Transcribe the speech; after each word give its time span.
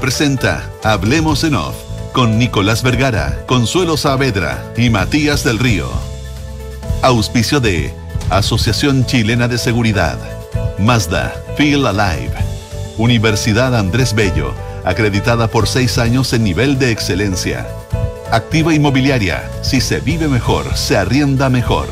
Presenta 0.00 0.70
Hablemos 0.82 1.44
en 1.44 1.54
Off 1.54 1.76
con 2.12 2.38
Nicolás 2.38 2.82
Vergara, 2.82 3.44
Consuelo 3.46 3.96
Saavedra 3.96 4.72
y 4.76 4.90
Matías 4.90 5.44
del 5.44 5.58
Río. 5.58 5.88
Auspicio 7.02 7.60
de 7.60 7.94
Asociación 8.30 9.06
Chilena 9.06 9.46
de 9.48 9.58
Seguridad, 9.58 10.18
Mazda, 10.78 11.34
Feel 11.56 11.86
Alive, 11.86 12.32
Universidad 12.98 13.76
Andrés 13.76 14.14
Bello, 14.14 14.54
acreditada 14.84 15.48
por 15.48 15.68
seis 15.68 15.98
años 15.98 16.32
en 16.32 16.44
nivel 16.44 16.78
de 16.78 16.90
excelencia. 16.90 17.66
Activa 18.30 18.74
Inmobiliaria, 18.74 19.48
si 19.62 19.80
se 19.80 20.00
vive 20.00 20.28
mejor, 20.28 20.76
se 20.76 20.96
arrienda 20.96 21.48
mejor. 21.50 21.88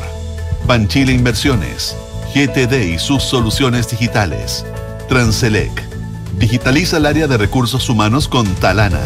Banchile 0.65 1.13
Inversiones, 1.13 1.95
GTD 2.33 2.93
y 2.93 2.99
sus 2.99 3.23
soluciones 3.23 3.89
digitales. 3.89 4.65
Transelec, 5.07 5.92
digitaliza 6.37 6.97
el 6.97 7.05
área 7.05 7.27
de 7.27 7.37
recursos 7.37 7.89
humanos 7.89 8.27
con 8.27 8.45
Talana. 8.55 9.01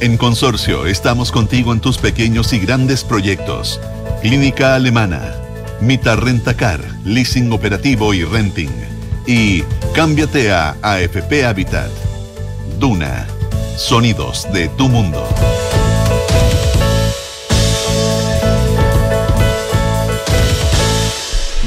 En 0.00 0.16
Consorcio 0.16 0.86
estamos 0.86 1.32
contigo 1.32 1.72
en 1.72 1.80
tus 1.80 1.98
pequeños 1.98 2.52
y 2.52 2.58
grandes 2.58 3.04
proyectos. 3.04 3.80
Clínica 4.22 4.74
Alemana, 4.74 5.34
Mita 5.80 6.16
Rentacar, 6.16 6.80
Leasing 7.04 7.52
Operativo 7.52 8.12
y 8.14 8.24
Renting. 8.24 8.70
Y 9.26 9.62
cámbiate 9.94 10.52
a 10.52 10.76
AFP 10.82 11.44
Habitat. 11.44 11.90
Duna, 12.78 13.26
sonidos 13.76 14.46
de 14.52 14.68
tu 14.68 14.88
mundo. 14.88 15.26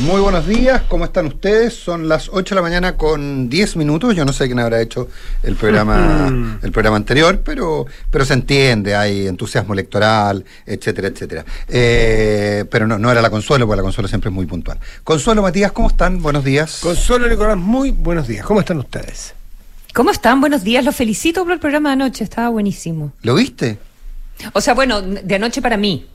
Muy 0.10 0.22
buenos 0.22 0.48
días, 0.48 0.82
¿cómo 0.88 1.06
están 1.06 1.28
ustedes? 1.28 1.76
Son 1.76 2.10
las 2.10 2.30
8 2.34 2.56
de 2.56 2.56
la 2.56 2.64
mañana 2.64 2.98
con 2.98 3.48
10 3.48 3.76
minutos. 3.76 4.16
Yo 4.16 4.26
no 4.26 4.34
sé 4.34 4.48
quién 4.48 4.58
habrá 4.58 4.82
hecho 4.82 5.08
el 5.44 5.56
programa, 5.56 6.58
el 6.64 6.72
programa 6.72 6.98
anterior, 6.98 7.42
pero, 7.46 7.86
pero 8.10 8.26
se 8.26 8.34
entiende, 8.34 8.96
hay 8.96 9.28
entusiasmo 9.28 9.74
electoral, 9.74 10.44
etcétera, 10.66 11.10
etcétera. 11.10 11.46
Eh, 11.68 12.66
pero 12.72 12.88
no, 12.88 12.98
no 12.98 13.12
era 13.12 13.22
la 13.22 13.30
Consuelo, 13.30 13.68
porque 13.68 13.78
la 13.78 13.84
Consuelo 13.84 14.08
siempre 14.08 14.32
es 14.32 14.34
muy 14.34 14.48
puntual. 14.48 14.80
Consuelo, 15.04 15.44
Matías, 15.44 15.74
¿cómo 15.74 15.90
están? 15.90 16.24
Buenos 16.24 16.44
días. 16.44 16.80
Consuelo, 16.82 17.30
Nicolás, 17.30 17.58
muy 17.58 17.92
buenos 17.92 18.28
días. 18.28 18.44
¿Cómo 18.44 18.62
están 18.62 18.80
ustedes? 18.80 19.36
¿Cómo 19.94 20.10
están? 20.10 20.42
Buenos 20.42 20.64
días. 20.64 20.84
Los 20.84 20.96
felicito 20.96 21.44
por 21.44 21.54
el 21.54 21.60
programa 21.60 21.90
de 21.90 21.94
anoche. 21.94 22.24
Estaba 22.24 22.50
buenísimo. 22.50 23.14
¿Lo 23.22 23.36
viste? 23.36 23.78
O 24.54 24.62
sea, 24.62 24.74
bueno, 24.74 25.04
de 25.04 25.36
anoche 25.36 25.62
para 25.62 25.78
mí. 25.78 26.08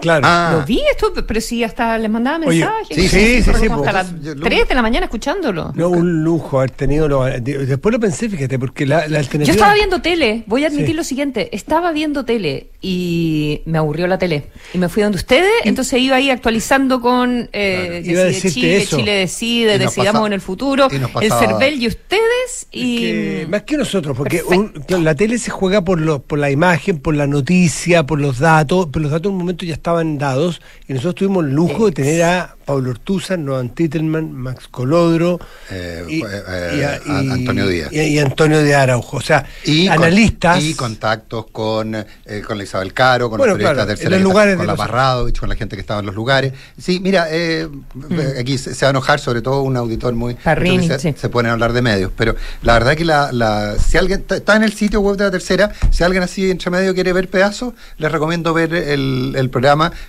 Claro. 0.00 0.22
Ah. 0.26 0.56
Lo 0.58 0.66
vi 0.66 0.80
esto, 0.90 1.12
pero 1.26 1.40
sí, 1.40 1.62
hasta 1.64 1.96
les 1.98 2.10
mandaba 2.10 2.38
Oye, 2.46 2.60
mensajes. 2.60 2.88
sí, 2.96 3.08
sí, 3.08 3.08
sí, 3.08 3.42
sí, 3.42 3.50
Hasta 3.50 3.76
pues, 3.76 3.92
las 3.92 4.20
yo 4.22 4.34
lo- 4.34 4.44
3 4.44 4.68
de 4.68 4.74
la 4.74 4.82
mañana 4.82 5.04
escuchándolo. 5.06 5.72
No, 5.74 5.88
un 5.88 6.24
lujo 6.24 6.58
haber 6.58 6.70
tenido. 6.70 7.08
lo- 7.08 7.24
de- 7.24 7.40
después 7.40 7.92
lo 7.92 8.00
pensé, 8.00 8.28
fíjate, 8.28 8.58
porque 8.58 8.86
la, 8.86 9.06
la 9.08 9.18
alternativa. 9.18 9.44
Yo 9.46 9.52
estaba 9.52 9.74
viendo 9.74 10.00
tele, 10.02 10.44
voy 10.46 10.64
a 10.64 10.68
admitir 10.68 10.88
Sí. 10.88 10.92
lo 10.94 11.04
siguiente, 11.04 11.54
estaba 11.54 11.92
viendo 11.92 12.24
tele 12.24 12.68
y 12.80 13.62
me 13.66 13.78
aburrió 13.78 14.06
la 14.06 14.18
tele. 14.18 14.44
Y 14.74 14.78
me 14.78 14.88
fui 14.88 15.02
donde 15.02 15.16
ustedes, 15.18 15.50
entonces 15.64 16.00
iba 16.00 16.16
ahí 16.16 16.30
actualizando 16.30 17.00
con 17.00 17.48
eh, 17.52 18.02
Claro, 18.04 18.28
Decide 18.28 18.50
Chile, 18.52 18.76
eso. 18.78 18.96
Chile 18.96 19.12
decide, 19.12 19.78
decidamos 19.78 20.20
pasa- 20.20 20.26
en 20.26 20.32
el 20.32 20.40
futuro, 20.40 20.88
el 20.90 21.32
CERVEL 21.32 21.82
y 21.82 21.86
ustedes. 21.88 22.66
Y 22.70 22.98
que 23.00 23.46
más 23.48 23.62
que 23.62 23.76
nosotros, 23.76 24.16
porque 24.16 24.42
un- 24.42 24.72
la 25.04 25.14
tele 25.14 25.38
se 25.38 25.50
juega 25.50 25.82
por, 25.84 26.00
lo, 26.00 26.20
por 26.22 26.38
la 26.38 26.50
imagen, 26.50 26.98
por 26.98 27.14
la 27.14 27.26
noticia, 27.26 28.04
por 28.06 28.20
los 28.20 28.38
datos, 28.38 28.88
pero 28.92 29.02
los 29.04 29.12
datos 29.12 29.26
en 29.26 29.32
un 29.32 29.38
momento 29.38 29.64
ya 29.64 29.74
estaban 29.82 30.16
dados 30.18 30.62
y 30.86 30.92
nosotros 30.92 31.16
tuvimos 31.16 31.44
el 31.44 31.50
lujo 31.50 31.86
de 31.86 31.92
tener 31.92 32.22
a 32.22 32.54
Pablo 32.64 32.90
Ortuzar, 32.90 33.38
Noam 33.40 33.70
Titelman, 33.70 34.32
Max 34.32 34.68
Colodro 34.70 35.40
Eh, 35.68 36.04
y, 36.08 36.20
eh, 36.22 36.26
y 36.78 36.82
a- 36.82 37.00
a- 37.18 37.22
y- 37.24 37.30
Antonio 37.30 37.66
Díaz. 37.66 37.92
y, 37.92 38.00
y 38.00 38.18
Antonio 38.20 38.62
de 38.62 38.74
Araujo. 38.76 39.16
O 39.16 39.20
sea, 39.20 39.44
Y 39.64 39.88
con- 39.88 39.98
analistas. 39.98 40.62
y 40.62 40.74
contactos 40.74 41.46
con, 41.50 41.94
eh, 41.96 42.42
con 42.46 42.56
la 42.58 42.62
Isabel 42.64 42.94
Caro, 42.94 43.28
con 43.28 43.38
Bueno, 43.38 43.54
los 43.54 43.58
periodistas 43.58 43.74
claro, 43.74 43.86
de 43.88 43.92
en 43.92 43.98
tercera, 43.98 44.16
los 44.16 44.22
lugares 44.22 44.54
con 44.54 44.62
de 44.62 44.66
la 44.68 44.72
los- 44.74 44.78
Parradovich, 44.78 45.38
con 45.40 45.48
la 45.48 45.56
gente 45.56 45.74
que 45.76 45.80
estaba 45.80 45.98
en 46.00 46.06
los 46.06 46.14
lugares. 46.14 46.52
Sí, 46.80 47.00
mira, 47.00 47.26
eh, 47.30 47.68
aquí 48.38 48.56
se, 48.58 48.74
se 48.74 48.84
va 48.84 48.90
a 48.90 48.90
enojar 48.90 49.18
sobre 49.18 49.42
todo 49.42 49.62
un 49.62 49.76
auditor 49.76 50.14
muy... 50.14 50.34
Parrini, 50.34 50.86
se, 50.86 50.98
sí. 51.00 51.14
se 51.16 51.28
pone 51.28 51.48
a 51.48 51.52
hablar 51.52 51.72
de 51.72 51.82
medios, 51.82 52.12
pero 52.16 52.36
la 52.62 52.74
verdad 52.74 52.94
que 52.96 53.04
la, 53.04 53.32
la- 53.32 53.76
si 53.78 53.98
alguien 53.98 54.20
está- 54.20 54.36
está 54.36 54.54
en 54.56 54.62
el 54.62 54.72
sitio 54.72 55.00
web 55.00 55.16
de 55.16 55.24
la 55.24 55.30
tercera, 55.32 55.72
si 55.90 56.04
alguien 56.04 56.22
así 56.22 56.48
entre 56.48 56.70
medio 56.70 56.94
quiere 56.94 57.12
ver 57.12 57.28
pedazos, 57.28 57.74
les 57.98 58.10
recomiendo 58.12 58.54
ver 58.54 58.72
el, 58.72 59.34
el 59.36 59.50
programa, 59.50 59.61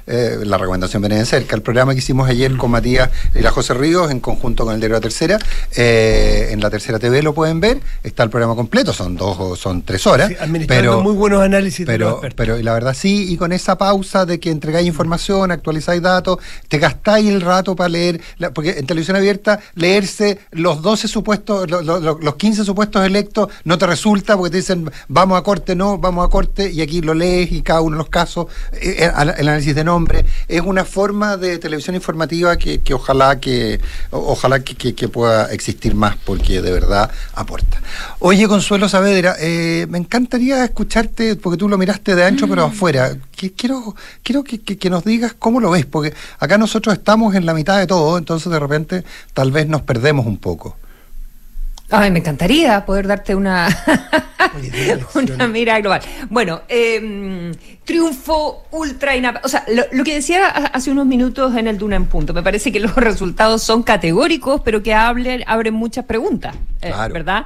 eh, 0.08 0.40
la 0.44 0.58
recomendación 0.58 1.02
viene 1.02 1.18
de 1.18 1.26
cerca, 1.26 1.56
el 1.56 1.62
programa 1.62 1.94
que 1.94 2.00
hicimos 2.00 2.28
ayer 2.30 2.56
con 2.58 2.72
Matías 2.72 3.10
y 3.36 3.40
la 3.40 3.52
José 3.52 3.74
Ríos 3.74 4.12
en 4.12 4.20
conjunto 4.20 4.66
con 4.66 4.74
el 4.74 4.80
diario 4.80 4.96
La 4.98 5.02
Tercera, 5.02 5.38
eh, 5.76 6.50
en 6.52 6.60
la 6.62 6.70
Tercera 6.70 7.00
TV 7.00 7.22
lo 7.22 7.34
pueden 7.34 7.60
ver, 7.60 7.80
está 8.04 8.24
el 8.24 8.30
programa 8.30 8.56
completo, 8.56 8.94
son 8.94 9.16
dos 9.16 9.38
o 9.40 9.56
son 9.56 9.82
tres 9.84 10.06
horas, 10.08 10.30
Sí, 10.30 10.36
administrando 10.40 10.92
pero 10.92 11.02
muy 11.04 11.14
buenos 11.14 11.42
análisis 11.42 11.86
de 11.86 11.98
los 11.98 11.98
pero, 11.98 12.10
expertos. 12.16 12.36
pero 12.38 12.60
y 12.60 12.64
la 12.64 12.74
verdad 12.74 12.96
sí, 12.98 13.32
y 13.32 13.38
con 13.38 13.52
esa 13.52 13.78
pausa 13.78 14.26
de 14.26 14.40
que 14.40 14.50
entregáis 14.50 14.88
información, 14.88 15.52
actualizáis 15.52 16.02
datos, 16.02 16.38
te 16.68 16.78
gastáis 16.80 17.30
el 17.30 17.42
rato 17.42 17.76
para 17.76 17.90
leer, 17.90 18.22
la- 18.38 18.52
porque 18.52 18.72
en 18.80 18.86
televisión 18.86 19.18
abierta 19.18 19.60
leerse 19.76 20.40
los 20.52 20.82
12 20.82 21.08
supuestos, 21.08 21.70
lo- 21.70 21.82
lo- 21.82 22.00
lo- 22.00 22.20
los 22.20 22.36
15 22.36 22.64
supuestos 22.64 23.06
electos 23.06 23.50
no 23.64 23.78
te 23.78 23.86
resulta 23.88 24.38
porque 24.38 24.52
te 24.52 24.58
dicen 24.58 24.90
vamos 25.08 25.38
a 25.40 25.44
corte, 25.44 25.76
no, 25.76 25.98
vamos 25.98 26.26
a 26.26 26.30
corte, 26.30 26.72
y 26.72 26.82
aquí 26.82 27.02
lo 27.02 27.14
lees 27.14 27.52
y 27.52 27.62
cada 27.62 27.82
uno 27.82 27.96
de 27.98 28.00
los 28.00 28.10
casos, 28.10 28.48
eh, 28.74 28.96
eh, 29.00 29.12
el 29.44 29.50
análisis 29.50 29.76
de 29.76 29.84
nombre, 29.84 30.26
es 30.48 30.62
una 30.62 30.84
forma 30.86 31.38
de 31.38 31.58
televisión 31.60 31.96
informativa 31.96 32.58
que, 32.58 32.82
que 32.82 32.94
ojalá 32.94 33.40
que 33.40 33.80
ojalá 34.12 34.60
que, 34.62 34.76
que- 34.76 34.96
que 34.96 35.08
pueda 35.08 35.52
existir 35.54 35.94
más 35.96 36.16
porque 36.26 36.62
de 36.62 36.72
verdad 36.72 37.10
aporta. 37.36 37.82
Oye, 38.20 38.48
Consuelo 38.48 38.90
Saavedra, 38.90 39.36
eh, 39.40 39.86
me 39.90 39.98
encantaría 39.98 40.64
escucharte, 40.64 41.36
porque 41.36 41.58
tú 41.58 41.70
lo 41.70 41.78
miraste 41.78 42.16
de 42.16 42.24
ancho 42.26 42.48
pero 42.48 42.64
afuera. 42.66 43.16
Que- 43.36 43.52
quiero 43.54 43.96
quiero 44.24 44.44
que 44.44 44.90
nos 44.90 45.04
digas 45.04 45.34
cómo 45.38 45.60
lo 45.60 45.70
ves, 45.72 45.86
porque 45.86 46.14
acá 46.40 46.58
nosotros 46.58 46.96
estamos 46.96 47.36
en 47.36 47.46
la 47.46 47.54
mitad 47.54 47.78
de 47.78 47.88
todo, 47.88 48.18
entonces 48.18 48.52
de 48.52 48.60
repente 48.60 49.04
tal 49.34 49.52
vez 49.52 49.68
nos 49.68 49.82
perdemos 49.82 50.26
un 50.26 50.38
poco. 50.38 50.78
Ay, 51.96 52.10
me 52.10 52.20
encantaría 52.20 52.84
poder 52.86 53.06
darte 53.06 53.36
una, 53.36 53.68
una 55.16 55.48
mirada 55.48 55.80
global. 55.80 56.02
Bueno, 56.30 56.62
eh, 56.68 57.52
triunfo 57.86 58.66
ultra 58.72 59.16
inap 59.16 59.46
O 59.46 59.48
sea, 59.48 59.64
lo, 59.68 59.84
lo 59.92 60.04
que 60.04 60.16
decía 60.16 60.48
ha- 60.48 60.66
hace 60.68 60.90
unos 60.90 61.06
minutos 61.06 61.56
en 61.56 61.68
el 61.68 61.78
Duna 61.78 61.96
en 61.96 62.06
Punto, 62.06 62.34
me 62.34 62.42
parece 62.42 62.72
que 62.72 62.80
los 62.80 62.96
resultados 63.10 63.62
son 63.62 63.84
categóricos, 63.84 64.62
pero 64.66 64.82
que 64.82 64.94
hablen, 64.94 65.44
abren 65.46 65.74
muchas 65.76 66.06
preguntas, 66.06 66.56
eh, 66.82 66.88
Claro. 66.90 67.14
¿verdad? 67.14 67.46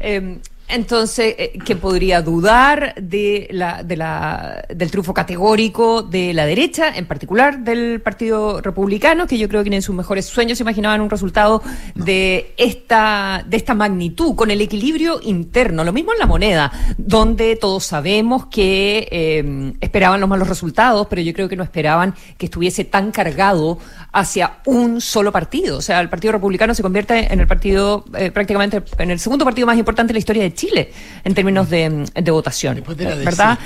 Eh, 0.00 0.38
entonces, 0.66 1.34
eh, 1.38 1.58
¿quién 1.64 1.78
podría 1.78 2.22
dudar 2.22 2.94
de 2.96 3.48
la, 3.50 3.82
de 3.82 3.96
la, 3.96 4.64
del 4.74 4.90
triunfo 4.90 5.12
categórico 5.12 6.02
de 6.02 6.32
la 6.32 6.46
derecha, 6.46 6.88
en 6.88 7.06
particular 7.06 7.58
del 7.58 8.00
Partido 8.00 8.62
Republicano, 8.62 9.26
que 9.26 9.36
yo 9.36 9.48
creo 9.48 9.62
que 9.62 9.74
en 9.74 9.82
sus 9.82 9.94
mejores 9.94 10.24
sueños 10.24 10.56
se 10.58 10.64
imaginaban 10.64 11.02
un 11.02 11.10
resultado 11.10 11.62
de 11.94 12.54
esta, 12.56 13.44
de 13.46 13.56
esta 13.58 13.74
magnitud, 13.74 14.34
con 14.34 14.50
el 14.50 14.60
equilibrio 14.62 15.20
interno? 15.22 15.84
Lo 15.84 15.92
mismo 15.92 16.12
en 16.12 16.18
la 16.18 16.26
moneda, 16.26 16.72
donde 16.96 17.56
todos 17.56 17.84
sabemos 17.84 18.46
que 18.46 19.06
eh, 19.10 19.74
esperaban 19.80 20.20
los 20.20 20.30
malos 20.30 20.48
resultados, 20.48 21.06
pero 21.08 21.20
yo 21.20 21.34
creo 21.34 21.48
que 21.48 21.56
no 21.56 21.62
esperaban 21.62 22.14
que 22.38 22.46
estuviese 22.46 22.84
tan 22.84 23.12
cargado 23.12 23.78
hacia 24.12 24.58
un 24.64 25.02
solo 25.02 25.30
partido. 25.30 25.76
O 25.76 25.82
sea, 25.82 26.00
el 26.00 26.08
Partido 26.08 26.32
Republicano 26.32 26.74
se 26.74 26.82
convierte 26.82 27.32
en 27.32 27.40
el 27.40 27.46
partido, 27.46 28.04
eh, 28.16 28.30
prácticamente 28.30 28.82
en 28.98 29.10
el 29.10 29.18
segundo 29.18 29.44
partido 29.44 29.66
más 29.66 29.76
importante 29.76 30.12
de 30.12 30.14
la 30.14 30.18
historia 30.20 30.42
de 30.42 30.53
Chile 30.54 30.90
en 31.24 31.34
términos 31.34 31.68
de, 31.70 32.04
de 32.14 32.30
votación. 32.30 32.76
Después 32.76 32.96
de 32.96 33.04
la 33.04 33.10
DC. 33.16 33.24
¿Verdad? 33.24 33.58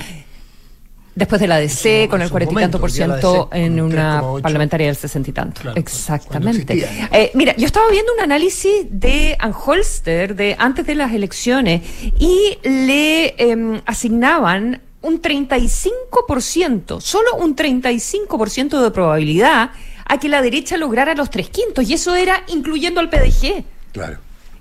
Después 1.14 1.40
de 1.40 1.48
la 1.48 1.60
En 1.60 1.66
DC, 1.66 2.04
su- 2.04 2.10
con 2.10 2.22
el 2.22 2.30
cuarenta 2.30 2.54
y 2.54 2.62
tanto 2.62 2.78
por 2.80 2.92
ciento 2.92 3.48
DC 3.50 3.64
en 3.66 3.80
una 3.80 4.20
3,8. 4.22 4.40
parlamentaria 4.42 4.86
del 4.86 4.94
sesenta 4.96 5.30
y 5.30 5.32
tanto. 5.32 5.60
Claro, 5.62 5.76
Exactamente. 5.76 6.88
Eh, 7.10 7.32
mira, 7.34 7.56
yo 7.56 7.66
estaba 7.66 7.90
viendo 7.90 8.12
un 8.14 8.20
análisis 8.20 8.86
de 8.88 9.36
Anholster 9.40 10.36
de 10.36 10.54
antes 10.60 10.86
de 10.86 10.94
las 10.94 11.12
elecciones 11.12 11.82
y 12.20 12.58
le 12.62 13.34
em, 13.36 13.80
asignaban 13.84 14.80
un 15.02 15.20
35%, 15.20 17.00
solo 17.00 17.34
un 17.36 17.56
35% 17.56 18.80
de 18.82 18.90
probabilidad 18.90 19.70
a 20.04 20.18
que 20.18 20.28
la 20.28 20.40
derecha 20.40 20.76
lograra 20.76 21.14
los 21.14 21.30
tres 21.30 21.50
quintos, 21.50 21.88
y 21.88 21.94
eso 21.94 22.14
era 22.14 22.42
incluyendo 22.48 23.00
al 23.00 23.10
PDG. 23.10 23.64
Claro. 23.92 24.18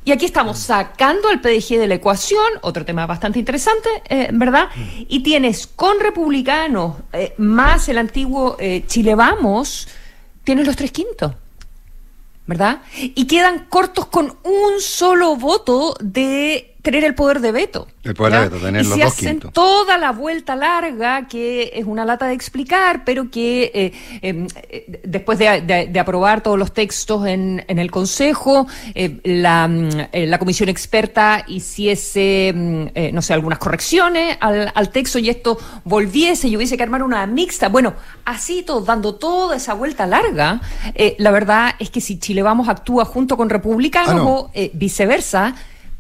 Y 0.08 0.14
aquí 0.14 0.26
estamos 0.26 0.60
sacando 0.60 1.28
al 1.28 1.42
PDG 1.42 1.80
de 1.80 1.86
la 1.86 1.96
ecuación, 1.96 2.46
otro 2.62 2.86
tema 2.86 3.06
bastante 3.06 3.40
interesante, 3.40 3.90
eh, 4.08 4.30
¿verdad? 4.32 4.70
Y 5.10 5.20
tienes 5.20 5.68
con 5.68 6.00
republicanos 6.00 6.96
eh, 7.12 7.34
más 7.38 7.90
el 7.90 7.98
antiguo 7.98 8.56
eh, 8.58 8.86
Chile 8.88 9.16
Vamos, 9.16 9.90
tienes 10.46 10.66
los 10.66 10.78
tres 10.78 10.94
quintos, 10.94 11.34
¿verdad? 12.46 12.84
Y 12.96 13.28
quedan 13.28 13.66
cortos 13.66 14.06
con 14.06 14.38
un 14.46 14.80
solo 14.80 15.36
voto 15.36 15.98
de 16.00 16.77
tener 16.92 17.04
el 17.04 17.16
poder 17.16 17.42
de 17.42 17.52
veto. 17.52 17.88
El 18.04 18.14
poder 18.14 18.32
¿ya? 18.34 18.40
de 18.44 18.50
veto, 18.50 18.66
tener 18.66 18.82
y 18.82 18.88
los 18.88 18.94
si 18.96 19.02
dos 19.02 19.12
hacen 19.14 19.30
quintos. 19.32 19.52
toda 19.54 19.98
la 19.98 20.12
vuelta 20.12 20.56
larga, 20.56 21.28
que 21.28 21.72
es 21.74 21.86
una 21.86 22.06
lata 22.06 22.28
de 22.28 22.34
explicar, 22.34 23.04
pero 23.06 23.30
que 23.30 23.72
eh, 23.74 23.92
eh, 24.22 24.48
eh, 24.70 25.02
después 25.04 25.38
de, 25.38 25.62
de- 25.62 25.88
de 25.88 26.00
aprobar 26.00 26.42
todos 26.42 26.58
los 26.58 26.74
textos 26.74 27.28
en, 27.28 27.66
en 27.68 27.78
el 27.80 27.92
Consejo, 27.92 28.68
eh, 28.96 29.20
la, 29.26 29.68
mm, 29.68 29.90
la 30.14 30.40
comisión 30.40 30.70
experta 30.70 31.44
hiciese, 31.48 32.54
mm, 32.56 33.14
no 33.14 33.22
sé, 33.22 33.34
algunas 33.34 33.60
correcciones 33.60 34.38
al, 34.40 34.72
al 34.74 34.90
texto 34.92 35.20
y 35.20 35.30
esto 35.30 35.58
volviese 35.84 36.48
y 36.48 36.56
hubiese 36.56 36.78
que 36.78 36.84
armar 36.84 37.04
una 37.04 37.26
mixta. 37.28 37.68
Bueno, 37.70 37.94
así 38.24 38.64
todo, 38.64 38.82
dando 38.82 39.16
toda 39.16 39.58
esa 39.58 39.74
vuelta 39.74 40.08
larga, 40.08 40.62
la 41.18 41.32
verdad 41.32 41.72
es 41.80 41.90
que 41.90 42.00
si 42.02 42.18
Chile 42.20 42.42
Vamos 42.44 42.70
actúa 42.70 43.04
junto 43.06 43.36
con 43.36 43.50
republicanos 43.50 44.12
Ah, 44.12 44.14
no. 44.16 44.30
o 44.30 44.52
viceversa, 44.74 45.54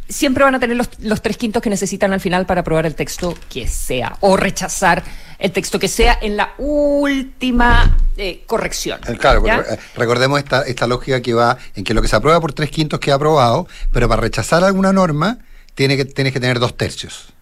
siempre 0.09 0.43
van 0.43 0.55
a 0.55 0.59
tener 0.59 0.77
los, 0.77 0.89
los 0.99 1.21
tres 1.21 1.37
quintos 1.37 1.61
que 1.61 1.69
necesitan 1.69 2.13
al 2.13 2.19
final 2.19 2.45
para 2.45 2.61
aprobar 2.61 2.85
el 2.85 2.95
texto 2.95 3.35
que 3.49 3.67
sea 3.67 4.17
o 4.21 4.37
rechazar 4.37 5.03
el 5.39 5.51
texto 5.51 5.77
que 5.79 5.87
sea 5.87 6.17
en 6.21 6.35
la 6.35 6.53
última 6.57 7.97
eh, 8.17 8.43
corrección. 8.47 8.99
Eh, 9.07 9.17
Claro, 9.17 9.45
eh, 9.47 9.77
recordemos 9.95 10.39
esta, 10.39 10.63
esta 10.63 10.87
lógica 10.87 11.21
que 11.21 11.33
va 11.33 11.57
en 11.75 11.83
que 11.83 11.93
lo 11.93 12.01
que 12.01 12.07
se 12.07 12.15
aprueba 12.15 12.39
por 12.41 12.53
tres 12.53 12.71
quintos 12.71 12.99
queda 12.99 13.15
aprobado, 13.15 13.67
pero 13.91 14.07
para 14.09 14.21
rechazar 14.21 14.63
alguna 14.63 14.93
norma 14.93 15.39
tiene 15.75 15.95
que, 15.97 16.05
tienes 16.05 16.33
que 16.33 16.39
tener 16.39 16.59
dos 16.59 16.75
tercios. 16.75 17.33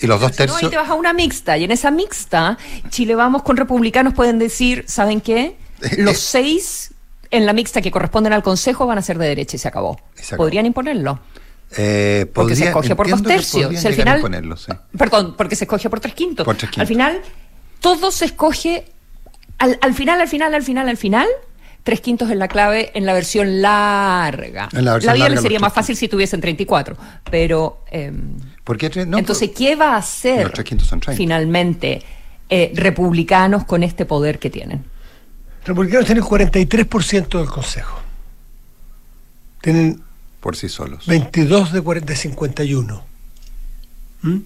Y 0.00 0.06
los 0.06 0.20
dos 0.20 0.30
Si 0.36 0.42
no, 0.42 0.46
tercios. 0.52 0.70
te 0.70 0.76
vas 0.76 0.90
a 0.90 0.94
una 0.94 1.12
mixta 1.12 1.58
y 1.58 1.64
en 1.64 1.72
esa 1.72 1.90
mixta 1.90 2.56
Chile 2.90 3.16
Vamos 3.16 3.42
con 3.42 3.56
republicanos 3.56 4.14
pueden 4.14 4.38
decir, 4.38 4.84
¿saben 4.86 5.20
qué? 5.20 5.56
Los 5.98 6.18
seis 6.18 6.92
en 7.30 7.46
la 7.46 7.52
mixta 7.52 7.80
que 7.82 7.90
corresponden 7.90 8.32
al 8.32 8.42
Consejo 8.42 8.86
van 8.86 8.98
a 8.98 9.02
ser 9.02 9.18
de 9.18 9.26
derecha 9.28 9.56
y 9.56 9.58
se 9.58 9.68
acabó. 9.68 10.00
Y 10.16 10.20
se 10.22 10.26
acabó. 10.34 10.44
Podrían 10.44 10.66
imponerlo. 10.66 11.20
eh, 11.76 12.26
Porque 12.32 12.56
se 12.56 12.64
escoge 12.66 12.94
por 12.96 13.08
dos 13.08 13.22
tercios. 13.22 13.84
al 13.84 13.94
final, 13.94 14.16
imponerlo, 14.18 14.56
sí. 14.56 14.72
Perdón, 14.96 15.34
porque 15.36 15.56
se 15.56 15.64
escoge 15.64 15.88
por 15.90 16.00
tres 16.00 16.14
quintos. 16.14 16.44
Por 16.44 16.56
tres 16.56 16.70
quintos. 16.70 16.80
Al 16.82 16.86
final, 16.86 17.20
todo 17.80 18.10
se 18.10 18.24
escoge. 18.26 18.86
Al, 19.58 19.78
al 19.82 19.94
final, 19.94 20.20
al 20.20 20.28
final, 20.28 20.54
al 20.54 20.62
final, 20.62 20.88
al 20.88 20.96
final. 20.96 21.26
Tres 21.84 22.00
quintos 22.02 22.28
es 22.30 22.36
la 22.36 22.48
clave 22.48 22.90
en 22.94 23.06
la 23.06 23.14
versión 23.14 23.62
larga. 23.62 24.68
En 24.72 24.84
la 24.84 24.94
versión 24.94 25.14
vida 25.14 25.24
larga, 25.24 25.34
le 25.36 25.40
sería 25.42 25.58
más 25.58 25.72
fácil 25.72 25.96
si 25.96 26.06
tuviesen 26.08 26.40
34. 26.40 26.96
Pero. 27.30 27.84
em, 27.90 28.36
¿Por 28.64 28.76
qué 28.76 28.90
tres? 28.90 29.06
No, 29.06 29.16
entonces, 29.16 29.50
¿qué 29.56 29.74
va 29.74 29.94
a 29.94 29.96
hacer 29.96 30.42
Los 30.44 30.52
tres 30.52 30.66
quintos 30.66 30.86
son 30.86 31.00
30. 31.00 31.16
finalmente 31.16 32.02
eh, 32.50 32.72
republicanos 32.74 33.64
con 33.64 33.82
este 33.82 34.04
poder 34.04 34.38
que 34.38 34.50
tienen? 34.50 34.84
Republicanos 35.64 36.06
tienen 36.06 36.24
43% 36.24 37.38
del 37.38 37.48
Consejo. 37.48 38.00
Tienen 39.60 40.00
por 40.40 40.56
sí 40.56 40.68
solos. 40.68 41.06
22 41.06 41.72
de, 41.72 41.80
40, 41.80 42.12
de 42.12 42.16
51. 42.16 43.04
¿Mm? 44.22 44.36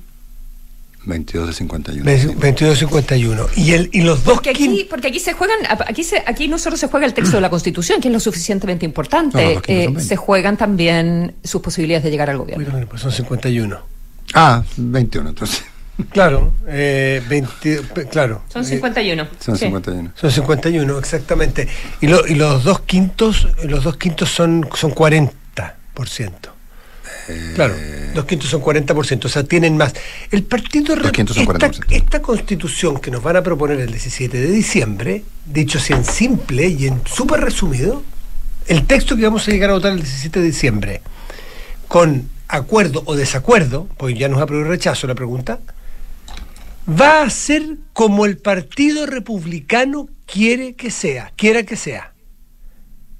22 1.04 1.48
de 1.48 1.52
51. 1.52 2.04
Ve- 2.04 2.20
sí. 2.20 2.28
22 2.36 2.74
de 2.74 2.78
51. 2.86 3.46
Y, 3.56 3.72
el, 3.72 3.90
y 3.92 4.02
los 4.02 4.22
dos 4.24 4.34
Porque 4.34 4.50
aquí, 4.50 4.68
quin- 4.68 4.88
porque 4.88 5.08
aquí 5.08 5.18
se 5.20 5.32
juegan, 5.32 5.58
aquí 5.86 6.04
se, 6.04 6.22
aquí 6.26 6.48
no 6.48 6.58
solo 6.58 6.76
se 6.76 6.86
juega 6.88 7.06
el 7.06 7.12
texto 7.14 7.36
de 7.36 7.40
la 7.40 7.50
Constitución, 7.50 8.00
que 8.00 8.08
es 8.08 8.14
lo 8.14 8.20
suficientemente 8.20 8.86
importante, 8.86 9.54
No, 9.56 9.62
eh, 9.66 9.94
se 10.00 10.16
juegan 10.16 10.56
también 10.56 11.34
sus 11.42 11.60
posibilidades 11.60 12.04
de 12.04 12.10
llegar 12.10 12.30
al 12.30 12.38
gobierno. 12.38 12.70
Bueno, 12.70 12.86
pues 12.88 13.02
son 13.02 13.10
51. 13.12 13.78
Ah, 14.34 14.62
21, 14.76 15.28
entonces. 15.30 15.64
Claro, 16.10 16.54
eh, 16.66 17.22
20, 17.28 17.82
pe- 17.82 18.06
claro. 18.08 18.42
Son 18.48 18.62
Eh, 18.62 18.66
51. 18.66 19.28
Son 19.38 19.56
sí. 19.56 19.66
51. 19.66 20.12
Son 20.16 20.30
51, 20.30 20.98
exactamente. 20.98 21.68
Y, 22.00 22.06
lo- 22.06 22.26
y 22.26 22.34
los 22.34 22.64
dos 22.64 22.80
quintos, 22.80 23.46
los 23.64 23.84
dos 23.84 23.96
quintos 23.98 24.30
son, 24.30 24.68
son 24.74 24.92
40%. 24.94 25.30
Claro, 27.54 27.74
dos 28.14 28.24
quintos 28.24 28.50
son 28.50 28.60
40%, 28.60 29.26
o 29.26 29.28
sea, 29.28 29.44
tienen 29.44 29.76
más. 29.76 29.94
El 30.32 30.42
partido 30.42 30.96
Dos 30.96 31.12
quintos 31.12 31.36
son 31.36 31.44
esta, 31.44 31.68
40%. 31.70 31.84
esta 31.90 32.20
constitución 32.20 32.98
que 32.98 33.10
nos 33.12 33.22
van 33.22 33.36
a 33.36 33.42
proponer 33.42 33.78
el 33.78 33.90
17 33.92 34.40
de 34.40 34.50
diciembre, 34.50 35.22
dicho 35.46 35.78
así 35.78 35.92
en 35.92 36.04
simple 36.04 36.66
y 36.66 36.86
en 36.88 37.00
súper 37.06 37.40
resumido, 37.40 38.02
el 38.66 38.86
texto 38.86 39.14
que 39.16 39.22
vamos 39.22 39.46
a 39.46 39.50
llegar 39.52 39.70
a 39.70 39.74
votar 39.74 39.92
el 39.92 39.98
17 40.02 40.40
de 40.40 40.46
diciembre, 40.46 41.00
con 41.86 42.28
acuerdo 42.48 43.02
o 43.06 43.14
desacuerdo, 43.14 43.86
pues 43.98 44.18
ya 44.18 44.28
nos 44.28 44.40
aprobó 44.42 44.62
el 44.62 44.68
rechazo 44.68 45.06
la 45.06 45.14
pregunta, 45.14 45.60
va 46.88 47.22
a 47.22 47.30
ser 47.30 47.78
como 47.92 48.26
el 48.26 48.38
Partido 48.38 49.06
Republicano 49.06 50.08
quiere 50.26 50.74
que 50.74 50.90
sea, 50.90 51.32
quiera 51.36 51.62
que 51.62 51.76
sea. 51.76 52.12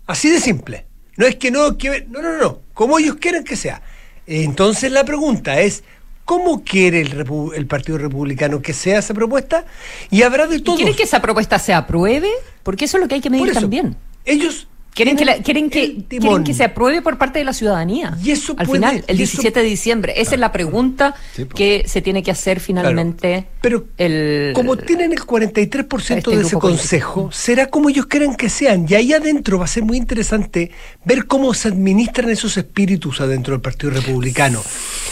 Así 0.07 0.31
de 0.31 0.41
simple. 0.41 0.87
No 1.17 1.27
es 1.27 1.37
que 1.37 1.51
no, 1.51 1.77
que, 1.77 2.07
no, 2.09 2.23
no, 2.23 2.39
no, 2.39 2.61
como 2.75 2.99
ellos 2.99 3.17
quieren 3.17 3.45
que 3.45 3.57
sea. 3.57 3.83
Entonces 4.27 4.91
la 4.91 5.05
pregunta 5.05 5.61
es, 5.61 5.85
¿cómo 6.25 6.65
quiere 6.65 7.03
el, 7.03 7.67
Partido 7.67 7.99
Republicano 7.99 8.63
que 8.63 8.73
sea 8.73 8.99
esa 8.99 9.15
propuesta? 9.15 9.65
Y 10.11 10.23
habrá 10.23 10.47
de 10.47 10.57
¿Y 10.57 10.63
todo. 10.63 10.77
¿Quieren 10.77 10.97
que 10.97 11.03
esa 11.03 11.21
propuesta 11.21 11.59
se 11.59 11.75
apruebe? 11.75 12.31
Porque 12.63 12.87
eso 12.87 12.97
es 12.97 13.03
lo 13.03 13.09
que 13.09 13.17
hay 13.17 13.21
que 13.21 13.31
medir 13.31 13.53
también. 13.53 13.97
Ellos 14.25 14.69
Quieren 14.95 15.17
que, 15.17 15.25
la- 15.25 15.39
quieren, 15.39 15.71
que, 15.71 16.05
quieren 16.07 16.45
que 16.45 16.53
se 16.53 16.65
apruebe 16.65 17.01
por 17.01 17.17
parte 17.17 17.39
de 17.39 17.47
la 17.47 17.55
ciudadanía. 17.55 18.17
Y 18.23 18.31
eso 18.31 18.55
Al 18.59 18.67
puede- 18.67 18.81
final, 18.81 19.05
el 19.07 19.19
y 19.19 19.23
eso- 19.23 19.33
17 19.39 19.61
de 19.61 19.67
diciembre. 19.67 20.13
Esa 20.17 20.35
es 20.35 20.41
la 20.41 20.53
pregunta 20.53 21.15
Sí, 21.35 21.47
po. 21.47 21.57
que 21.57 21.85
se 21.87 22.03
tiene 22.03 22.23
que 22.23 22.31
hacer 22.31 22.61
finalmente. 22.61 23.47
Pero 23.63 23.87
el, 23.97 24.53
como 24.55 24.77
tienen 24.77 25.13
el 25.13 25.21
43% 25.21 26.19
este 26.19 26.31
de 26.37 26.43
ese 26.43 26.57
político. 26.57 26.61
consejo, 26.61 27.33
será 27.33 27.67
como 27.69 27.89
ellos 27.89 28.05
quieran 28.05 28.35
que 28.37 28.51
sean. 28.51 28.85
Y 28.87 28.95
ahí 28.95 29.15
adentro 29.15 29.59
va 29.59 29.65
a 29.65 29.69
ser 29.69 29.83
muy 29.83 29.97
interesante 29.97 30.71
ver 31.07 31.27
cómo 31.27 31.55
se 31.55 31.69
administran 31.69 32.29
esos 32.29 32.59
espíritus 32.59 33.21
adentro 33.23 33.55
del 33.55 33.63
Partido 33.63 33.93
Republicano. 33.93 34.63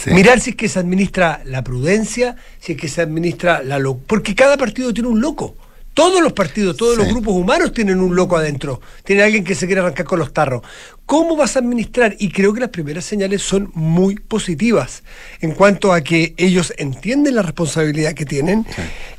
Sí. 0.03 0.11
Mirar 0.11 0.39
si 0.41 0.51
es 0.51 0.55
que 0.57 0.69
se 0.69 0.77
administra 0.77 1.41
la 1.45 1.63
prudencia, 1.63 2.35
si 2.59 2.73
es 2.73 2.77
que 2.77 2.87
se 2.87 3.01
administra 3.01 3.63
la 3.63 3.79
locura. 3.79 4.05
Porque 4.07 4.35
cada 4.35 4.57
partido 4.57 4.93
tiene 4.93 5.09
un 5.09 5.21
loco. 5.21 5.55
Todos 5.93 6.21
los 6.21 6.31
partidos, 6.31 6.77
todos 6.77 6.97
los 6.97 7.07
grupos 7.07 7.33
humanos 7.33 7.73
tienen 7.73 7.99
un 7.99 8.15
loco 8.15 8.37
adentro. 8.37 8.79
Tiene 9.03 9.23
alguien 9.23 9.43
que 9.43 9.55
se 9.55 9.65
quiere 9.65 9.81
arrancar 9.81 10.05
con 10.05 10.19
los 10.19 10.31
tarros. 10.31 10.61
¿Cómo 11.05 11.35
vas 11.35 11.55
a 11.55 11.59
administrar? 11.59 12.15
Y 12.17 12.29
creo 12.31 12.53
que 12.53 12.61
las 12.61 12.69
primeras 12.69 13.03
señales 13.03 13.41
son 13.41 13.71
muy 13.73 14.15
positivas 14.15 15.03
en 15.41 15.51
cuanto 15.51 15.91
a 15.91 15.99
que 16.01 16.33
ellos 16.37 16.73
entienden 16.77 17.35
la 17.35 17.41
responsabilidad 17.41 18.13
que 18.13 18.25
tienen, 18.25 18.65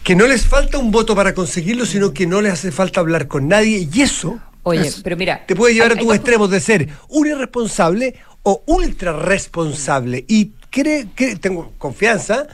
que 0.02 0.16
no 0.16 0.26
les 0.26 0.46
falta 0.46 0.78
un 0.78 0.90
voto 0.90 1.14
para 1.14 1.34
conseguirlo, 1.34 1.84
sino 1.84 2.14
que 2.14 2.26
no 2.26 2.40
les 2.40 2.54
hace 2.54 2.72
falta 2.72 3.00
hablar 3.00 3.28
con 3.28 3.48
nadie. 3.48 3.86
Y 3.92 4.00
eso 4.00 4.40
Oye, 4.62 4.88
es- 4.88 5.02
pero 5.02 5.18
mira. 5.18 5.44
te 5.46 5.54
puede 5.54 5.74
llevar 5.74 5.90
hay- 5.90 5.96
a 5.96 6.00
tus 6.00 6.06
dos- 6.08 6.16
extremos 6.16 6.50
de 6.50 6.60
ser 6.60 6.88
un 7.08 7.26
irresponsable 7.26 8.14
o 8.44 8.62
ultra 8.66 9.12
responsable. 9.12 10.24
Y 10.26 10.52
cre- 10.72 11.06
cre- 11.14 11.38
tengo 11.38 11.72
confianza 11.76 12.46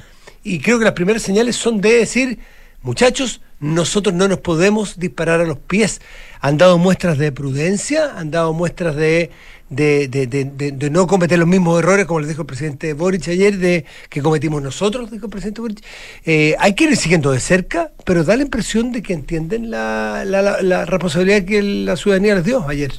y 0.43 0.59
creo 0.59 0.81
que 0.81 0.85
las 0.87 0.94
primeras 0.94 1.23
señales 1.23 1.55
son 1.55 1.81
de 1.81 1.99
decir, 1.99 2.38
muchachos, 2.82 3.41
nosotros 3.60 4.14
no 4.14 4.28
nos 4.28 4.38
podemos 4.38 4.99
disparar 4.99 5.40
a 5.40 5.44
los 5.44 5.58
pies. 5.58 6.00
Han 6.40 6.58
dado 6.58 6.78
muestras 6.78 7.19
de 7.19 7.32
prudencia, 7.32 8.16
han 8.16 8.31
dado 8.31 8.52
muestras 8.52 8.94
de, 8.94 9.31
de, 9.69 10.06
de- 10.08 10.27
de- 10.29 10.44
de- 10.44 10.72
de 10.72 10.91
no 10.91 11.06
cometer 11.08 11.38
los 11.38 11.48
mismos 11.48 11.79
errores, 11.81 12.06
como 12.06 12.20
les 12.20 12.29
dijo 12.29 12.43
el 12.43 12.46
presidente 12.46 12.93
Boric 12.94 13.27
ayer, 13.29 13.58
de 13.58 13.84
que 14.08 14.22
cometimos 14.22 14.62
nosotros, 14.62 15.10
dijo 15.10 15.27
el 15.27 15.31
presidente 15.32 15.60
Boric. 15.60 15.84
Eh, 16.24 16.55
hay 16.60 16.74
que 16.74 16.84
ir 16.84 16.96
siguiendo 16.96 17.32
de 17.32 17.41
cerca, 17.41 17.91
pero 18.05 18.22
da 18.22 18.36
la 18.36 18.43
impresión 18.44 18.93
de 18.93 19.03
que 19.03 19.12
entienden 19.12 19.70
la, 19.70 20.22
la- 20.24 20.41
la- 20.43 20.62
la 20.62 20.84
responsabilidad 20.84 21.43
que 21.44 21.60
la 21.62 21.96
ciudadanía 21.96 22.36
les 22.36 22.44
dio 22.44 22.69
ayer. 22.69 22.93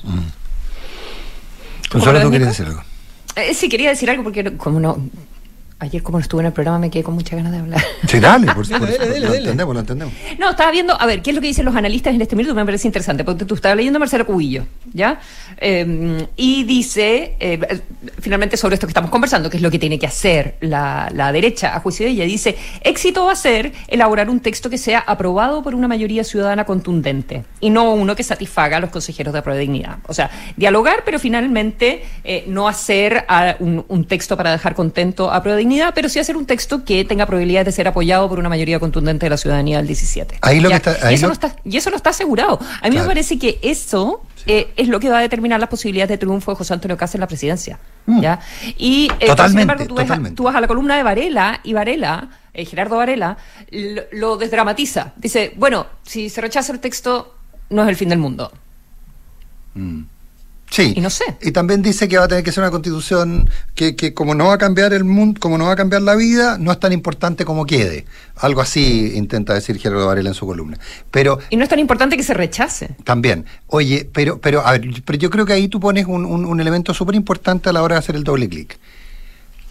Consuelo, 1.90 2.20
lo 2.20 2.26
tú 2.26 2.32
Nico? 2.32 2.46
decir 2.46 2.66
algo. 2.68 2.84
Eh, 3.36 3.54
sí, 3.54 3.70
quería 3.70 3.90
decir 3.90 4.10
algo 4.10 4.24
porque 4.24 4.44
como 4.58 4.80
no... 4.80 5.00
Ayer 5.82 6.04
como 6.04 6.18
no 6.18 6.22
estuve 6.22 6.42
en 6.42 6.48
el 6.48 6.54
programa 6.54 6.78
me 6.80 6.90
quedé 6.90 7.04
con 7.04 7.16
muchas 7.16 7.38
ganas 7.38 7.52
de 7.52 7.60
hablar. 7.60 7.82
Sí, 8.08 8.20
dale, 8.20 8.52
por 8.54 8.68
Dale, 8.68 8.86
por- 8.86 8.98
dale, 8.98 9.10
dale, 9.14 9.20
lo 9.28 9.34
entendemos, 9.36 9.74
lo 9.74 9.80
entendemos. 9.82 10.14
No, 10.38 10.50
estaba 10.52 10.72
viendo, 10.72 11.00
a 11.00 11.06
ver, 11.06 11.22
¿qué 11.22 11.30
es 11.32 11.36
lo 11.36 11.42
que 11.42 11.48
dicen 11.48 11.64
los 11.66 11.76
analistas 11.76 12.14
en 12.16 12.22
este 12.22 12.36
minuto? 12.36 12.56
Me 12.56 12.66
parece 12.66 12.88
interesante, 12.88 13.24
porque 13.24 13.46
tú 13.46 13.56
estabas 13.56 13.78
leyendo 13.78 13.98
a 13.98 14.00
Marcelo 14.00 14.26
Cubillo, 14.26 14.66
¿ya? 14.94 15.20
Eh, 15.58 16.26
y 16.36 16.64
dice, 16.64 17.36
eh, 17.40 17.82
finalmente 18.20 18.58
sobre 18.58 18.76
esto 18.76 18.88
que 18.88 18.92
estamos 18.92 19.12
conversando, 19.12 19.50
que 19.50 19.58
es 19.58 19.64
lo 19.64 19.70
que 19.70 19.78
tiene 19.80 20.00
que 20.00 20.08
hacer 20.08 20.56
la, 20.62 21.10
la 21.14 21.32
derecha, 21.32 21.76
a 21.76 21.80
juicio 21.82 22.06
de 22.06 22.14
ella, 22.14 22.26
dice, 22.26 22.58
éxito 22.82 23.26
va 23.26 23.34
a 23.34 23.36
ser 23.36 23.72
elaborar 23.88 24.30
un 24.30 24.40
texto 24.40 24.70
que 24.70 24.78
sea 24.78 25.00
aprobado 25.00 25.62
por 25.62 25.76
una 25.76 25.88
mayoría 25.88 26.24
ciudadana 26.24 26.66
contundente, 26.66 27.44
y 27.60 27.70
no 27.70 27.94
uno 27.94 28.16
que 28.16 28.24
satisfaga 28.24 28.78
a 28.78 28.80
los 28.80 28.90
consejeros 28.90 29.34
de 29.34 29.40
de 29.50 29.58
dignidad. 29.58 29.98
O 30.08 30.14
sea, 30.14 30.30
dialogar, 30.58 31.02
pero 31.06 31.18
finalmente 31.18 32.04
eh, 32.24 32.44
no 32.48 32.68
hacer 32.68 33.26
ah, 33.28 33.56
un, 33.60 33.84
un 33.88 34.06
texto 34.06 34.38
para 34.38 34.52
dejar 34.52 34.76
contento 34.76 35.32
a 35.32 35.42
prueba 35.42 35.56
de 35.58 35.64
dignidad, 35.70 35.94
pero 35.94 36.10
sí 36.10 36.20
hacer 36.20 36.36
un 36.36 36.46
texto 36.46 36.84
que 36.84 37.06
tenga 37.06 37.26
probabilidades 37.26 37.66
de 37.68 37.72
ser 37.72 37.88
apoyado 37.88 38.28
por 38.28 38.40
una 38.40 38.50
mayoría 38.50 38.80
contundente 38.80 39.26
de 39.26 39.30
la 39.30 39.38
ciudadanía 39.38 39.78
del 39.78 39.88
17. 39.88 40.40
Ahí 40.42 40.60
lo 40.60 40.70
¿Ya? 40.70 40.80
que 40.80 40.90
está- 40.90 41.08
ahí 41.08 41.14
y, 41.14 41.16
eso 41.16 41.24
lo- 41.24 41.30
no 41.30 41.34
está, 41.34 41.56
y 41.64 41.78
eso 41.78 41.90
no 41.90 41.96
está 41.96 42.10
asegurado. 42.10 42.60
A 42.60 42.86
mí 42.86 42.92
Claro. 42.92 43.02
me 43.04 43.08
parece 43.08 43.38
que 43.40 43.60
eso 43.62 44.24
eh, 44.46 44.72
es 44.78 44.88
lo 44.88 45.00
que 45.00 45.10
va 45.10 45.20
a 45.20 45.22
determinar 45.22 45.60
las 45.60 45.70
posibilidades 45.70 46.10
de 46.10 46.18
triunfo 46.18 46.52
de 46.52 46.56
José 46.58 46.74
Antonio 46.74 46.98
Caz 46.98 47.14
en 47.14 47.22
la 47.22 47.28
presidencia. 47.28 47.78
¿ya? 48.08 48.40
Y, 48.78 49.08
eh, 49.20 49.26
Mm. 49.26 49.28
Totalmente, 49.28 49.50
sin 49.52 49.60
embargo, 49.60 49.86
tú, 49.86 49.96
ves 49.96 50.08
vas 50.46 50.56
a 50.56 50.62
la 50.62 50.68
columna 50.68 50.96
de 50.98 51.04
Varela 51.04 51.60
y 51.64 51.74
Varela, 51.74 52.30
eh, 52.54 52.66
Gerardo 52.66 52.96
Varela, 52.98 53.38
lo, 53.72 54.02
lo 54.14 54.38
desdramatiza. 54.38 55.14
Dice, 55.18 55.54
bueno, 55.58 55.86
si 56.04 56.30
se 56.30 56.42
rechaza 56.42 56.72
el 56.74 56.80
texto, 56.80 57.36
no 57.70 57.84
es 57.84 57.90
el 57.90 57.96
fin 57.96 58.10
del 58.10 58.18
mundo. 58.20 58.52
Mm. 59.76 60.02
Sí. 60.70 60.94
Y 60.96 61.02
no 61.02 61.10
sé. 61.10 61.24
Y 61.42 61.52
también 61.52 61.82
dice 61.82 62.08
que 62.08 62.18
va 62.20 62.26
a 62.26 62.28
tener 62.28 62.44
que 62.44 62.52
ser 62.52 62.62
una 62.64 62.70
constitución 62.70 63.50
que, 63.74 63.96
que 63.96 64.14
como 64.14 64.36
no 64.36 64.46
va 64.48 64.54
a 64.54 64.58
cambiar 64.60 64.94
el 64.94 65.04
mundo, 65.04 65.40
como 65.40 65.58
no 65.58 65.66
va 65.66 65.72
a 65.72 65.76
cambiar 65.76 66.04
la 66.04 66.14
vida, 66.16 66.58
no 66.60 66.72
es 66.72 66.80
tan 66.80 66.94
importante 66.94 67.44
como 67.44 67.66
quede. 67.66 68.06
Algo 68.36 68.62
así 68.62 69.14
intenta 69.16 69.54
decir 69.56 69.80
Gerardo 69.80 70.06
Varela 70.06 70.30
en 70.30 70.36
su 70.36 70.46
columna. 70.46 70.78
Pero 71.10 71.40
Y 71.50 71.58
no 71.58 71.64
es 71.64 71.70
tan 71.70 71.80
importante 71.80 72.16
que 72.18 72.24
se 72.24 72.36
rechace. 72.36 72.90
también, 73.04 73.46
oye, 73.68 74.08
pero, 74.14 74.40
pero, 74.40 74.66
a 74.66 74.74
ver, 74.74 74.88
pero 75.06 75.18
yo 75.18 75.30
creo 75.32 75.46
que 75.46 75.54
ahí 75.54 75.68
tú 75.70 75.80
pones 75.80 76.06
un, 76.06 76.24
un- 76.26 76.46
un 76.46 76.60
elemento 76.60 76.94
súper 76.94 77.16
importante 77.16 77.70
a 77.70 77.74
la 77.74 77.82
hora 77.82 77.96
de 77.96 78.00
hacer 78.00 78.16
el 78.16 78.24
doble 78.24 78.48
clic. 78.48 78.78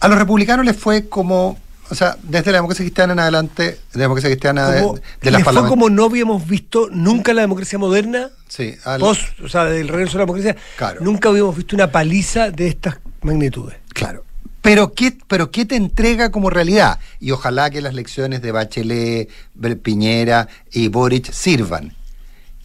A 0.01 0.07
los 0.09 0.17
republicanos 0.19 0.65
les 0.65 0.75
fue 0.75 1.07
como, 1.07 1.57
o 1.89 1.95
sea, 1.95 2.17
desde 2.23 2.51
la 2.51 2.57
democracia 2.59 2.83
cristiana 2.83 3.13
en 3.13 3.19
adelante, 3.19 3.63
de 3.63 3.77
la 3.93 4.01
democracia 4.03 4.29
cristiana 4.29 4.69
de, 4.69 5.01
de 5.21 5.31
las 5.31 5.43
fue 5.43 5.67
como 5.67 5.89
no 5.89 6.05
habíamos 6.05 6.47
visto 6.47 6.89
nunca 6.91 7.33
la 7.33 7.41
democracia 7.41 7.77
moderna, 7.79 8.29
Sí, 8.47 8.75
al- 8.85 8.99
post, 8.99 9.39
o 9.43 9.47
sea, 9.49 9.65
del 9.65 9.87
regreso 9.87 10.17
a 10.17 10.19
la 10.19 10.25
democracia, 10.25 10.55
Claro. 10.77 11.01
nunca 11.01 11.29
habíamos 11.29 11.55
visto 11.55 11.75
una 11.75 11.91
paliza 11.91 12.51
de 12.51 12.67
estas 12.67 12.97
magnitudes. 13.21 13.77
Claro. 13.93 14.23
Pero 14.61 14.93
¿qué, 14.93 15.17
pero 15.27 15.51
¿qué 15.51 15.65
te 15.65 15.75
entrega 15.77 16.31
como 16.31 16.49
realidad? 16.49 16.99
Y 17.19 17.31
ojalá 17.31 17.69
que 17.69 17.79
las 17.81 17.93
lecciones 17.93 18.41
de 18.41 18.51
Bachelet, 18.51 19.29
Piñera 19.81 20.47
y 20.71 20.89
Boric 20.89 21.31
sirvan. 21.31 21.93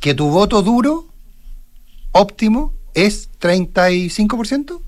Que 0.00 0.12
tu 0.12 0.28
voto 0.28 0.62
duro, 0.62 1.06
óptimo, 2.12 2.72
es 2.94 3.28
35%. 3.40 4.80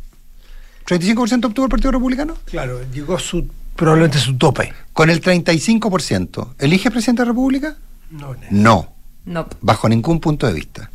¿35% 0.87 1.45
obtuvo 1.47 1.67
el 1.67 1.71
Partido 1.71 1.93
Republicano? 1.93 2.37
Claro, 2.45 2.81
llegó 2.93 3.19
su 3.19 3.49
probablemente 3.77 4.19
su 4.19 4.37
tope. 4.37 4.73
Con 4.93 5.11
el 5.11 5.21
35%, 5.23 6.55
¿elige 6.59 6.91
presidente 6.91 7.23
de 7.23 7.27
la 7.27 7.33
República? 7.33 7.77
No, 8.11 8.35
no. 8.51 8.93
No, 9.25 9.49
bajo 9.61 9.89
ningún 9.89 10.21
punto 10.21 10.47
de 10.47 10.53
vista. 10.53 10.91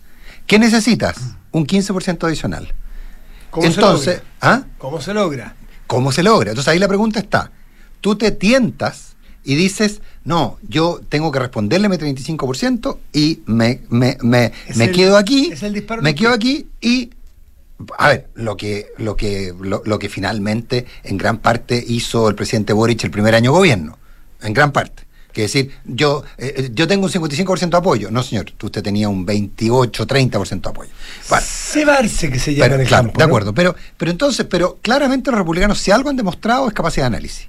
¿Qué 0.47 0.57
necesitas? 0.57 1.17
Un 1.51 1.67
15% 1.67 2.25
adicional. 2.25 2.73
¿Cómo 3.49 3.65
Entonces, 3.67 4.05
se 4.15 4.19
logra? 4.21 4.25
¿ah? 4.41 4.63
¿Cómo 4.77 5.01
se 5.01 5.13
logra? 5.13 5.55
¿Cómo 5.87 6.11
se 6.13 6.23
logra? 6.23 6.51
Entonces 6.51 6.69
ahí 6.71 6.79
la 6.79 6.87
pregunta 6.87 7.19
está. 7.19 7.51
Tú 7.99 8.15
te 8.15 8.31
tientas 8.31 9.15
y 9.43 9.55
dices, 9.55 10.01
no, 10.23 10.57
yo 10.67 11.01
tengo 11.09 11.31
que 11.31 11.39
responderle 11.39 11.89
mi 11.89 11.97
35% 11.97 12.97
y 13.11 13.41
me, 13.47 13.81
me, 13.89 14.17
me, 14.21 14.53
me 14.75 14.85
el- 14.85 14.91
quedo 14.93 15.17
aquí, 15.17 15.51
es 15.51 15.63
el 15.63 15.73
disparo 15.73 16.01
me 16.01 16.15
quedo 16.15 16.31
aquí 16.31 16.67
y, 16.79 17.09
a 17.97 18.07
ver, 18.09 18.29
lo 18.35 18.57
que, 18.57 18.87
lo, 18.97 19.15
que, 19.15 19.53
lo, 19.59 19.81
lo 19.85 19.99
que 19.99 20.09
finalmente 20.09 20.85
en 21.03 21.17
gran 21.17 21.39
parte 21.39 21.83
hizo 21.87 22.29
el 22.29 22.35
presidente 22.35 22.73
Boric 22.73 23.03
el 23.03 23.11
primer 23.11 23.35
año 23.35 23.51
de 23.51 23.57
gobierno, 23.57 23.97
en 24.41 24.53
gran 24.53 24.71
parte. 24.71 25.03
Que 25.31 25.43
decir, 25.43 25.71
yo, 25.85 26.23
eh, 26.37 26.53
eh, 26.57 26.69
yo 26.73 26.87
tengo 26.87 27.05
un 27.05 27.11
55% 27.11 27.69
de 27.69 27.77
apoyo. 27.77 28.11
No, 28.11 28.21
señor, 28.21 28.51
usted 28.61 28.83
tenía 28.83 29.07
un 29.07 29.25
28, 29.25 30.05
30% 30.05 30.61
de 30.61 30.69
apoyo. 30.69 30.91
Cebarse 31.41 32.29
que 32.29 32.37
se 32.37 32.53
llama 32.53 32.65
pero, 32.65 32.75
en 32.75 32.81
el 32.81 32.87
claro, 32.87 33.03
campo. 33.05 33.17
de 33.17 33.23
acuerdo, 33.23 33.53
pero, 33.53 33.75
pero 33.95 34.11
entonces, 34.11 34.45
pero 34.49 34.79
claramente 34.81 35.31
los 35.31 35.39
republicanos, 35.39 35.79
si 35.79 35.91
algo 35.91 36.09
han 36.09 36.17
demostrado, 36.17 36.67
es 36.67 36.73
capacidad 36.73 37.05
de 37.05 37.15
análisis. 37.15 37.47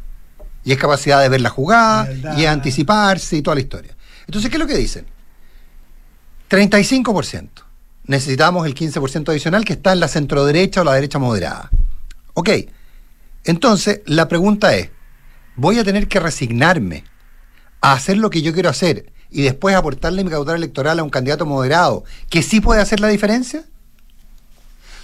Y 0.64 0.70
es 0.70 0.78
capacidad 0.78 1.20
de 1.20 1.28
ver 1.28 1.40
la 1.40 1.50
jugada, 1.50 2.08
y 2.36 2.44
anticiparse 2.44 3.36
y 3.36 3.42
toda 3.42 3.56
la 3.56 3.62
historia. 3.62 3.96
Entonces, 4.26 4.48
¿qué 4.48 4.56
es 4.56 4.60
lo 4.60 4.68
que 4.68 4.76
dicen? 4.76 5.04
35%. 6.48 7.48
Necesitamos 8.06 8.66
el 8.66 8.75
15% 8.75 9.28
adicional 9.28 9.64
que 9.64 9.75
está 9.75 9.92
en 9.92 10.00
la 10.00 10.09
centroderecha 10.09 10.80
o 10.80 10.85
la 10.85 10.94
derecha 10.94 11.18
moderada. 11.18 11.71
Ok. 12.35 12.50
Entonces, 13.44 14.00
la 14.06 14.28
pregunta 14.28 14.75
es, 14.76 14.90
¿voy 15.56 15.78
a 15.78 15.85
tener 15.85 16.09
que 16.09 16.21
resignarme 16.21 17.04
a 17.80 17.92
hacer 17.92 18.16
lo 18.16 18.30
que 18.30 18.42
yo 18.42 18.52
quiero 18.52 18.71
hacer 18.71 19.12
y 19.30 19.42
después 19.42 19.75
aportarle 19.75 20.25
mi 20.25 20.30
caudal 20.30 20.56
electoral 20.56 20.99
a 20.99 21.02
un 21.02 21.11
candidato 21.11 21.47
moderado 21.47 22.04
que 22.30 22.42
sí 22.42 22.61
puede 22.61 22.80
hacer 22.80 23.00
la 23.00 23.09
diferencia? 23.09 23.64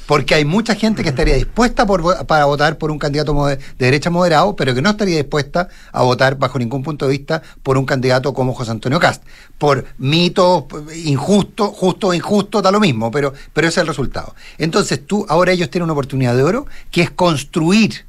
Porque 0.08 0.34
hay 0.34 0.46
mucha 0.46 0.74
gente 0.74 1.02
que 1.02 1.10
estaría 1.10 1.34
dispuesta 1.34 1.86
para 1.86 2.46
votar 2.46 2.78
por 2.78 2.90
un 2.90 2.98
candidato 2.98 3.46
de 3.46 3.58
derecha 3.78 4.08
moderado, 4.08 4.56
pero 4.56 4.74
que 4.74 4.80
no 4.80 4.88
estaría 4.88 5.18
dispuesta 5.18 5.68
a 5.92 6.02
votar 6.02 6.38
bajo 6.38 6.58
ningún 6.58 6.82
punto 6.82 7.04
de 7.04 7.10
vista 7.10 7.42
por 7.62 7.76
un 7.76 7.84
candidato 7.84 8.32
como 8.32 8.54
José 8.54 8.70
Antonio 8.70 8.98
Cast. 9.00 9.22
Por 9.58 9.84
mitos 9.98 10.64
injusto, 11.04 11.66
justo 11.72 12.06
o 12.06 12.14
injusto, 12.14 12.62
da 12.62 12.70
lo 12.70 12.80
mismo, 12.80 13.10
pero, 13.10 13.34
pero 13.52 13.68
ese 13.68 13.80
es 13.80 13.82
el 13.82 13.86
resultado. 13.86 14.34
Entonces 14.56 15.06
tú, 15.06 15.26
ahora 15.28 15.52
ellos 15.52 15.68
tienen 15.68 15.84
una 15.84 15.92
oportunidad 15.92 16.34
de 16.34 16.42
oro, 16.42 16.66
que 16.90 17.02
es 17.02 17.10
construir 17.10 18.06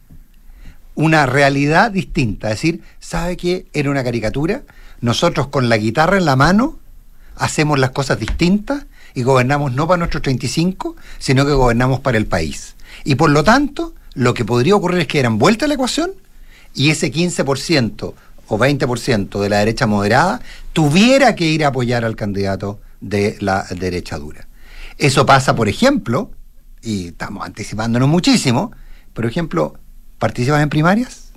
una 0.96 1.26
realidad 1.26 1.92
distinta. 1.92 2.48
Es 2.48 2.62
decir, 2.62 2.82
¿sabe 3.02 3.36
qué? 3.36 3.66
Era 3.74 3.92
una 3.92 4.06
caricatura. 4.06 4.62
Nosotros 5.02 5.48
con 5.48 5.68
la 5.68 5.76
guitarra 5.76 6.16
en 6.16 6.24
la 6.24 6.38
mano 6.38 6.80
hacemos 7.36 7.78
las 7.78 7.90
cosas 7.90 8.20
distintas 8.20 8.86
y 9.14 9.24
gobernamos 9.24 9.74
no 9.74 9.88
para 9.88 9.98
nuestros 9.98 10.22
35, 10.24 10.96
sino 11.18 11.46
que 11.46 11.54
gobernamos 11.54 12.00
para 12.00 12.18
el 12.18 12.26
país. 12.26 12.76
Y 13.04 13.16
por 13.16 13.30
lo 13.30 13.44
tanto, 13.44 13.94
lo 14.14 14.34
que 14.34 14.46
podría 14.46 14.76
ocurrir 14.76 15.02
es 15.02 15.08
que 15.08 15.20
eran 15.20 15.38
vuelta 15.38 15.66
a 15.66 15.68
la 15.68 15.76
ecuación 15.76 16.12
y 16.74 16.90
ese 16.90 17.12
15% 17.12 18.14
o 18.48 18.58
20% 18.58 19.40
de 19.40 19.50
la 19.50 19.60
derecha 19.60 19.88
moderada 19.88 20.42
tuviera 20.74 21.36
que 21.36 21.46
ir 21.46 21.64
a 21.64 21.70
apoyar 21.70 22.04
al 22.06 22.16
candidato 22.16 22.80
de 23.00 23.38
la 23.40 23.66
derecha 23.72 24.18
dura. 24.18 24.48
Eso 24.98 25.26
pasa, 25.26 25.56
por 25.56 25.70
ejemplo, 25.70 26.32
y 26.82 27.08
estamos 27.08 27.46
anticipándonos 27.46 28.10
muchísimo, 28.10 28.72
por 29.14 29.26
ejemplo, 29.26 29.76
¿participas 30.18 30.62
en 30.62 30.70
primarias? 30.70 31.32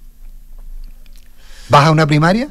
¿Vas 1.68 1.86
a 1.86 1.90
una 1.90 2.06
primaria? 2.06 2.48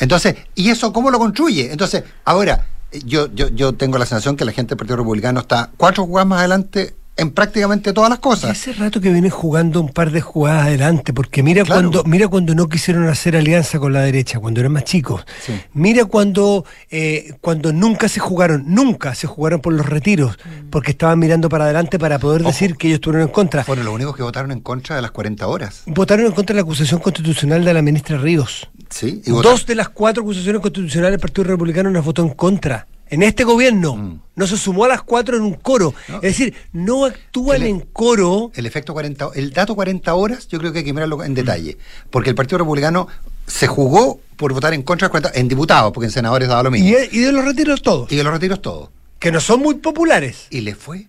Entonces, 0.00 0.36
¿y 0.54 0.70
eso 0.70 0.92
cómo 0.92 1.10
lo 1.10 1.18
construye? 1.18 1.70
Entonces, 1.70 2.04
ahora, 2.24 2.66
yo, 3.04 3.32
yo, 3.34 3.48
yo 3.48 3.72
tengo 3.74 3.98
la 3.98 4.06
sensación 4.06 4.36
que 4.36 4.44
la 4.44 4.52
gente 4.52 4.70
del 4.70 4.78
Partido 4.78 4.96
Republicano 4.98 5.40
está 5.40 5.70
cuatro 5.76 6.06
jugadas 6.06 6.28
más 6.28 6.38
adelante 6.40 6.94
en 7.16 7.30
prácticamente 7.30 7.92
todas 7.92 8.10
las 8.10 8.18
Y 8.18 8.22
cosas. 8.22 8.50
hace 8.50 8.72
rato 8.72 9.00
que 9.00 9.10
vienen 9.10 9.30
jugando 9.30 9.80
un 9.80 9.88
par 9.88 10.10
de 10.10 10.20
jugadas 10.20 10.66
adelante, 10.66 11.12
porque 11.12 11.42
mira 11.42 11.62
Claro. 11.64 11.90
cuando 11.90 12.04
mira 12.04 12.28
cuando 12.28 12.54
no 12.54 12.68
quisieron 12.68 13.06
hacer 13.08 13.36
alianza 13.36 13.78
con 13.78 13.92
la 13.92 14.00
derecha, 14.00 14.40
cuando 14.40 14.60
eran 14.60 14.72
más 14.72 14.84
chicos. 14.84 15.24
Sí. 15.44 15.52
Mira 15.72 16.04
cuando 16.06 16.64
eh, 16.90 17.34
cuando 17.40 17.72
nunca 17.72 18.08
se 18.08 18.18
jugaron, 18.20 18.64
nunca 18.66 19.14
se 19.14 19.26
jugaron 19.26 19.60
por 19.60 19.72
los 19.74 19.86
retiros, 19.86 20.38
porque 20.70 20.90
estaban 20.90 21.18
mirando 21.18 21.48
para 21.48 21.64
adelante 21.64 21.98
para 21.98 22.18
poder 22.18 22.40
Ojo. 22.42 22.50
decir 22.50 22.76
que 22.76 22.88
ellos 22.88 22.96
estuvieron 22.96 23.28
en 23.28 23.32
contra. 23.32 23.62
Fueron 23.64 23.84
los 23.84 23.94
únicos 23.94 24.16
que 24.16 24.22
votaron 24.22 24.50
en 24.52 24.60
contra 24.60 24.96
de 24.96 25.02
las 25.02 25.10
40 25.12 25.46
horas. 25.46 25.82
Votaron 25.86 26.26
en 26.26 26.32
contra 26.32 26.54
de 26.54 26.58
la 26.58 26.62
acusación 26.62 27.00
constitucional 27.00 27.64
de 27.64 27.74
la 27.74 27.82
ministra 27.82 28.18
Ríos. 28.18 28.68
¿Sí? 28.90 29.22
Y 29.24 29.30
Dos 29.30 29.66
de 29.66 29.74
las 29.74 29.88
cuatro 29.88 30.22
acusaciones 30.22 30.60
constitucionales 30.62 31.12
del 31.12 31.20
Partido 31.20 31.44
Republicano 31.44 31.90
las 31.90 32.04
votó 32.04 32.22
en 32.22 32.30
contra. 32.30 32.86
En 33.08 33.22
este 33.22 33.44
gobierno. 33.44 33.96
Mm. 33.96 34.20
No 34.36 34.46
se 34.46 34.56
sumó 34.56 34.84
a 34.84 34.88
las 34.88 35.02
cuatro 35.02 35.36
en 35.36 35.42
un 35.42 35.54
coro. 35.54 35.94
No. 36.08 36.16
Es 36.16 36.22
decir, 36.22 36.54
no 36.72 37.04
actúan 37.04 37.62
en 37.62 37.80
coro. 37.80 38.50
El 38.54 38.66
efecto 38.66 38.92
40, 38.92 39.30
el 39.34 39.52
dato 39.52 39.74
40 39.74 40.12
horas, 40.14 40.48
yo 40.48 40.58
creo 40.58 40.72
que 40.72 40.78
hay 40.78 40.84
que 40.84 40.92
mirarlo 40.92 41.22
en 41.22 41.34
detalle, 41.34 41.78
porque 42.10 42.30
el 42.30 42.36
Partido 42.36 42.58
Republicano 42.58 43.06
se 43.46 43.66
jugó 43.68 44.20
por 44.36 44.52
votar 44.52 44.74
en 44.74 44.82
contra 44.82 45.06
de 45.06 45.14
las 45.14 45.22
40 45.22 45.40
en 45.40 45.48
diputados, 45.48 45.92
porque 45.92 46.06
en 46.06 46.12
senadores 46.12 46.48
daba 46.48 46.64
lo 46.64 46.70
mismo. 46.72 46.88
Y, 46.88 47.16
y 47.16 47.20
de 47.20 47.30
los 47.30 47.44
retiros 47.44 47.82
todos. 47.82 48.10
Y 48.10 48.16
de 48.16 48.24
los 48.24 48.32
retiros 48.32 48.60
todo. 48.60 48.90
que 49.20 49.30
no 49.30 49.40
son 49.40 49.60
muy 49.60 49.76
populares. 49.76 50.48
Y 50.50 50.62
le 50.62 50.74
fue 50.74 51.06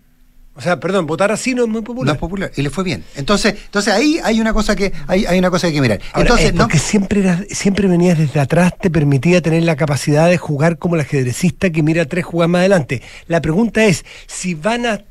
O 0.58 0.62
sea, 0.62 0.80
perdón, 0.80 1.06
votar 1.06 1.32
así 1.34 1.54
no 1.54 1.64
es 1.64 1.68
muy 1.68 1.82
no 1.82 1.84
popular. 1.84 2.16
es 2.16 2.20
popular 2.20 2.52
y 2.56 2.62
le 2.62 2.70
fue 2.70 2.84
bien. 2.86 3.04
Entonces, 3.16 3.56
entonces 3.66 3.94
ahí 3.94 4.20
hay 4.24 4.40
una 4.40 4.54
cosa 4.54 4.74
que 4.76 4.94
hay, 5.06 5.26
hay 5.26 5.38
una 5.38 5.50
cosa 5.50 5.64
que 5.64 5.68
hay 5.68 5.74
que 5.74 5.82
mirar. 5.82 6.00
Ahora, 6.14 6.22
Entonces, 6.30 6.46
es 6.48 6.54
no 6.54 6.62
porque 6.64 6.80
siempre, 6.80 7.20
eras- 7.22 7.46
siempre 7.50 7.88
venías 7.90 8.18
desde 8.18 8.40
atrás, 8.40 8.74
te 8.80 8.90
permitía 8.90 9.42
tener 9.42 9.64
la 9.64 9.76
capacidad 9.76 10.30
de 10.30 10.38
jugar 10.38 10.78
como 10.78 10.96
el 10.96 11.02
ajedrecista 11.02 11.70
que 11.72 11.84
mira 11.84 12.06
tres 12.06 12.24
jugadas 12.24 12.50
más 12.52 12.60
adelante. 12.60 13.02
La 13.28 13.42
pregunta 13.42 13.84
es 13.86 14.06
si 14.28 14.54
van 14.54 14.86
a 14.86 15.02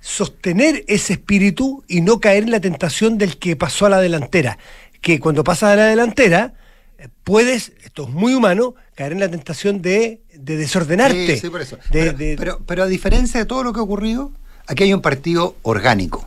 sostener 0.00 0.84
ese 0.86 1.14
espíritu 1.14 1.82
y 1.88 2.00
no 2.00 2.20
caer 2.20 2.44
en 2.44 2.50
la 2.50 2.60
tentación 2.60 3.18
del 3.18 3.38
que 3.38 3.56
pasó 3.56 3.86
a 3.86 3.88
la 3.90 4.00
delantera. 4.00 4.58
Que 5.00 5.18
cuando 5.18 5.44
pasas 5.44 5.72
a 5.72 5.76
la 5.76 5.86
delantera, 5.86 6.54
eh, 6.98 7.08
puedes, 7.24 7.72
esto 7.84 8.04
es 8.04 8.10
muy 8.10 8.34
humano, 8.34 8.74
caer 8.94 9.12
en 9.12 9.20
la 9.20 9.30
tentación 9.30 9.82
de, 9.82 10.20
de 10.34 10.56
desordenarte. 10.56 11.34
Sí, 11.36 11.40
sí, 11.40 11.50
por 11.50 11.62
eso. 11.62 11.76
De- 11.76 11.82
pero, 11.90 12.12
de- 12.12 12.36
pero- 12.38 12.60
pero 12.66 12.82
a 12.84 12.86
diferencia 12.86 13.40
de 13.40 13.46
todo 13.46 13.62
lo 13.64 13.72
que 13.72 13.80
ha 13.80 13.82
ocurrido, 13.82 14.32
aquí 14.66 14.84
hay 14.84 14.94
un 14.94 15.00
partido 15.00 15.56
orgánico, 15.62 16.26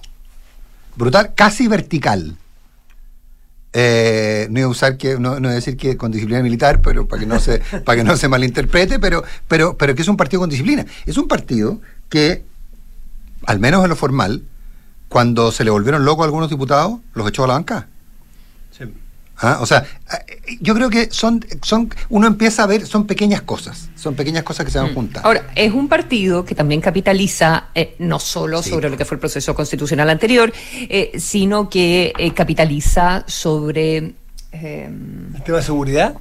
brutal, 0.96 1.34
casi 1.36 1.68
vertical. 1.68 2.38
Eh, 3.74 4.48
no 4.50 4.60
iba 4.60 4.68
a 4.68 4.72
usar 4.72 4.98
que, 4.98 5.20
no, 5.20 5.40
no 5.40 5.48
iba 5.48 5.52
a 5.52 5.56
decir 5.56 5.78
que 5.78 5.98
con 5.98 6.12
disciplina 6.12 6.42
militar, 6.42 6.82
pero 6.82 7.08
para 7.08 7.20
que 7.20 7.26
no 7.28 7.40
se, 7.40 7.60
para 7.86 7.98
que 7.98 8.04
no 8.04 8.18
se 8.18 8.28
malinterprete, 8.28 9.00
pero, 9.00 9.24
pero, 9.48 9.78
pero 9.78 9.94
que 9.94 10.02
es 10.02 10.08
un 10.08 10.18
partido 10.18 10.40
con 10.40 10.50
disciplina. 10.50 10.86
Es 11.06 11.18
un 11.18 11.28
partido 11.28 11.82
que, 12.10 12.44
al 13.46 13.60
menos 13.60 13.84
en 13.84 13.90
lo 13.90 13.96
formal, 13.96 14.44
cuando 15.10 15.52
se 15.52 15.64
le 15.64 15.70
volvieron 15.70 16.06
locos 16.06 16.24
a 16.24 16.26
algunos 16.26 16.50
diputados, 16.50 17.00
los 17.14 17.28
echó 17.28 17.44
a 17.44 17.48
la 17.48 17.54
banca. 17.54 17.88
Ah, 19.40 19.60
O 19.62 19.66
sea, 19.66 19.86
yo 20.62 20.74
creo 20.74 20.90
que 20.90 21.10
son, 21.12 21.46
son, 21.62 21.94
uno 22.10 22.26
empieza 22.28 22.64
a 22.64 22.66
ver, 22.68 22.88
son 22.88 23.06
pequeñas 23.06 23.42
cosas, 23.44 23.90
son 23.96 24.16
pequeñas 24.16 24.44
cosas 24.44 24.66
que 24.66 24.72
se 24.72 24.80
van 24.80 24.94
juntando. 24.94 25.28
Ahora, 25.28 25.48
es 25.56 25.72
un 25.74 25.88
partido 25.88 26.44
que 26.46 26.56
también 26.56 26.82
capitaliza 26.82 27.66
eh, 27.76 27.96
no 28.00 28.20
solo 28.20 28.64
Sí. 28.64 28.70
sobre 28.72 28.90
lo 28.90 28.98
que 28.98 29.06
fue 29.06 29.16
el 29.16 29.20
proceso 29.20 29.54
constitucional 29.54 30.10
anterior, 30.10 30.52
eh, 30.74 31.12
sino 31.20 31.70
que 31.70 32.14
eh, 32.18 32.34
capitaliza 32.34 33.24
sobre... 33.28 34.14
eh, 34.54 34.90
¿El 35.36 35.44
tema 35.44 35.58
de 35.58 35.64
seguridad? 35.64 36.16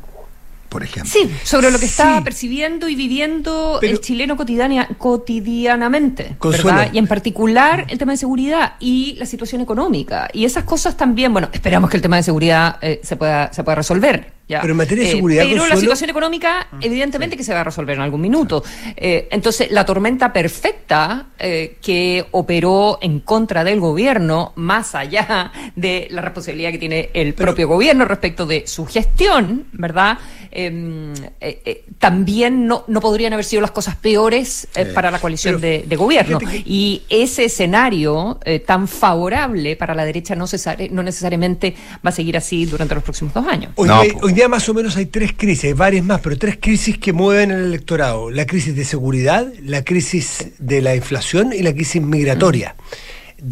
Por 0.76 0.85
ejemplo. 0.85 1.11
Sí, 1.11 1.30
sobre 1.42 1.71
lo 1.71 1.78
que 1.78 1.87
está 1.87 2.18
Sí. 2.18 2.25
percibiendo 2.25 2.87
y 2.87 2.95
viviendo 2.95 3.78
Pero- 3.80 3.95
el 3.95 4.00
chileno 4.02 4.37
cotidiana- 4.37 4.87
cotidianamente, 4.99 6.37
Consuelo. 6.38 6.76
¿verdad? 6.76 6.92
Y 6.92 6.99
en 6.99 7.06
particular 7.06 7.87
el 7.88 7.97
tema 7.97 8.12
de 8.12 8.18
seguridad 8.18 8.75
y 8.78 9.14
la 9.18 9.25
situación 9.25 9.62
económica. 9.62 10.28
Y 10.35 10.45
esas 10.45 10.64
cosas 10.64 10.95
también, 10.95 11.33
bueno, 11.33 11.49
esperamos 11.50 11.88
que 11.88 11.97
el 11.97 12.02
tema 12.02 12.16
de 12.16 12.23
seguridad 12.25 12.76
eh, 12.83 13.00
se 13.02 13.16
pueda 13.16 13.50
se 13.54 13.64
pueda 13.64 13.76
resolver. 13.76 14.36
Ya. 14.49 14.61
Pero 14.61 14.73
en 14.73 14.76
materia 14.79 15.05
de 15.05 15.11
Eh, 15.11 15.15
seguridad, 15.15 15.45
Pero 15.49 15.67
la 15.67 15.76
situación 15.76 16.11
económica, 16.11 16.69
evidentemente 16.81 17.37
que 17.37 17.43
se 17.45 17.53
va 17.53 17.61
a 17.62 17.65
resolver 17.65 17.97
en 17.97 18.03
algún 18.03 18.21
minuto. 18.21 18.62
Eh, 18.97 19.29
entonces, 19.31 19.71
la 19.71 19.85
tormenta 19.85 20.33
perfecta 20.33 21.26
eh, 21.38 21.76
que 21.83 22.25
operó 22.31 22.99
en 23.03 23.21
contra 23.21 23.65
del 23.65 23.81
gobierno, 23.81 24.53
más 24.57 24.95
allá 24.95 25.53
de 25.75 26.07
la 26.11 26.23
responsabilidad 26.23 26.71
que 26.71 26.79
tiene 26.79 27.11
el 27.12 27.35
propio 27.35 27.69
gobierno 27.69 28.05
respecto 28.05 28.47
de 28.47 28.67
su 28.67 28.87
gestión, 28.87 29.67
¿verdad? 29.73 30.19
Eh, 30.59 31.12
eh, 31.41 31.61
eh, 31.67 31.85
también 31.99 32.67
no, 32.67 32.85
no 32.87 33.00
podrían 33.00 33.33
haber 33.35 33.45
sido 33.45 33.61
las 33.62 33.73
cosas 33.73 33.97
peores 33.97 34.69
eh, 34.75 34.87
para 34.87 35.11
la 35.11 35.19
coalición 35.19 35.57
pero 35.61 35.73
de, 35.81 35.85
de 35.87 35.97
gobierno. 35.97 36.38
que- 36.38 36.62
Y 36.65 37.03
ese 37.11 37.45
escenario 37.45 38.38
eh, 38.45 38.61
tan 38.61 38.88
favorable 38.88 39.76
para 39.76 39.95
la 39.95 40.05
derecha 40.05 40.35
no, 40.35 40.47
cesare- 40.47 40.91
no 40.91 41.03
necesariamente 41.03 41.75
va 42.05 42.11
a 42.11 42.12
seguir 42.12 42.37
así 42.37 42.65
durante 42.65 42.95
los 42.95 43.05
próximos 43.05 43.35
dos 43.35 43.47
años. 43.47 43.73
Hoy, 43.76 43.88
No, 43.88 44.03
día, 44.03 44.12
po. 44.15 44.26
hoy 44.26 44.33
día 44.37 44.49
más 44.49 44.69
o 44.69 44.75
menos 44.75 44.97
hay 44.99 45.07
tres 45.07 45.33
crisis, 45.35 45.64
hay 45.64 45.73
varias 45.73 46.05
más, 46.05 46.21
pero 46.21 46.37
tres 46.37 46.59
crisis 46.61 46.99
que 46.99 47.14
mueven 47.14 47.50
el 47.50 47.64
electorado. 47.64 48.31
La 48.31 48.45
crisis 48.45 48.76
de 48.76 48.85
seguridad, 48.85 49.50
la 49.62 49.83
crisis 49.83 50.49
de 50.59 50.83
la 50.83 50.95
inflación 50.95 51.55
y 51.55 51.62
la 51.62 51.73
crisis 51.73 52.02
migratoria. 52.02 52.76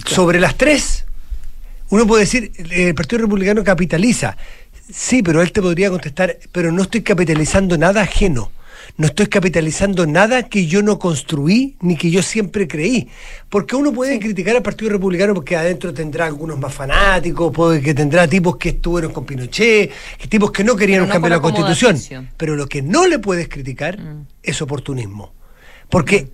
Sobre 0.05 0.39
las 0.39 0.59
tres, 0.59 1.07
uno 1.89 2.07
puede 2.07 2.25
decir, 2.25 2.53
el 2.71 2.95
Partido 2.95 3.23
Republicano 3.23 3.65
capitaliza. 3.65 4.37
Sí, 4.93 5.23
pero 5.23 5.41
él 5.41 5.53
te 5.53 5.63
podría 5.63 5.89
contestar, 5.89 6.37
pero 6.53 6.71
no 6.71 6.83
estoy 6.83 7.01
capitalizando 7.01 7.79
nada 7.79 8.03
ajeno. 8.03 8.53
No 8.97 9.07
estoy 9.07 9.27
capitalizando 9.27 10.07
nada 10.07 10.45
que 10.45 10.67
yo 10.67 10.83
no 10.83 10.99
construí 10.99 11.77
ni 11.81 11.97
que 11.97 12.11
yo 12.11 12.23
siempre 12.23 12.69
creí. 12.69 13.09
Porque 13.49 13.77
uno 13.77 13.93
puede 13.93 14.19
criticar 14.19 14.57
al 14.57 14.63
Partido 14.63 14.91
Republicano 14.93 15.35
porque 15.35 15.57
adentro 15.57 15.93
tendrá 15.93 16.27
algunos 16.27 16.59
más 16.59 16.73
fanáticos, 16.73 17.53
puede 17.53 17.81
que 17.81 17.95
tendrá 17.95 18.27
tipos 18.29 18.57
que 18.57 18.71
estuvieron 18.71 19.13
con 19.13 19.25
Pinochet, 19.25 19.91
tipos 20.29 20.51
que 20.51 20.65
no 20.65 20.77
querían 20.77 21.09
no 21.09 21.21
de 21.21 21.31
la 21.31 21.41
constitución. 21.41 21.99
Pero 22.37 22.57
lo 22.57 22.67
que 22.67 22.83
no 22.83 23.07
le 23.07 23.19
puedes 23.19 23.49
criticar 23.49 23.99
Mm. 23.99 24.27
es 24.43 24.63
oportunismo. 24.63 25.33
Porque 25.89 26.29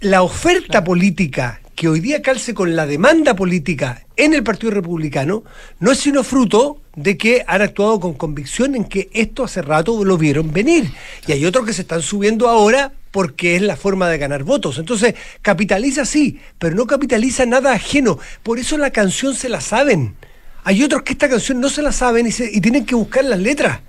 la 0.00 0.22
oferta 0.22 0.84
política 0.84 1.60
que 1.74 1.88
hoy 1.88 2.00
día 2.00 2.22
calce 2.22 2.54
con 2.54 2.76
la 2.76 2.86
demanda 2.86 3.34
política 3.34 4.06
en 4.16 4.34
el 4.34 4.42
Partido 4.42 4.70
Republicano 4.70 5.44
no 5.80 5.92
es 5.92 5.98
sino 5.98 6.22
fruto 6.22 6.80
de 6.94 7.16
que 7.16 7.44
han 7.46 7.62
actuado 7.62 7.98
con 7.98 8.14
convicción 8.14 8.74
en 8.74 8.84
que 8.84 9.10
esto 9.12 9.44
hace 9.44 9.62
rato 9.62 10.04
lo 10.04 10.16
vieron 10.16 10.52
venir. 10.52 10.90
Y 11.26 11.32
hay 11.32 11.44
otros 11.44 11.66
que 11.66 11.72
se 11.72 11.82
están 11.82 12.02
subiendo 12.02 12.48
ahora 12.48 12.92
porque 13.10 13.56
es 13.56 13.62
la 13.62 13.76
forma 13.76 14.08
de 14.08 14.18
ganar 14.18 14.44
votos. 14.44 14.78
Entonces, 14.78 15.14
capitaliza 15.42 16.04
sí, 16.04 16.40
pero 16.58 16.76
no 16.76 16.86
capitaliza 16.86 17.46
nada 17.46 17.72
ajeno. 17.72 18.18
Por 18.42 18.58
eso 18.58 18.78
la 18.78 18.90
canción 18.90 19.34
se 19.34 19.48
la 19.48 19.60
saben. 19.60 20.14
Hay 20.62 20.82
otros 20.82 21.02
que 21.02 21.12
esta 21.12 21.28
canción 21.28 21.60
no 21.60 21.68
se 21.68 21.82
la 21.82 21.92
saben 21.92 22.26
y, 22.26 22.30
y 22.30 22.60
tienen 22.60 22.86
que 22.86 22.94
buscar 22.94 23.24
las 23.24 23.38
letras. 23.38 23.80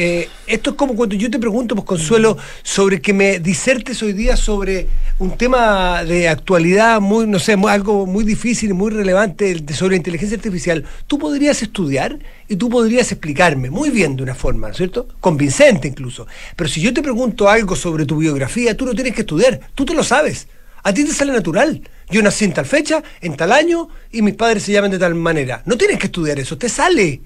Eh, 0.00 0.28
esto 0.46 0.70
es 0.70 0.76
como 0.76 0.94
cuando 0.94 1.16
yo 1.16 1.28
te 1.28 1.40
pregunto, 1.40 1.74
pues 1.74 1.84
Consuelo, 1.84 2.38
sobre 2.62 3.00
que 3.00 3.12
me 3.12 3.40
disertes 3.40 4.00
hoy 4.00 4.12
día 4.12 4.36
sobre 4.36 4.86
un 5.18 5.36
tema 5.36 6.04
de 6.04 6.28
actualidad 6.28 7.00
muy, 7.00 7.26
no 7.26 7.40
sé, 7.40 7.56
algo 7.68 8.06
muy 8.06 8.24
difícil, 8.24 8.74
muy 8.74 8.92
relevante 8.92 9.60
sobre 9.74 9.96
inteligencia 9.96 10.36
artificial. 10.36 10.84
Tú 11.08 11.18
podrías 11.18 11.62
estudiar 11.62 12.16
y 12.46 12.54
tú 12.54 12.68
podrías 12.68 13.10
explicarme 13.10 13.70
muy 13.70 13.90
bien 13.90 14.14
de 14.14 14.22
una 14.22 14.36
forma, 14.36 14.68
¿no 14.68 14.70
es 14.70 14.76
cierto? 14.76 15.08
Convincente 15.18 15.88
incluso. 15.88 16.28
Pero 16.54 16.70
si 16.70 16.80
yo 16.80 16.94
te 16.94 17.02
pregunto 17.02 17.48
algo 17.48 17.74
sobre 17.74 18.06
tu 18.06 18.18
biografía, 18.18 18.76
tú 18.76 18.86
no 18.86 18.94
tienes 18.94 19.14
que 19.14 19.22
estudiar, 19.22 19.58
tú 19.74 19.84
te 19.84 19.94
lo 19.94 20.04
sabes. 20.04 20.46
A 20.84 20.94
ti 20.94 21.04
te 21.04 21.12
sale 21.12 21.32
natural. 21.32 21.82
Yo 22.08 22.22
nací 22.22 22.44
en 22.44 22.52
tal 22.52 22.66
fecha, 22.66 23.02
en 23.20 23.36
tal 23.36 23.50
año, 23.50 23.88
y 24.12 24.22
mis 24.22 24.34
padres 24.34 24.62
se 24.62 24.70
llaman 24.70 24.92
de 24.92 24.98
tal 25.00 25.16
manera. 25.16 25.60
No 25.66 25.76
tienes 25.76 25.98
que 25.98 26.06
estudiar 26.06 26.38
eso, 26.38 26.56
te 26.56 26.68
sale. 26.68 27.20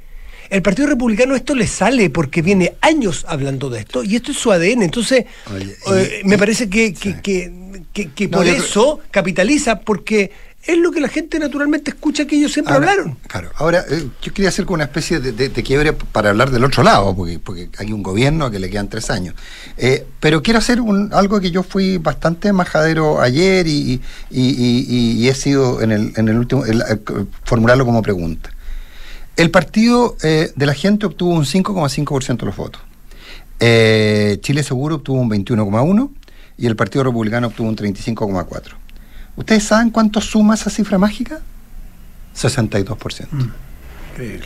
El 0.53 0.61
Partido 0.61 0.87
Republicano 0.89 1.35
esto 1.35 1.55
le 1.55 1.67
sale 1.67 2.11
porque 2.11 2.43
viene 2.43 2.75
años 2.83 3.25
hablando 3.27 3.71
de 3.71 3.81
esto 3.81 4.05
y 4.05 4.17
esto 4.17 4.33
es 4.33 4.37
su 4.39 4.53
ADN. 4.53 4.83
Entonces, 4.83 5.25
Oye, 5.51 5.75
eh, 5.93 6.21
y- 6.23 6.29
me 6.29 6.37
parece 6.37 6.69
que, 6.69 6.93
que, 6.93 7.13
sí. 7.13 7.17
que- 7.23 7.53
que- 7.95 8.11
que 8.11 8.29
No, 8.29 8.37
por 8.39 8.47
creo- 8.47 8.57
eso 8.63 9.01
capitaliza, 9.11 9.81
porque 9.81 10.31
es 10.65 10.77
lo 10.77 10.93
que 10.93 11.01
la 11.01 11.09
gente 11.09 11.39
naturalmente 11.39 11.91
escucha 11.93 12.27
que 12.27 12.37
ellos 12.37 12.53
siempre 12.53 12.75
Ahora, 12.75 12.91
hablaron. 12.93 13.17
Claro, 13.27 13.51
ahora 13.57 13.83
eh, 13.91 14.05
yo 14.23 14.33
quería 14.35 14.51
hacer 14.51 14.67
como 14.67 14.75
una 14.75 14.85
especie 14.85 15.21
de, 15.21 15.33
de- 15.33 15.49
de 15.49 15.62
quiebre 15.62 15.95
para 15.95 16.29
hablar 16.31 16.51
del 16.51 16.65
otro 16.65 16.83
lado, 16.83 17.17
porque, 17.17 17.38
porque 17.38 17.71
hay 17.79 17.91
un 17.93 18.03
gobierno 18.03 18.51
que 18.51 18.59
le 18.59 18.69
quedan 18.69 18.88
tres 18.91 19.09
años. 19.11 19.35
Eh, 19.79 20.05
pero 20.21 20.43
quiero 20.43 20.59
hacer 20.59 20.83
un, 20.83 21.15
algo 21.15 21.41
que 21.41 21.51
yo 21.51 21.62
fui 21.62 21.97
bastante 21.97 22.53
majadero 22.53 23.23
ayer 23.23 23.67
y, 23.67 24.01
y- 24.31 24.41
y- 24.41 24.87
y- 24.87 25.12
y 25.25 25.29
he 25.31 25.35
sido 25.35 25.81
en 25.81 25.93
el, 25.93 26.12
en 26.17 26.29
el 26.29 26.37
último, 26.37 26.67
el- 26.67 26.83
eh, 26.83 26.99
formularlo 27.45 27.87
como 27.87 28.03
pregunta. 28.03 28.51
El 29.37 29.51
partido 29.51 30.16
eh, 30.23 30.53
de 30.55 30.66
la 30.66 30.75
gente 30.75 31.07
obtuvo 31.07 31.33
un 31.33 31.45
5,5% 31.45 32.37
de 32.37 32.47
los 32.47 32.57
votos. 32.57 32.83
Eh, 33.61 34.38
Chile 34.40 34.62
Seguro 34.62 34.97
obtuvo 34.97 35.21
un 35.21 35.31
21,1% 35.31 36.11
y 36.59 36.66
el 36.66 36.77
Partido 36.77 37.05
Republicano 37.05 37.47
obtuvo 37.47 37.68
un 37.68 37.77
35,4%. 37.77 38.62
¿Ustedes 39.37 39.64
saben 39.64 39.90
cuánto 39.90 40.21
suma 40.21 40.55
esa 40.55 40.68
cifra 40.68 40.99
mágica? 40.99 41.40
62%. 42.37 43.29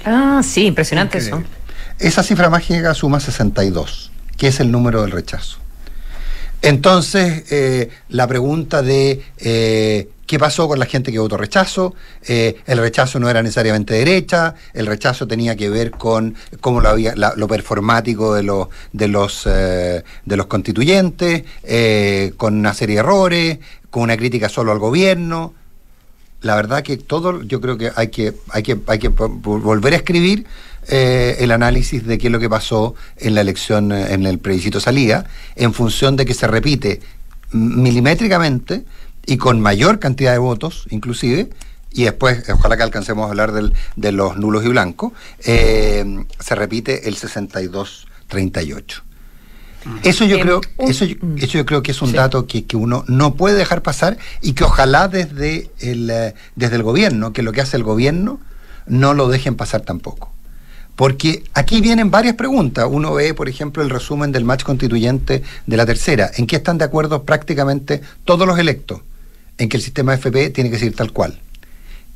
Ah, 0.04 0.40
sí, 0.44 0.66
impresionante 0.66 1.18
Increíble. 1.18 1.46
Esa 1.98 2.22
cifra 2.22 2.50
mágica 2.50 2.94
suma 2.94 3.20
62, 3.20 4.12
que 4.36 4.48
es 4.48 4.60
el 4.60 4.70
número 4.70 5.02
del 5.02 5.10
rechazo. 5.10 5.58
Entonces, 6.62 7.44
eh, 7.50 7.90
la 8.08 8.26
pregunta 8.26 8.82
de 8.82 9.22
eh, 9.38 10.08
qué 10.26 10.38
pasó 10.38 10.68
con 10.68 10.78
la 10.78 10.86
gente 10.86 11.12
que 11.12 11.18
votó 11.18 11.36
rechazo, 11.36 11.94
eh, 12.26 12.56
el 12.66 12.78
rechazo 12.78 13.20
no 13.20 13.30
era 13.30 13.42
necesariamente 13.42 13.94
derecha, 13.94 14.54
el 14.74 14.86
rechazo 14.86 15.26
tenía 15.26 15.56
que 15.56 15.70
ver 15.70 15.92
con 15.92 16.34
cómo 16.60 16.80
lo, 16.80 16.88
había, 16.88 17.14
lo 17.14 17.48
performático 17.48 18.34
de, 18.34 18.42
los 18.42 18.68
de, 18.92 19.08
los, 19.08 19.44
eh, 19.46 20.02
de 20.24 20.36
los 20.36 20.46
constituyentes, 20.46 21.44
eh, 21.62 22.32
con 22.36 22.56
una 22.56 22.74
serie 22.74 22.96
de 22.96 23.00
errores, 23.00 23.58
con 23.90 24.02
una 24.02 24.16
crítica 24.16 24.48
solo 24.48 24.72
al 24.72 24.78
gobierno. 24.78 25.54
La 26.42 26.56
verdad 26.56 26.82
que 26.82 26.96
todo, 26.96 27.42
yo 27.42 27.60
creo 27.60 27.78
que 27.78 27.92
hay 27.94 28.08
que, 28.08 28.34
hay 28.50 28.62
que, 28.62 28.78
hay 28.86 28.98
que 28.98 29.08
volver 29.08 29.94
a 29.94 29.96
escribir 29.96 30.46
el 30.88 31.50
análisis 31.50 32.06
de 32.06 32.16
qué 32.16 32.28
es 32.28 32.32
lo 32.32 32.38
que 32.38 32.48
pasó 32.48 32.94
en 33.16 33.34
la 33.34 33.40
elección, 33.40 33.90
en 33.90 34.24
el 34.24 34.38
plebiscito 34.38 34.78
salida, 34.78 35.28
en 35.56 35.72
función 35.72 36.14
de 36.14 36.24
que 36.24 36.34
se 36.34 36.46
repite 36.46 37.00
milimétricamente 37.50 38.84
y 39.26 39.36
con 39.36 39.60
mayor 39.60 39.98
cantidad 39.98 40.32
de 40.32 40.38
votos, 40.38 40.86
inclusive, 40.90 41.50
y 41.92 42.04
después, 42.04 42.48
ojalá 42.50 42.76
que 42.76 42.82
alcancemos 42.82 43.26
a 43.26 43.30
hablar 43.30 43.52
del- 43.52 43.72
de 43.96 44.12
los 44.12 44.36
nulos 44.36 44.64
y 44.64 44.68
blancos, 44.68 45.12
eh, 45.44 46.24
se 46.38 46.54
repite 46.54 47.08
el 47.08 47.16
62-38. 47.16 49.02
Eso 50.02 50.24
yo 50.24 50.36
Em, 50.36 50.42
creo, 50.42 50.60
eso, 50.78 51.04
yo- 51.04 51.14
mm. 51.20 51.36
eso 51.38 51.58
yo 51.58 51.64
creo 51.66 51.82
que 51.82 51.92
es 51.92 52.02
un 52.02 52.10
Sí. 52.10 52.16
dato 52.16 52.46
que, 52.46 52.64
que 52.64 52.76
uno 52.76 53.04
no 53.06 53.34
puede 53.34 53.54
dejar 53.56 53.82
pasar 53.82 54.18
y 54.42 54.52
que 54.54 54.64
ojalá 54.64 55.06
desde 55.06 55.70
el, 55.78 56.10
eh, 56.10 56.34
desde 56.56 56.74
el 56.76 56.82
gobierno, 56.82 57.32
que 57.32 57.42
lo 57.42 57.52
que 57.52 57.60
hace 57.60 57.76
el 57.76 57.84
gobierno, 57.84 58.40
no 58.88 59.14
lo 59.14 59.28
dejen 59.28 59.54
pasar 59.54 59.82
tampoco. 59.82 60.32
Porque 60.96 61.44
aquí 61.54 61.80
vienen 61.80 62.10
varias 62.10 62.34
preguntas. 62.34 62.86
Uno 62.90 63.14
ve, 63.14 63.32
por 63.34 63.48
ejemplo, 63.48 63.82
el 63.82 63.90
resumen 63.90 64.32
del 64.32 64.44
match 64.44 64.64
constituyente 64.64 65.42
de 65.66 65.76
la 65.76 65.86
tercera, 65.86 66.30
en 66.36 66.46
que 66.48 66.56
están 66.56 66.78
de 66.78 66.84
acuerdo 66.84 67.22
prácticamente 67.24 68.00
todos 68.24 68.46
los 68.46 68.58
electos, 68.58 69.02
en 69.58 69.68
que 69.68 69.76
el 69.76 69.82
sistema 69.82 70.14
FP 70.14 70.50
tiene 70.50 70.70
que 70.70 70.78
seguir 70.78 70.94
tal 70.94 71.12
cual. 71.12 71.40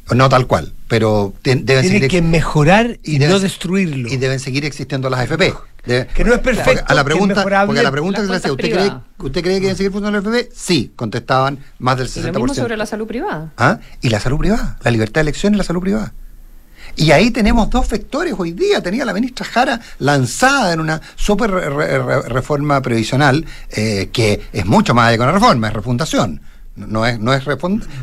O 0.09 0.15
No 0.15 0.29
tal 0.29 0.47
cual, 0.47 0.73
pero 0.89 1.35
te- 1.43 1.51
deben 1.55 1.65
Tiene 1.83 1.83
seguir 1.89 2.09
que 2.11 2.21
mejorar 2.23 2.99
y, 3.05 3.19
deben- 3.19 3.31
no 3.31 3.39
destruirlo. 3.39 4.09
y 4.09 4.17
deben 4.17 4.41
seguir 4.41 4.65
existiendo 4.65 5.09
las 5.09 5.23
FP. 5.23 5.55
Debe- 5.87 6.09
Que 6.09 6.25
no 6.25 6.35
es 6.35 6.41
perfecto, 6.41 6.81
Porque 6.81 6.93
a 6.93 6.95
la 6.95 7.05
pregunta, 7.05 7.43
porque 7.43 7.79
a 7.81 7.83
la 7.83 7.91
pregunta 7.93 8.21
que 8.21 8.27
se 8.27 8.31
le 8.33 8.37
hacía, 8.39 8.53
¿usted 8.53 8.71
cree. 8.73 8.93
¿usted 9.19 9.41
cree 9.43 9.55
que 9.55 9.61
deben 9.61 9.77
seguir 9.77 9.93
funcionando 9.93 10.31
las 10.31 10.41
FP? 10.41 10.53
Sí, 10.55 10.93
contestaban 10.97 11.59
más 11.79 11.97
del 11.97 12.07
Y 12.09 12.11
60%. 12.11 12.33
lo 12.33 12.41
mismo 12.41 12.55
sobre 12.55 12.77
la 12.77 12.87
salud 12.87 13.07
privada. 13.07 13.53
¿Ah? 13.57 13.79
Y 14.03 14.09
la 14.11 14.19
salud 14.21 14.39
privada, 14.39 14.79
la 14.83 14.91
libertad 14.91 15.21
de 15.21 15.23
elección 15.23 15.55
y 15.55 15.57
la 15.59 15.65
salud 15.65 15.81
privada. 15.81 16.13
Y 16.97 17.13
ahí 17.13 17.31
tenemos 17.31 17.71
dos 17.71 17.89
vectores 17.89 18.35
hoy 18.37 18.51
día. 18.53 18.83
Tenía 18.83 19.05
la 19.05 19.15
ministra 19.15 19.47
Jara 19.47 19.81
lanzada 20.01 20.73
en 20.73 20.81
una 20.81 21.01
super 21.15 21.51
re- 21.51 21.71
re- 21.71 21.99
re- 22.03 22.23
reforma 22.29 22.83
previsional, 22.83 23.47
eh, 23.71 24.11
que 24.13 24.41
es 24.53 24.67
mucho 24.67 24.93
más 24.93 25.09
allá 25.09 25.17
que 25.19 25.23
una 25.23 25.33
reforma, 25.33 25.69
es 25.69 25.73
refundación. 25.75 26.41
No 26.77 27.05
es, 27.05 27.19
no, 27.19 27.35
es 27.35 27.45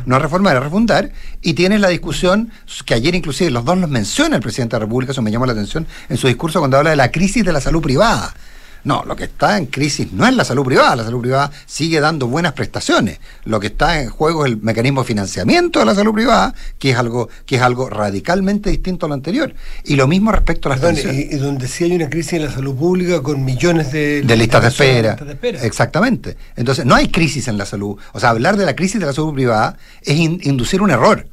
no 0.06 0.16
es 0.16 0.22
reformar, 0.22 0.56
es 0.56 0.62
refundar. 0.62 1.12
Y 1.42 1.54
tienes 1.54 1.80
la 1.80 1.88
discusión 1.88 2.50
que 2.84 2.94
ayer 2.94 3.14
inclusive 3.14 3.50
los 3.50 3.64
dos 3.64 3.78
los 3.78 3.90
menciona 3.90 4.36
el 4.36 4.42
presidente 4.42 4.76
de 4.76 4.80
la 4.80 4.86
República, 4.86 5.12
eso 5.12 5.22
me 5.22 5.30
llamó 5.30 5.46
la 5.46 5.52
atención, 5.52 5.86
en 6.08 6.16
su 6.16 6.26
discurso 6.26 6.58
cuando 6.60 6.76
habla 6.76 6.90
de 6.90 6.96
la 6.96 7.10
crisis 7.10 7.44
de 7.44 7.52
la 7.52 7.60
salud 7.60 7.82
privada. 7.82 8.34
No, 8.84 9.02
lo 9.06 9.16
que 9.16 9.24
está 9.24 9.58
en 9.58 9.66
crisis 9.66 10.12
no 10.12 10.26
es 10.26 10.34
la 10.34 10.44
salud 10.44 10.64
privada, 10.64 10.96
la 10.96 11.04
salud 11.04 11.20
privada 11.20 11.50
sigue 11.66 12.00
dando 12.00 12.26
buenas 12.28 12.52
prestaciones. 12.52 13.18
Lo 13.44 13.60
que 13.60 13.66
está 13.68 14.00
en 14.00 14.08
juego 14.08 14.46
es 14.46 14.52
el 14.52 14.58
mecanismo 14.62 15.02
de 15.02 15.06
financiamiento 15.08 15.80
de 15.80 15.84
la 15.84 15.94
salud 15.94 16.12
privada, 16.14 16.54
que 16.78 16.90
es 16.90 16.96
algo, 16.96 17.28
que 17.44 17.56
es 17.56 17.62
algo 17.62 17.90
radicalmente 17.90 18.70
distinto 18.70 19.06
a 19.06 19.08
lo 19.08 19.14
anterior. 19.14 19.54
Y 19.84 19.96
lo 19.96 20.06
mismo 20.06 20.32
respecto 20.32 20.68
a 20.68 20.70
las 20.70 20.80
Perdón, 20.80 20.94
pensiones. 20.94 21.32
y, 21.32 21.34
y 21.34 21.38
donde 21.38 21.68
sí 21.68 21.84
hay 21.84 21.92
una 21.96 22.08
crisis 22.08 22.34
en 22.34 22.44
la 22.44 22.52
salud 22.52 22.74
pública 22.76 23.20
con 23.22 23.44
millones 23.44 23.92
de, 23.92 24.22
de 24.22 24.36
listas 24.36 24.62
de 24.62 24.66
personas 24.68 24.80
en 24.80 24.96
espera. 24.96 25.10
listas 25.10 25.26
de 25.26 25.32
espera. 25.34 25.62
Exactamente. 25.64 26.36
Entonces, 26.56 26.84
no 26.86 26.94
hay 26.94 27.08
crisis 27.08 27.48
en 27.48 27.58
la 27.58 27.66
salud. 27.66 27.96
O 28.12 28.20
sea, 28.20 28.30
hablar 28.30 28.56
de 28.56 28.64
la 28.64 28.74
crisis 28.76 29.00
de 29.00 29.06
la 29.06 29.12
salud 29.12 29.34
privada 29.34 29.76
es 30.02 30.16
in- 30.16 30.40
inducir 30.44 30.80
un 30.82 30.90
error. 30.90 31.26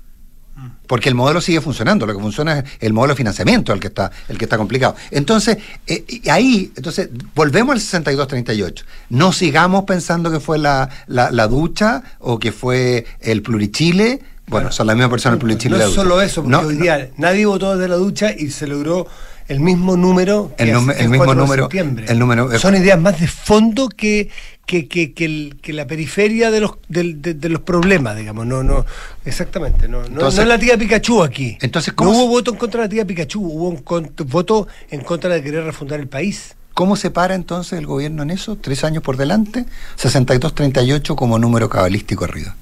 Porque 0.88 1.10
el 1.10 1.16
modelo 1.16 1.42
sigue 1.42 1.62
funcionando, 1.62 2.06
lo 2.06 2.16
que 2.16 2.22
funciona 2.22 2.60
es 2.60 2.66
el 2.80 2.94
modelo 2.94 3.14
de 3.14 3.18
financiamiento 3.18 3.74
el 3.74 3.80
que 3.80 3.88
está, 3.88 4.12
el 4.30 4.38
que 4.38 4.46
está 4.46 4.58
complicado. 4.58 4.96
Entonces, 5.12 5.58
eh, 5.88 6.06
ahí, 6.30 6.72
entonces, 6.76 7.10
volvemos 7.34 7.74
al 7.94 8.04
62-38. 8.04 8.84
No 9.10 9.32
sigamos 9.32 9.84
pensando 9.86 10.32
que 10.32 10.40
fue 10.40 10.58
la, 10.58 10.90
la, 11.08 11.32
la 11.32 11.48
ducha 11.48 12.04
o 12.20 12.40
que 12.40 12.52
fue 12.52 13.06
el 13.22 13.42
plurichile. 13.42 14.22
Bueno, 14.48 14.72
son 14.72 14.86
las 14.88 14.96
mismas 14.96 15.10
personas 15.10 15.36
el 15.36 15.40
plurichile 15.40 15.72
no 15.72 15.78
y 15.78 15.80
la 15.80 15.86
ducha. 15.88 16.02
solo 16.02 16.22
eso, 16.22 16.44
porque 16.44 16.52
No, 16.52 16.60
hoy 16.68 16.76
no. 16.76 16.82
día 16.84 17.10
nadie 17.18 17.46
votó 17.48 17.76
desde 17.76 17.88
la 17.90 17.96
ducha 17.96 18.32
y 18.38 18.52
se 18.52 18.68
logró 18.68 19.08
el 19.48 19.60
mismo 19.60 19.96
número 19.98 20.52
que 20.58 20.64
El 20.64 20.74
mismo 20.74 20.94
4 21.18 21.34
de 21.36 21.36
número- 21.36 21.64
septiembre. 21.66 22.06
el 22.10 22.18
número- 22.20 22.60
Son 22.60 22.76
ideas 22.76 23.00
más 23.00 23.20
de 23.20 23.28
fondo 23.28 23.90
que, 23.90 24.30
que, 24.66 24.88
que, 24.88 25.14
que 25.14 25.74
la 25.74 25.86
periferia 25.86 26.50
de 26.50 26.62
los, 26.62 26.72
del- 26.90 27.22
de, 27.22 27.36
de 27.36 27.50
los 27.50 27.62
problemas, 27.62 28.18
digamos. 28.18 28.46
No, 28.48 28.64
no, 28.64 28.86
exactamente. 29.24 29.88
No, 29.88 30.00
no- 30.00 30.08
Entonces- 30.08 30.38
no 30.38 30.42
es 30.44 30.48
la 30.48 30.58
tía 30.60 30.78
Pikachu 30.78 31.22
aquí. 31.24 31.58
Entonces, 31.62 31.94
¿cómo 31.94 32.10
no 32.12 32.16
se- 32.16 32.22
hubo 32.24 32.30
voto 32.30 32.52
en 32.52 32.58
contra 32.58 32.82
de 32.82 32.86
la 32.88 32.90
tía 32.90 33.06
Pikachu, 33.06 33.40
hubo 33.46 33.70
un 33.70 33.78
con- 33.78 34.12
voto 34.28 34.68
en 34.90 35.02
contra 35.02 35.30
de 35.34 35.44
querer 35.44 35.64
refundar 35.64 36.00
el 36.00 36.08
país. 36.08 36.56
¿Cómo 36.74 36.96
se 36.98 37.10
para 37.12 37.36
entonces 37.36 37.78
el 37.80 37.86
gobierno 37.86 38.24
en 38.24 38.32
eso? 38.32 38.58
Tres 38.58 38.84
años 38.84 39.02
por 39.04 39.16
delante, 39.16 39.66
62-38 39.98 41.16
como 41.16 41.40
número 41.40 41.70
cabalístico 41.70 42.26
arriba. 42.26 42.56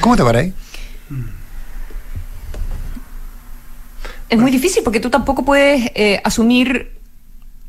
¿Cómo 0.00 0.16
te 0.16 0.22
paráis? 0.22 0.54
Es 4.28 4.38
muy 4.38 4.50
difícil 4.50 4.82
porque 4.82 5.00
tú 5.00 5.10
tampoco 5.10 5.44
puedes 5.44 5.90
eh, 5.94 6.20
asumir, 6.24 6.98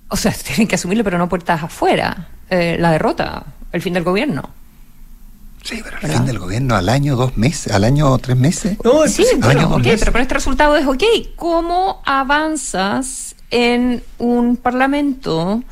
o 0.09 0.15
sea, 0.17 0.31
tienen 0.45 0.67
que 0.67 0.75
asumirlo, 0.75 1.03
pero 1.03 1.17
no 1.17 1.29
puertas 1.29 1.63
afuera, 1.63 2.29
eh, 2.49 2.77
la 2.79 2.91
derrota, 2.91 3.43
el 3.71 3.81
fin 3.81 3.93
del 3.93 4.03
gobierno. 4.03 4.49
Sí, 5.63 5.81
pero 5.83 5.97
el 5.99 6.11
fin 6.11 6.25
del 6.27 6.37
gobierno 6.37 6.75
al 6.75 6.89
año, 6.89 7.15
dos 7.15 7.37
meses, 7.37 7.73
al 7.73 7.83
año, 7.85 8.15
tres 8.19 8.37
meses. 8.37 8.77
No, 8.83 9.07
Sí, 9.07 9.23
pues, 9.31 9.39
bueno, 9.41 9.59
año, 9.61 9.69
dos 9.69 9.77
ok, 9.79 9.83
meses. 9.85 9.99
pero 10.01 10.11
con 10.11 10.21
este 10.21 10.33
resultado 10.35 10.77
es 10.77 10.85
ok. 10.85 11.03
¿Cómo 11.35 12.03
avanzas 12.05 13.35
en 13.49 14.03
un 14.19 14.57
parlamento 14.57 15.63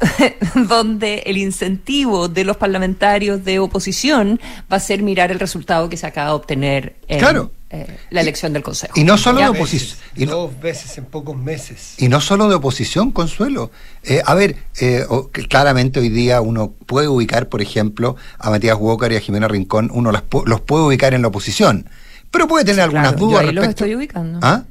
donde 0.68 1.22
el 1.26 1.36
incentivo 1.38 2.28
de 2.28 2.44
los 2.44 2.56
parlamentarios 2.56 3.44
de 3.44 3.58
oposición 3.58 4.40
va 4.70 4.76
a 4.76 4.80
ser 4.80 5.02
mirar 5.02 5.30
el 5.30 5.38
resultado 5.40 5.88
que 5.88 5.96
se 5.96 6.06
acaba 6.06 6.30
de 6.30 6.34
obtener 6.36 6.96
en 7.08 7.18
Claro. 7.18 7.50
eh, 7.70 7.86
la 8.10 8.20
elección 8.20 8.52
del 8.52 8.62
Consejo? 8.62 8.92
Y 8.96 9.04
no 9.04 9.16
solo 9.18 9.40
Ya. 9.40 9.46
de 9.50 9.58
oposición. 9.58 9.98
Y 10.16 10.26
no, 10.26 10.32
dos 10.32 10.60
veces 10.60 10.96
en 10.98 11.04
pocos 11.06 11.36
meses. 11.36 11.94
y 11.98 12.08
no 12.08 12.20
solo 12.20 12.48
de 12.48 12.54
oposición, 12.56 13.10
Consuelo. 13.10 13.70
Eh, 14.04 14.22
a 14.24 14.34
ver, 14.34 14.56
eh, 14.80 15.04
o- 15.08 15.30
que 15.30 15.46
claramente 15.46 16.00
hoy 16.00 16.08
día 16.08 16.40
uno 16.40 16.72
puede 16.86 17.08
ubicar, 17.08 17.48
por 17.48 17.62
ejemplo, 17.62 18.16
a 18.38 18.50
Matías 18.50 18.76
Walker 18.78 19.10
y 19.12 19.16
a 19.16 19.20
Jimena 19.20 19.48
Rincón, 19.48 19.90
uno 19.92 20.12
las 20.12 20.22
pu- 20.22 20.44
los 20.46 20.60
puede 20.60 20.84
ubicar 20.84 21.14
en 21.14 21.22
la 21.22 21.28
oposición. 21.28 21.88
Pero 22.30 22.48
puede 22.48 22.64
tener 22.64 22.80
algunas 22.82 23.12
Claro, 23.12 23.18
yo 23.18 23.26
dudas 23.26 23.44
los 23.46 23.54
respecto. 23.54 23.84
estoy 23.84 23.94
ubicando. 23.96 24.38
¿Ah? 24.42 24.64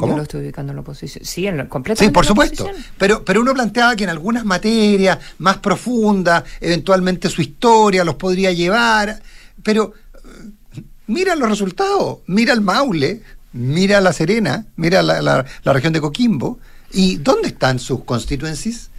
Yo 0.00 0.06
¿Cómo? 0.06 0.16
lo 0.16 0.22
estoy 0.22 0.40
ubicando 0.42 0.72
en 0.72 0.76
la 0.76 0.82
oposición. 0.82 1.24
Sí, 1.24 1.46
en 1.46 1.56
la, 1.56 1.68
completamente. 1.68 2.10
Sí, 2.10 2.12
por 2.14 2.24
en 2.24 2.26
la 2.26 2.28
supuesto. 2.28 2.64
oposición. 2.64 2.92
Pero, 2.98 3.24
pero 3.24 3.40
uno 3.40 3.52
planteaba 3.54 3.94
que 3.96 4.04
en 4.04 4.10
algunas 4.10 4.44
materias 4.44 5.18
más 5.38 5.58
profundas, 5.58 6.44
eventualmente 6.60 7.28
su 7.28 7.42
historia 7.42 8.04
los 8.04 8.14
podría 8.16 8.52
llevar. 8.52 9.20
Pero 9.62 9.92
eh, 10.76 10.82
mira 11.06 11.34
los 11.36 11.48
resultados. 11.48 12.18
Mira 12.26 12.52
el 12.54 12.60
Maule, 12.60 13.22
mira 13.52 14.00
La 14.00 14.12
Serena, 14.12 14.66
mira 14.76 15.02
la, 15.02 15.20
la- 15.20 15.44
la 15.62 15.72
región 15.72 15.92
de 15.92 16.00
Coquimbo. 16.00 16.58
¿Y 16.92 17.16
dónde 17.16 17.48
están 17.48 17.78
sus 17.78 18.04
constituencies? 18.04 18.90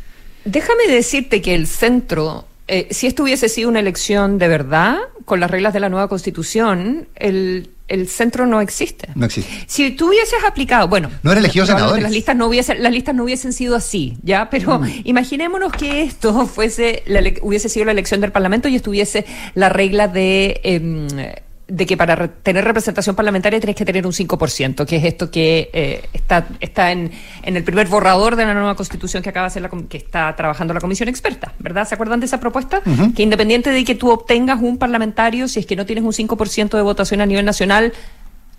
Déjame 0.46 0.88
decirte 0.88 1.42
que 1.42 1.54
el 1.56 1.68
centro, 1.68 2.46
eh, 2.68 2.88
si 2.92 3.06
esto 3.08 3.24
hubiese 3.24 3.50
sido 3.50 3.70
una 3.70 3.80
elección 3.80 4.38
de 4.38 4.48
verdad, 4.48 4.98
con 5.26 5.40
las 5.40 5.52
reglas 5.52 5.74
de 5.74 5.80
la 5.82 5.90
nueva 5.90 6.08
constitución, 6.08 7.08
el, 7.16 7.70
el 7.92 8.08
centro 8.08 8.46
no 8.48 8.62
existe. 8.62 9.10
No 9.16 9.26
existe. 9.26 9.52
Si 9.68 9.92
tú 9.92 10.08
hubieses 10.10 10.44
aplicado, 10.48 10.88
bueno, 10.88 11.10
No 11.24 11.32
era 11.32 11.40
elegido 11.40 11.66
senadores. 11.66 12.02
Las 12.04 12.12
listas 12.12 12.36
no 12.36 12.48
hubiesen, 12.48 12.82
las 12.82 12.92
listas 12.92 13.14
no 13.16 13.24
hubiesen 13.24 13.54
sido 13.54 13.76
así, 13.76 14.18
ya, 14.24 14.50
pero 14.50 14.80
Mm. 14.80 15.02
imaginémonos 15.04 15.74
que 15.74 16.02
esto 16.04 16.46
fuese, 16.48 17.04
la 17.06 17.22
hubiese 17.42 17.70
sido 17.70 17.86
la 17.86 17.92
elección 17.92 18.22
del 18.22 18.32
Parlamento 18.32 18.68
y 18.68 18.76
estuviese 18.76 19.26
la 19.54 19.70
regla 19.70 20.08
de 20.08 20.60
em, 20.64 21.08
de 21.74 21.86
que 21.86 21.96
para 21.96 22.16
re- 22.16 22.28
tener 22.28 22.66
representación 22.66 23.16
parlamentaria 23.16 23.58
tienes 23.60 23.78
que 23.78 23.86
tener 23.86 24.06
un 24.06 24.12
5%, 24.12 24.86
que 24.86 24.98
es 24.98 25.06
esto 25.06 25.32
que 25.32 25.70
eh, 25.72 26.04
está, 26.12 26.46
está 26.60 26.92
en, 26.92 27.12
en 27.44 27.56
el 27.56 27.64
primer 27.64 27.88
borrador 27.88 28.36
de 28.36 28.46
la 28.46 28.54
nueva 28.54 28.76
constitución 28.76 29.24
que 29.24 29.30
acaba 29.30 29.46
de 29.46 29.48
hacer 29.48 29.62
la, 29.62 29.70
com- 29.70 29.88
que 29.88 29.96
está 29.98 30.36
trabajando 30.36 30.74
la 30.74 30.82
comisión 30.82 31.08
experta, 31.08 31.54
¿verdad? 31.60 31.88
¿Se 31.88 31.96
acuerdan 31.96 32.20
de 32.20 32.26
esa 32.26 32.42
propuesta? 32.42 32.82
Que 33.16 33.24
independiente 33.24 33.70
de 33.70 33.86
que 33.86 33.96
tú 33.96 34.10
obtengas 34.12 34.60
un 34.62 34.78
parlamentario, 34.78 35.48
si 35.48 35.62
es 35.62 35.66
que 35.66 35.78
no 35.78 35.86
tienes 35.86 36.04
un 36.04 36.12
5% 36.12 36.72
de 36.76 36.82
votación 36.82 37.22
a 37.22 37.26
nivel 37.26 37.46
nacional, 37.46 37.94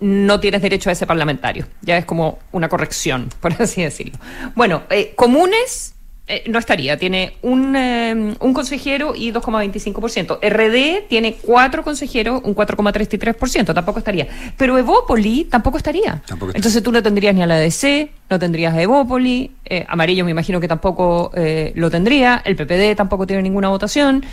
no 0.01 0.41
tienes 0.41 0.63
derecho 0.63 0.89
a 0.89 0.95
ese 0.95 1.07
parlamentario. 1.07 1.67
Ya 1.83 1.99
es 1.99 2.07
como 2.07 2.39
una 2.51 2.69
corrección, 2.71 3.29
por 3.41 3.53
así 3.61 3.83
decirlo. 3.83 4.19
Bueno, 4.55 4.85
eh, 4.89 5.13
comunes 5.17 5.95
eh, 6.29 6.45
no 6.49 6.59
estaría. 6.59 6.97
Tiene 6.97 7.35
un, 7.43 7.75
eh, 7.77 8.35
un 8.39 8.55
consejero 8.55 9.15
y 9.15 9.33
2,25%. 9.33 10.39
RD 10.41 11.09
tiene 11.09 11.35
cuatro 11.43 11.83
consejeros, 11.83 12.41
un 12.45 12.55
4,33%. 12.55 13.75
Tampoco 13.75 13.99
estaría. 13.99 14.29
Pero 14.57 14.79
Evópoli 14.79 15.45
tampoco 15.45 15.79
estaría. 15.79 16.23
Tampoco 16.27 16.51
estaría. 16.51 16.59
Entonces 16.59 16.83
tú 16.83 16.93
no 16.93 17.03
tendrías 17.03 17.35
ni 17.35 17.43
a 17.43 17.47
la 17.47 17.57
DC, 17.59 18.11
no 18.31 18.39
tendrías 18.39 18.75
a 18.75 18.83
Evópoli. 18.83 19.51
eh, 19.65 19.85
Amarillo 19.89 20.25
me 20.25 20.31
imagino 20.31 20.61
que 20.61 20.69
tampoco 20.69 21.33
eh, 21.35 21.73
lo 21.75 21.91
tendría. 21.91 22.41
El 22.45 22.57
PPD 22.57 22.95
tampoco 22.97 23.27
tiene 23.27 23.43
ninguna 23.43 23.69
votación. 23.69 24.25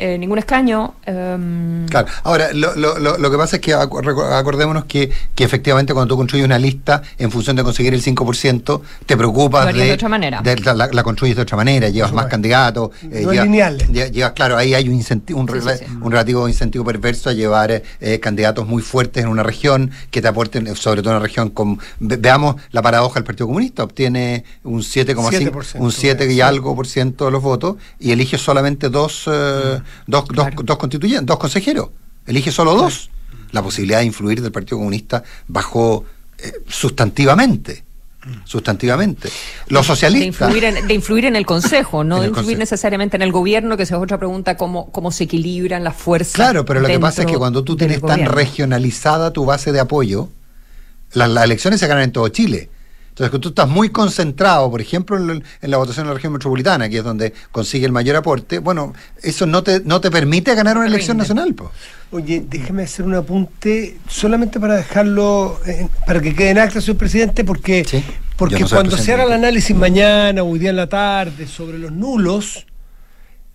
Eh, 0.00 0.18
ningún 0.18 0.38
escaño. 0.38 0.94
em, 1.04 1.86
Claro. 1.88 2.06
Ahora, 2.24 2.52
lo, 2.52 2.74
lo, 2.76 2.98
lo, 3.18 3.30
que 3.30 3.36
pasa 3.36 3.56
es 3.56 3.62
que 3.62 3.74
acordémonos 3.74 4.84
que, 4.84 5.10
que 5.34 5.44
efectivamente 5.44 5.92
cuando 5.92 6.14
tú 6.14 6.16
construyes 6.18 6.44
una 6.46 6.58
lista 6.58 7.02
en 7.18 7.30
función 7.30 7.56
de 7.56 7.62
conseguir 7.64 7.94
el 7.94 8.02
5%, 8.02 8.80
te 9.06 9.16
preocupas 9.16 9.66
de, 9.72 9.84
de 9.84 9.92
otra 9.92 10.08
manera. 10.08 10.40
de- 10.42 10.56
la, 10.56 10.88
la 10.92 11.02
construyes 11.02 11.36
de 11.36 11.42
otra 11.42 11.56
manera, 11.56 11.88
llevas 11.88 12.12
más 12.12 12.26
candidatos. 12.26 12.90
eh, 13.02 13.22
No 13.24 13.32
llevas- 13.32 13.44
lineal. 13.46 13.78
lle- 13.88 14.10
llevas, 14.10 14.32
claro, 14.32 14.56
ahí 14.56 14.74
hay 14.74 14.88
un, 14.88 14.98
incenti- 15.00 15.34
un, 15.34 15.46
Sí, 15.48 15.54
rela- 15.54 15.76
sí, 15.78 15.84
sí. 15.86 15.92
un 16.00 16.10
relativo 16.10 16.48
incentivo 16.48 16.84
perverso 16.84 17.30
a 17.30 17.32
llevar 17.32 17.82
eh, 18.00 18.20
candidatos 18.20 18.66
muy 18.66 18.82
fuertes 18.82 19.22
en 19.24 19.28
una 19.28 19.42
región 19.42 19.90
que 20.10 20.22
te 20.22 20.28
aporten, 20.28 20.66
eh, 20.66 20.74
sobre 20.76 21.02
todo 21.02 21.10
en 21.12 21.16
una 21.18 21.24
región 21.26 21.50
con. 21.50 21.78
ve- 21.98 22.16
veamos 22.16 22.56
la 22.70 22.82
paradoja 22.82 23.14
del 23.14 23.24
Partido 23.24 23.46
Comunista, 23.46 23.82
obtiene 23.84 24.44
un 24.64 24.80
7,5, 24.82 25.50
7%, 25.50 25.80
un 25.80 25.92
7 25.92 26.32
y 26.32 26.40
algo 26.40 26.74
por 26.76 26.86
ciento 26.86 27.24
de 27.26 27.30
los 27.30 27.42
votos 27.42 27.76
y 27.98 28.12
elige 28.12 28.38
solamente 28.38 28.88
dos, 28.88 29.24
eh, 29.26 29.30
dos, 29.30 29.82
dos, 30.06 30.24
Claro. 30.24 30.56
dos 30.62 30.76
constituyentes, 30.78 31.26
dos 31.26 31.38
consejeros. 31.38 31.88
Elige 32.26 32.50
solo 32.52 32.74
dos. 32.74 33.10
La 33.52 33.62
posibilidad 33.62 33.98
de 34.00 34.04
influir 34.04 34.40
del 34.42 34.52
Partido 34.52 34.78
Comunista 34.78 35.22
bajó 35.48 36.04
eh, 36.38 36.52
sustantivamente. 36.68 37.84
Sustantivamente. 38.44 39.30
Los 39.68 39.86
de 39.86 39.94
socialistas. 39.94 40.48
influir, 40.50 40.64
en, 40.64 40.86
de 40.86 40.94
influir 40.94 41.24
en 41.24 41.36
el 41.36 41.46
Consejo, 41.46 42.04
no 42.04 42.16
de 42.20 42.26
influir 42.28 42.44
Consejo. 42.44 42.58
necesariamente 42.60 43.16
en 43.16 43.22
el 43.22 43.32
gobierno, 43.32 43.76
que 43.76 43.84
esa 43.84 43.96
es 43.96 44.02
otra 44.02 44.18
pregunta, 44.18 44.56
cómo, 44.56 44.90
cómo 44.92 45.10
se 45.10 45.24
equilibran 45.24 45.84
las 45.84 45.96
fuerzas. 45.96 46.34
Claro, 46.34 46.64
pero 46.64 46.80
lo 46.80 46.88
que 46.88 47.00
pasa 47.00 47.22
es 47.22 47.28
que 47.28 47.38
cuando 47.38 47.64
tú 47.64 47.76
tienes 47.76 48.00
tan 48.00 48.10
gobierno. 48.10 48.32
regionalizada 48.32 49.32
tu 49.32 49.46
base 49.46 49.72
de 49.72 49.80
apoyo, 49.80 50.28
las, 51.12 51.30
las 51.30 51.44
elecciones 51.44 51.80
se 51.80 51.86
ganan 51.86 52.04
en 52.04 52.12
todo 52.12 52.28
Chile. 52.28 52.68
Entonces, 53.10 53.30
cuando 53.30 53.40
tú 53.40 53.48
estás 53.50 53.68
muy 53.68 53.90
concentrado, 53.90 54.70
por 54.70 54.80
ejemplo, 54.80 55.16
en, 55.18 55.26
la- 55.26 55.34
en 55.60 55.70
la 55.70 55.76
votación 55.76 56.04
en 56.06 56.08
la 56.08 56.14
región 56.14 56.32
metropolitana, 56.32 56.88
que 56.88 56.98
es 56.98 57.04
donde 57.04 57.34
consigue 57.52 57.84
el 57.86 57.92
mayor 57.92 58.16
aporte, 58.16 58.58
bueno, 58.60 58.94
eso 59.22 59.46
no 59.46 59.62
te, 59.62 59.80
no 59.84 60.00
te 60.00 60.10
permite 60.10 60.54
ganar 60.54 60.76
una 60.78 60.86
elección 60.86 61.16
rinde. 61.18 61.22
nacional. 61.34 61.54
po. 61.54 61.70
Oye, 62.12 62.44
déjame 62.48 62.84
hacer 62.84 63.04
un 63.04 63.14
apunte 63.14 63.98
solamente 64.08 64.58
para 64.58 64.76
dejarlo, 64.76 65.60
eh, 65.66 65.86
para 66.06 66.20
que 66.20 66.34
quede 66.34 66.50
en 66.50 66.58
acta, 66.58 66.80
señor 66.80 66.96
presidente, 66.96 67.44
porque, 67.44 67.84
Sí, 67.84 68.02
porque 68.36 68.60
no 68.60 68.68
cuando 68.68 68.96
se 68.96 69.12
haga 69.12 69.24
el 69.24 69.32
análisis 69.32 69.76
mañana 69.76 70.42
o 70.42 70.48
hoy 70.50 70.58
día 70.58 70.70
en 70.70 70.76
la 70.76 70.88
tarde 70.88 71.46
sobre 71.46 71.78
los 71.78 71.92
nulos, 71.92 72.66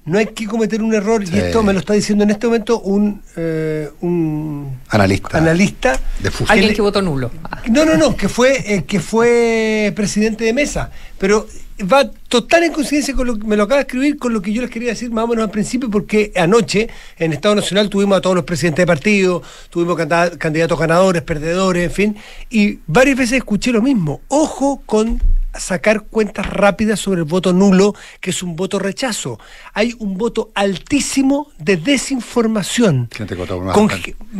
no 0.05 0.17
hay 0.19 0.27
que 0.27 0.45
cometer 0.45 0.81
un 0.83 0.93
error, 0.93 1.25
Sí. 1.25 1.33
y 1.35 1.39
esto 1.39 1.63
me 1.63 1.73
lo 1.73 1.79
está 1.79 1.93
diciendo 1.93 2.23
en 2.23 2.29
este 2.29 2.45
momento 2.47 2.79
un, 2.79 3.21
eh, 3.35 3.89
un 4.01 4.77
Analista. 4.89 5.37
analista. 5.37 5.99
De 6.21 6.31
Fuji. 6.31 6.51
Alguien 6.51 6.69
le- 6.69 6.75
que 6.75 6.81
votó 6.81 7.01
nulo. 7.01 7.31
Ah. 7.43 7.61
No, 7.69 7.85
no, 7.85 7.97
no, 7.97 8.15
que 8.15 8.29
fue, 8.29 8.75
eh, 8.75 8.83
que 8.85 8.99
fue 8.99 9.91
presidente 9.95 10.43
de 10.45 10.53
mesa. 10.53 10.91
Pero 11.17 11.47
va 11.91 12.09
total 12.29 12.63
en 12.63 12.71
coincidencia 12.71 13.13
con 13.15 13.27
lo 13.27 13.37
que 13.37 13.45
me 13.47 13.57
lo 13.57 13.63
acaba 13.63 13.77
de 13.77 13.81
escribir, 13.87 14.17
con 14.17 14.31
lo 14.33 14.41
que 14.41 14.53
yo 14.53 14.61
les 14.61 14.69
quería 14.71 14.89
decir 14.89 15.11
más 15.11 15.25
o 15.25 15.27
menos 15.27 15.43
al 15.43 15.51
principio, 15.51 15.89
porque 15.89 16.31
anoche 16.35 16.87
en 17.17 17.33
Estado 17.33 17.55
Nacional 17.55 17.89
tuvimos 17.89 18.17
a 18.17 18.21
todos 18.21 18.35
los 18.35 18.45
presidentes 18.45 18.83
de 18.83 18.87
partido, 18.87 19.41
tuvimos 19.69 19.97
candidatos 20.37 20.79
ganadores, 20.79 21.21
perdedores, 21.23 21.83
en 21.85 21.91
fin, 21.91 22.15
y 22.49 22.79
varias 22.87 23.17
veces 23.17 23.37
escuché 23.39 23.71
lo 23.71 23.81
mismo. 23.81 24.21
Ojo 24.29 24.83
con 24.85 25.21
sacar 25.59 26.03
cuentas 26.03 26.45
rápidas 26.47 26.99
sobre 26.99 27.19
el 27.19 27.25
voto 27.25 27.53
nulo, 27.53 27.95
que 28.19 28.29
es 28.29 28.43
un 28.43 28.55
voto 28.55 28.79
rechazo. 28.79 29.39
Hay 29.73 29.95
un 29.99 30.17
voto 30.17 30.51
altísimo 30.55 31.51
de 31.57 31.77
desinformación. 31.77 33.09
Con 33.73 33.89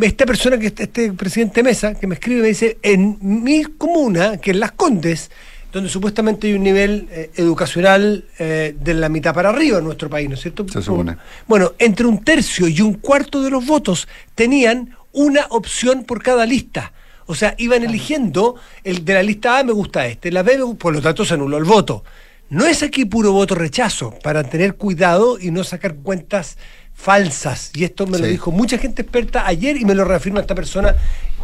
esta 0.02 0.26
persona, 0.26 0.58
que 0.58 0.68
este 0.68 1.14
presidente 1.14 1.64
Mesa, 1.64 1.96
que 1.96 2.08
me 2.08 2.16
escribe, 2.16 2.42
me 2.42 2.48
dice, 2.50 2.78
en 2.82 3.18
mi 3.22 3.64
comuna, 3.64 4.38
que 4.38 4.52
es 4.52 4.58
Las 4.58 4.72
Condes, 4.74 5.32
donde 5.72 5.90
supuestamente 5.90 6.48
hay 6.48 6.54
un 6.54 6.64
nivel 6.64 7.08
eh, 7.12 7.32
educacional 7.36 8.24
eh, 8.40 8.76
de 8.80 8.94
la 8.94 9.10
mitad 9.10 9.34
para 9.34 9.50
arriba 9.50 9.80
en 9.80 9.84
nuestro 9.84 10.10
país, 10.10 10.30
¿no 10.30 10.36
es 10.36 10.42
cierto? 10.42 10.66
Se 10.70 10.82
supone. 10.82 11.18
Bueno, 11.48 11.74
entre 11.80 12.06
un 12.06 12.24
tercio 12.24 12.70
y 12.70 12.80
un 12.80 12.94
cuarto 12.94 13.42
de 13.42 13.50
los 13.50 13.66
votos 13.66 14.08
tenían 14.36 14.96
una 15.12 15.46
opción 15.50 16.06
por 16.06 16.24
cada 16.24 16.46
lista. 16.46 16.94
O 17.28 17.36
sea, 17.36 17.56
iban 17.58 17.84
eligiendo 17.84 18.56
el 18.84 19.04
de 19.04 19.14
la 19.16 19.24
lista 19.24 19.60
A 19.60 19.64
me 19.64 19.72
gusta 19.72 20.06
este, 20.06 20.32
la 20.32 20.44
B, 20.44 20.60
por 20.78 20.94
lo 20.94 21.02
tanto 21.02 21.26
se 21.26 21.34
anuló 21.34 21.58
el 21.58 21.64
voto. 21.64 22.04
No 22.50 22.66
es 22.68 22.84
aquí 22.84 23.06
puro 23.06 23.32
voto 23.32 23.56
rechazo, 23.56 24.14
para 24.22 24.44
tener 24.44 24.76
cuidado 24.76 25.40
y 25.40 25.50
no 25.50 25.64
sacar 25.64 25.96
cuentas 25.96 26.58
falsas. 26.94 27.72
Y 27.74 27.84
esto 27.84 28.06
me 28.06 28.20
lo 28.20 28.28
dijo 28.28 28.52
mucha 28.52 28.78
gente 28.78 29.02
experta 29.02 29.48
ayer 29.48 29.78
y 29.78 29.86
me 29.86 29.96
lo 29.96 30.06
reafirma 30.06 30.42
esta 30.42 30.56
persona 30.56 30.96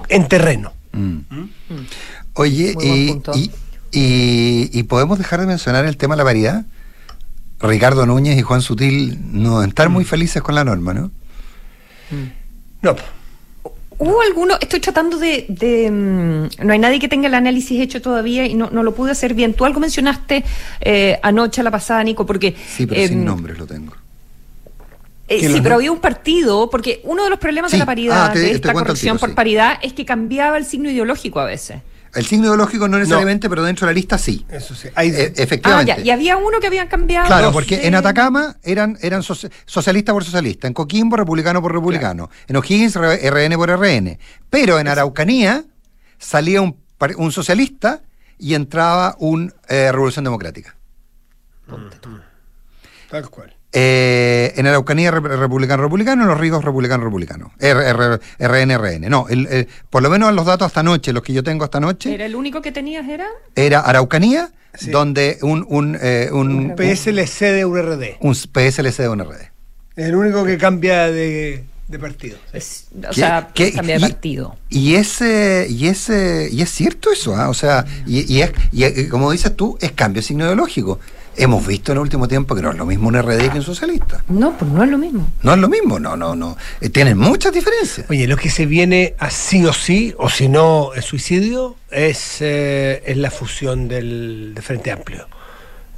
en 0.08 0.28
terreno. 0.28 0.74
Mm. 0.91 1.17
¿Mm? 1.30 1.50
Oye, 2.34 2.76
y, 2.84 3.52
y, 3.91 4.84
podemos 4.84 5.17
dejar 5.17 5.41
de 5.41 5.48
mencionar 5.48 5.86
el 5.86 5.98
tema 5.98 6.15
de 6.15 6.17
la 6.20 6.24
paridad. 6.24 6.65
Ricardo 7.60 8.06
Núñez 8.06 8.38
y 8.38 8.41
Juan 8.41 8.62
Sutil 8.62 9.20
no 9.32 9.63
estar 9.63 9.89
muy 9.89 10.04
mm. 10.04 10.08
felices 10.08 10.41
con 10.41 10.56
la 10.56 10.63
norma, 10.63 10.94
¿no? 10.94 11.12
Mm. 12.12 12.32
No. 12.82 12.96
¿Hubo 14.02 14.20
alguno? 14.22 14.58
Estoy 14.60 14.80
tratando 14.80 15.20
de, 15.20 15.46
mm, 15.48 16.66
no 16.66 16.74
hay 16.74 16.80
nadie 16.80 17.00
que 17.00 17.08
tenga 17.08 17.28
el 17.28 17.36
análisis 17.36 17.80
hecho 17.80 18.02
todavía 18.02 18.48
y 18.48 18.56
no, 18.56 18.68
lo 18.72 18.96
pude 18.96 19.12
hacer 19.12 19.36
bien. 19.36 19.54
Tú 19.54 19.64
algo 19.64 19.80
mencionaste 19.80 20.44
eh, 20.80 21.20
anoche, 21.22 21.62
a 21.62 21.64
la 21.64 21.70
pasada, 21.70 22.04
Nico, 22.04 22.26
porque... 22.26 22.56
Sí, 22.68 22.88
pero 22.88 23.08
sin 23.08 23.20
em, 23.20 23.26
nombres 23.26 23.60
lo 23.60 23.68
tengo. 23.68 23.94
Eh, 25.28 25.48
sí, 25.48 25.62
pero 25.62 25.76
había 25.76 25.92
un 25.92 26.00
partido, 26.00 26.68
porque 26.72 27.02
uno 27.04 27.24
de 27.24 27.30
los 27.30 27.38
problemas 27.38 27.72
de 27.72 27.78
la 27.78 27.86
paridad, 27.86 28.32
ah, 28.32 28.34
de 28.34 28.50
esta 28.50 28.74
corrección 28.74 29.20
por 29.20 29.36
paridad, 29.36 29.78
es 29.84 29.94
que 29.94 30.04
cambiaba 30.04 30.58
el 30.58 30.66
signo 30.66 30.90
ideológico 30.90 31.40
a 31.40 31.46
veces. 31.46 31.78
El 32.13 32.26
signo 32.26 32.45
ideológico 32.47 32.88
no 32.88 32.97
necesariamente, 32.97 33.50
pero 33.50 33.63
dentro 33.63 33.88
de 33.88 33.93
la 33.93 33.95
lista 33.95 34.17
sí. 34.17 34.45
Eso 34.50 34.76
sí. 34.76 34.89
Eh, 34.89 35.34
efectivamente. 35.38 35.93
Ah, 35.93 36.00
y 36.00 36.10
había 36.10 36.38
uno 36.38 36.60
que 36.60 36.67
habían 36.67 36.88
cambiado. 36.88 37.28
Claro, 37.28 37.52
porque 37.52 37.88
en 37.88 37.95
Atacama 37.95 38.58
eran, 38.63 38.97
eran 39.02 39.24
socialista 39.24 40.12
por 40.12 40.24
socialista, 40.24 40.67
en 40.67 40.74
Coquimbo 40.74 41.15
republicano 41.15 41.62
por 41.62 41.74
republicano, 41.74 42.30
en 42.47 42.56
O'Higgins 42.58 42.95
RN 42.95 43.56
por 43.56 43.69
RN. 43.69 44.17
Pero 44.50 44.80
en 44.80 44.88
Araucanía 44.88 45.63
salía 46.17 46.62
un, 46.62 46.78
un 47.17 47.32
socialista 47.32 48.02
y 48.38 48.56
entraba 48.56 49.15
un 49.19 49.54
eh, 49.69 49.91
Revolución 49.91 50.26
Democrática. 50.26 50.76
Tal 53.10 53.30
cual. 53.30 53.56
Eh, 53.74 54.54
en 54.58 54.68
Araucanía 54.68 55.12
republicano 55.12 55.82
republicano, 55.82 56.24
en 56.24 56.28
los 56.28 56.38
Ríos 56.38 56.64
republicano 56.64 57.06
republicano. 57.06 57.54
RNRN. 57.60 59.10
No, 59.10 59.28
por 59.90 60.04
lo 60.04 60.10
menos 60.10 60.34
los 60.34 60.46
datos 60.46 60.68
hasta 60.68 60.82
anoche, 60.82 61.14
los 61.14 61.24
que 61.24 61.32
yo 61.32 61.44
tengo 61.44 61.64
hasta 61.64 61.78
anoche. 61.78 62.14
¿Era 62.14 62.26
el 62.26 62.36
único 62.36 62.62
que 62.62 62.72
tenías? 62.72 63.08
¿Era? 63.08 63.28
Era 63.56 63.80
Araucanía, 63.80 64.52
donde 64.92 65.38
un, 65.42 65.66
un, 65.70 65.98
eh, 66.02 66.30
un, 66.34 66.76
PSLC 66.76 67.40
de 67.46 67.66
URD. 67.66 68.18
Un 68.20 68.36
PSLC 68.36 68.98
de 68.98 69.10
URD. 69.10 69.52
El 69.96 70.16
único 70.16 70.44
que 70.44 70.58
cambia 70.58 71.10
de, 71.10 71.64
partido. 72.00 72.38
o 72.54 73.14
sea, 73.14 73.52
cambia 73.54 73.96
de 73.96 74.00
partido. 74.02 74.58
Y, 74.70 74.96
ese, 74.96 75.68
y 75.70 75.88
ese, 75.88 76.50
y 76.52 76.62
es 76.62 76.70
cierto 76.70 77.12
eso, 77.12 77.38
¿ah? 77.38 77.48
o 77.48 77.54
sea, 77.54 77.86
y, 78.06 78.34
y, 78.34 78.42
es, 78.42 78.52
y 78.74 79.08
como 79.08 79.32
dices 79.32 79.56
tú, 79.56 79.78
es 79.80 79.94
cambio 79.94 80.22
signo 80.22 80.44
ideológico 80.44 81.00
hemos 81.36 81.65
visto 81.65 81.91
en 81.91 81.98
el 81.98 82.02
último 82.02 82.28
tiempo 82.28 82.56
que 82.56 82.62
no 82.62 82.72
es 82.72 82.78
lo 82.78 82.86
mismo 82.86 83.08
un 83.08 83.22
RD 83.22 83.50
que 83.52 83.58
un 83.58 83.63
socialista. 83.63 84.24
No, 84.28 84.58
pues 84.58 84.70
no 84.72 84.84
es 84.84 84.89
lo 84.89 84.98
mismo. 84.98 85.28
No 85.44 85.54
es 85.54 85.60
lo 85.60 85.70
mismo, 85.70 86.00
no, 86.00 86.15
no, 86.15 86.36
no. 86.36 86.58
Eh, 86.80 86.89
tienen 86.89 87.17
muchas 87.17 87.54
diferencias. 87.54 88.10
Oye, 88.10 88.28
lo 88.28 88.38
que 88.38 88.50
se 88.50 88.65
viene 88.65 89.15
así 89.20 89.65
o 89.65 89.74
sí, 89.74 90.13
o 90.17 90.30
si 90.30 90.50
no, 90.50 90.94
el 90.94 91.04
suicidio, 91.04 91.76
es, 91.89 92.38
eh, 92.41 93.04
es 93.06 93.17
la 93.17 93.32
fusión 93.32 93.88
del 93.88 94.54
de 94.56 94.62
Frente 94.62 94.91
Amplio. 94.91 95.28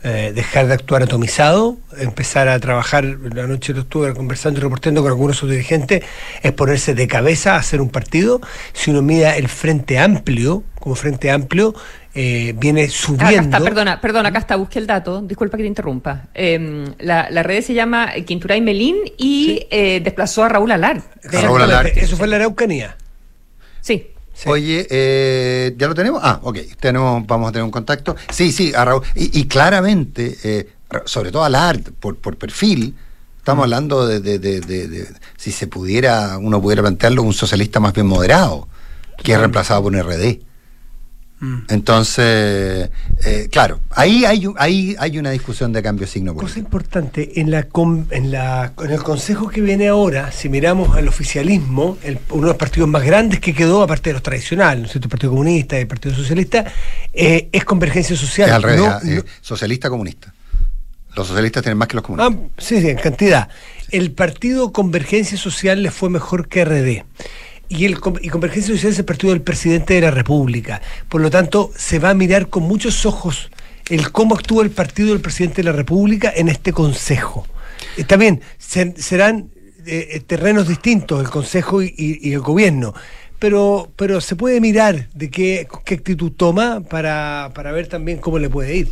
Eh, 0.06 0.34
dejar 0.36 0.68
de 0.68 0.74
actuar 0.74 1.02
atomizado, 1.02 1.78
empezar 1.98 2.50
a 2.50 2.60
trabajar, 2.60 3.06
la 3.06 3.48
noche 3.48 3.74
lo 3.74 3.82
estuve 3.82 4.14
conversando 4.14 4.60
y 4.60 4.64
reportando 4.64 5.02
con 5.02 5.10
algunos 5.10 5.38
de 5.38 5.40
sus 5.40 5.50
dirigentes, 5.50 6.04
es 6.42 6.52
ponerse 6.52 6.94
de 6.94 7.08
cabeza 7.08 7.56
a 7.56 7.60
hacer 7.60 7.80
un 7.80 7.90
partido. 7.90 8.42
Si 8.74 8.92
uno 8.92 9.02
mira 9.02 9.38
el 9.38 9.48
Frente 9.48 10.00
Amplio, 10.00 10.64
como 10.78 10.96
Frente 10.96 11.32
Amplio, 11.32 11.74
eh, 12.16 12.54
viene 12.56 12.90
subiendo. 12.90 13.26
Acá 13.26 13.42
está, 13.42 13.60
perdona, 13.60 14.02
perdona, 14.02 14.30
acá 14.30 14.40
está, 14.40 14.56
busqué 14.56 14.78
el 14.78 14.86
dato, 14.86 15.22
disculpa 15.22 15.58
que 15.58 15.64
te 15.64 15.68
interrumpa. 15.68 16.28
Em, 16.36 16.86
la, 17.00 17.28
red 17.42 17.64
se 17.64 17.74
llama 17.74 18.12
Quintura 18.26 18.56
y 18.56 18.62
Melín 18.62 18.98
y 19.18 19.66
eh, 19.72 20.00
desplazó 20.04 20.44
a 20.44 20.50
Raúl 20.50 20.72
Alar. 20.72 21.02
Raúl 21.24 21.64
Alar. 21.64 21.88
Eso 21.88 22.16
fue 22.16 22.28
en 22.28 22.32
la 22.32 22.36
Araucanía. 22.36 22.98
Sí. 23.82 24.10
Oye, 24.46 24.86
eh, 24.90 25.74
¿ya 25.76 25.88
lo 25.88 25.96
tenemos? 25.96 26.22
Ah, 26.24 26.40
ok, 26.44 26.60
tenemos, 26.80 27.26
vamos 27.26 27.50
a 27.50 27.52
tener 27.52 27.64
un 27.64 27.72
contacto. 27.72 28.16
Sí, 28.30 28.52
sí, 28.52 28.74
a 28.76 28.86
Raúl. 28.86 29.02
Y, 29.16 29.46
claramente, 29.48 30.68
sobre 31.06 31.32
todo 31.32 31.44
Alar, 31.44 31.80
por, 32.00 32.18
por 32.18 32.38
perfil, 32.38 32.96
estamos 33.40 33.62
mm. 33.62 33.64
hablando 33.64 34.08
de, 34.08 34.20
de, 34.20 34.40
de, 34.40 35.08
si 35.38 35.52
se 35.52 35.66
pudiera, 35.66 36.38
uno 36.38 36.62
pudiera 36.62 36.84
plantearlo, 36.84 37.24
un 37.24 37.34
socialista 37.34 37.80
más 37.80 37.94
bien 37.94 38.06
moderado, 38.06 38.68
que 39.24 39.34
es 39.34 39.40
reemplazado 39.40 39.82
por 39.82 39.94
un 39.94 40.04
RD. 40.04 40.53
Mm. 41.44 41.66
Entonces, 41.68 42.90
eh, 43.26 43.50
claro, 43.52 43.82
ahí 43.90 44.24
hay, 44.24 44.48
ahí 44.56 44.96
hay 44.98 45.20
una 45.20 45.32
discusión 45.32 45.74
de 45.74 45.84
cambio 45.84 46.06
de 46.06 46.12
signo 46.12 46.34
político. 46.34 46.48
Cosa 46.48 46.60
importante, 46.60 47.42
en, 47.42 47.52
la, 47.52 47.68
en, 48.12 48.32
la, 48.32 48.72
en 48.82 48.92
el 48.92 49.04
consejo 49.04 49.50
que 49.50 49.60
viene 49.60 49.90
ahora, 49.90 50.32
si 50.32 50.48
miramos 50.48 50.96
al 50.96 51.06
oficialismo, 51.10 51.98
uno 52.30 52.42
de 52.44 52.48
los 52.48 52.56
partidos 52.56 52.88
más 52.88 53.04
grandes 53.04 53.42
que 53.42 53.54
quedó, 53.54 53.84
aparte 53.84 54.12
de 54.12 54.14
los 54.14 54.24
tradicionales, 54.24 54.96
¿no 54.96 55.02
el 55.02 55.10
Partido 55.10 55.32
Comunista 55.32 55.78
y 55.78 55.82
el 55.82 55.88
Partido 55.88 56.16
Socialista, 56.16 56.64
eh, 57.12 57.50
es 57.52 57.66
Convergencia 57.66 58.16
Social. 58.16 58.48
Es 58.48 58.56
al 58.56 58.64
revés, 58.64 58.92
eh, 59.06 59.24
socialista 59.42 59.90
comunista. 59.90 60.34
Los 61.14 61.28
socialistas 61.28 61.62
tienen 61.62 61.78
más 61.78 61.90
que 61.90 61.96
los 61.96 62.06
comunistas. 62.06 62.38
Ah, 62.42 62.52
sí, 62.58 62.80
sí, 62.80 62.88
en 62.88 62.98
cantidad. 62.98 63.50
El 63.92 64.14
partido 64.14 64.72
Convergencia 64.72 65.38
Social 65.38 65.84
le 65.84 65.92
fue 65.92 66.10
mejor 66.10 66.48
que 66.48 66.64
RD 66.64 67.04
y, 67.70 67.86
el, 67.86 67.98
y 68.22 68.30
Convergencia 68.30 68.76
Social 68.76 68.92
es 68.92 69.00
el 69.00 69.06
partido 69.06 69.34
del 69.34 69.42
presidente 69.42 69.96
de 69.96 70.02
la 70.02 70.12
República. 70.12 70.82
Por 71.10 71.22
lo 71.22 71.30
tanto, 71.30 71.72
se 71.76 72.00
va 72.00 72.12
a 72.12 72.14
mirar 72.14 72.50
con 72.50 72.64
muchos 72.64 73.06
ojos 73.06 73.50
el 73.90 74.12
cómo 74.12 74.36
actúa 74.36 74.64
el 74.64 74.72
partido 74.72 75.10
del 75.10 75.22
presidente 75.22 75.58
de 75.58 75.64
la 75.64 75.72
República 75.72 76.32
en 76.36 76.50
este 76.50 76.72
Consejo. 76.72 77.46
Eh, 77.98 78.04
también 78.04 78.42
serán 78.58 79.50
eh, 79.86 80.10
eh, 80.12 80.20
terrenos 80.22 80.68
distintos 80.68 81.22
el 81.22 81.30
Consejo 81.30 81.82
y, 81.82 82.32
el 82.34 82.40
Gobierno, 82.40 82.94
pero, 83.40 83.92
pero 83.96 84.22
se 84.22 84.36
puede 84.36 84.62
mirar 84.62 85.10
de 85.14 85.30
qué, 85.30 85.68
qué 85.86 85.96
actitud 85.96 86.32
toma 86.32 86.82
para, 86.82 87.52
para, 87.54 87.72
ver 87.72 87.88
también 87.88 88.20
cómo 88.20 88.40
le 88.40 88.50
puede 88.50 88.76
ir. 88.76 88.90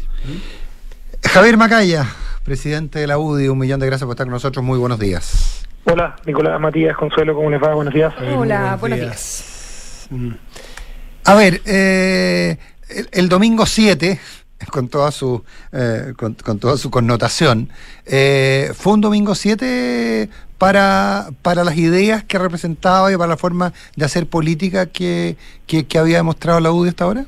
Javier 1.23 1.55
Macaya, 1.55 2.13
presidente 2.43 2.99
de 2.99 3.07
la 3.07 3.17
UDI, 3.17 3.47
un 3.47 3.59
millón 3.59 3.79
de 3.79 3.85
gracias 3.85 4.05
por 4.05 4.15
estar 4.15 4.25
con 4.25 4.33
nosotros. 4.33 4.65
Muy 4.65 4.77
buenos 4.77 4.99
días. 4.99 5.60
Hola, 5.83 6.15
Nicolás, 6.25 6.59
Matías, 6.59 6.95
Consuelo, 6.95 7.33
¿cómo 7.33 7.49
les 7.49 7.61
va? 7.61 7.73
Buenos 7.73 7.93
días. 7.93 8.13
Hola, 8.37 8.77
buenos, 8.79 8.99
días. 8.99 10.07
Mm. 10.11 10.31
A 11.25 11.33
ver, 11.35 11.61
eh, 11.65 12.57
el, 13.11 13.29
domingo 13.29 13.65
7, 13.65 14.19
con 14.71 14.89
toda 14.89 15.11
su, 15.11 15.43
eh, 15.71 16.13
con, 16.15 16.35
toda 16.35 16.77
su 16.77 16.91
connotación, 16.91 17.69
eh, 18.05 18.71
fue 18.75 18.93
un 18.93 19.01
domingo 19.01 19.33
7 19.33 20.29
para, 20.59 21.29
para 21.41 21.63
las 21.63 21.75
ideas 21.77 22.23
que 22.23 22.37
representaba 22.37 23.11
y 23.11 23.17
para 23.17 23.29
la 23.29 23.37
forma 23.37 23.73
de 23.95 24.05
hacer 24.05 24.27
política 24.27 24.85
que, 24.85 25.35
que, 25.65 25.87
que 25.87 25.97
había 25.97 26.17
demostrado 26.17 26.59
la 26.59 26.71
UDI 26.71 26.89
hasta 26.89 27.05
ahora? 27.05 27.25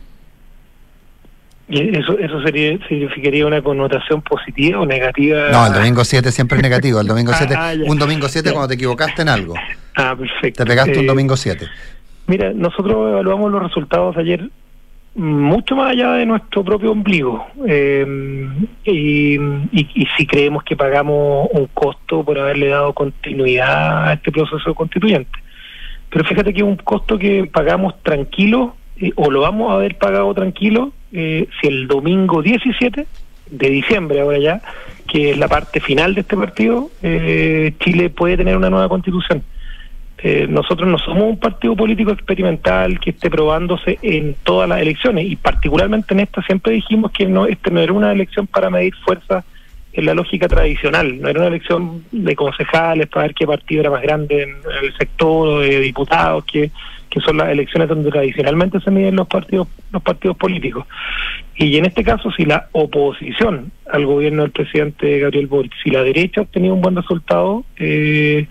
¿Y 1.69 1.97
eso, 1.97 2.17
eso 2.19 2.41
sería, 2.43 2.78
significaría 2.88 3.45
una 3.45 3.62
connotación 3.62 4.21
positiva 4.21 4.82
o 4.82 4.86
negativa? 4.86 5.49
No, 5.49 5.67
el 5.67 5.73
domingo 5.73 6.04
7 6.04 6.32
siempre 6.32 6.58
es 6.58 6.63
negativo. 6.63 6.99
El 6.99 7.08
domingo 7.08 7.32
7, 7.34 7.54
ah, 7.58 7.73
un 7.86 7.97
domingo 7.97 8.28
7 8.28 8.52
cuando 8.52 8.67
te 8.67 8.73
equivocaste 8.76 9.21
en 9.21 9.30
algo. 9.30 9.54
Ah, 9.95 10.15
perfecto. 10.17 10.63
Te 10.63 10.69
pegaste 10.69 10.97
un 10.97 11.06
eh, 11.06 11.08
domingo 11.08 11.38
7. 11.38 11.67
Mira, 12.28 12.52
nosotros 12.54 13.12
evaluamos 13.12 13.52
los 13.52 13.63
resultados 13.63 14.17
ayer 14.17 14.49
mucho 15.15 15.76
más 15.76 15.91
allá 15.91 16.13
de 16.13 16.26
nuestro 16.26 16.63
propio 16.63 16.91
ombligo. 16.91 17.45
Eh, 17.67 18.06
y, 18.84 19.36
y, 19.36 20.08
si 20.17 20.26
creemos 20.26 20.63
que 20.63 20.76
pagamos 20.76 21.47
un 21.52 21.67
costo 21.67 22.23
por 22.23 22.38
haberle 22.39 22.67
dado 22.67 22.93
continuidad 22.93 24.10
a 24.10 24.13
este 24.13 24.32
proceso 24.32 24.73
constituyente. 24.73 25.39
Pero 26.10 26.26
fíjate 26.26 26.54
que 26.54 26.60
es 26.60 26.65
un 26.65 26.78
costo 26.78 27.17
que 27.17 27.49
pagamos 27.52 28.02
tranquilo, 28.04 28.76
eh, 28.97 29.12
o 29.15 29.32
lo 29.32 29.41
vamos 29.41 29.71
a 29.71 29.76
haber 29.76 29.97
pagado 29.97 30.34
tranquilo, 30.34 30.93
eh, 31.13 31.47
si 31.62 31.67
el 31.67 31.88
domingo 31.88 32.41
17 32.41 33.06
de 33.52 33.69
diciembre, 33.69 34.21
ahora 34.21 34.39
ya, 34.39 34.62
que 35.08 35.32
es 35.32 35.38
la 35.38 35.47
parte 35.47 35.80
final 35.80 36.15
de 36.15 36.21
este 36.21 36.36
partido, 36.36 36.89
eh, 37.02 37.73
Chile 37.80 38.10
puede 38.10 38.38
tener 38.38 38.58
una 38.58 38.69
nueva 38.69 38.89
constitución. 38.89 39.43
Eh, 40.17 40.47
nosotros 40.49 40.88
no 40.88 40.97
somos 40.97 41.23
un 41.23 41.38
partido 41.38 41.76
político 41.76 42.12
experimental 42.12 42.99
que 42.99 43.10
esté 43.10 43.30
probándose 43.30 43.99
en 44.02 44.36
todas 44.43 44.69
las 44.69 44.80
elecciones 44.82 45.26
y 45.30 45.36
particularmente 45.36 46.13
en 46.13 46.21
esta 46.21 46.41
siempre 46.43 46.71
dijimos 46.71 47.12
que 47.12 47.26
no 47.26 47.45
este 47.45 47.69
no 47.71 47.82
era 47.82 47.91
una 47.91 48.13
elección 48.13 48.47
para 48.47 48.69
medir 48.69 48.95
fuerza 49.04 49.43
en 49.91 50.06
la 50.06 50.13
lógica 50.13 50.47
tradicional, 50.47 51.19
no 51.21 51.28
era 51.28 51.39
una 51.39 51.49
elección 51.49 52.06
de 52.12 52.36
concejales 52.36 53.08
para 53.08 53.28
ver 53.28 53.36
qué 53.36 53.45
partido 53.45 53.82
era 53.82 53.89
más 53.91 54.02
grande 54.02 54.43
en, 54.43 54.56
el 54.82 54.97
sector, 54.97 55.60
de 55.62 55.80
diputados, 55.82 56.45
que, 56.45 56.71
que 57.13 57.19
son 57.19 57.38
las 57.38 57.49
elecciones 57.49 57.88
donde 57.88 58.10
tradicionalmente 58.10 58.80
se 58.80 58.89
miden 58.89 59.15
los 59.15 59.28
partidos 59.28 59.67
los 59.91 60.02
partidos 60.02 60.36
políticos. 60.36 60.88
Y 61.56 61.78
en 61.78 61.86
este 61.86 62.04
caso, 62.04 62.32
si 62.32 62.43
la 62.43 62.69
oposición 62.71 63.71
al 63.91 64.08
gobierno 64.08 64.41
del 64.41 64.52
presidente 64.52 65.19
Gabriel 65.19 65.45
Boric, 65.45 65.73
si 65.84 65.91
la 65.91 66.02
derecha 66.02 66.41
ha 66.41 66.43
obtenido 66.45 66.73
un 66.73 66.82
buen 66.82 66.95
resultado, 66.95 67.63
eh, 67.78 68.47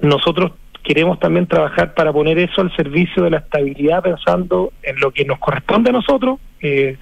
nosotros 0.00 0.52
queremos 0.82 1.20
también 1.20 1.46
trabajar 1.46 1.92
para 1.92 2.10
poner 2.10 2.38
eso 2.38 2.62
al 2.62 2.74
servicio 2.74 3.22
de 3.24 3.30
la 3.30 3.38
estabilidad 3.38 4.02
pensando 4.02 4.72
en 4.82 4.98
lo 5.00 5.10
que 5.10 5.26
nos 5.26 5.38
corresponde 5.38 5.90
a 5.90 5.92
nosotros, 5.92 6.38
eh, 6.62 6.96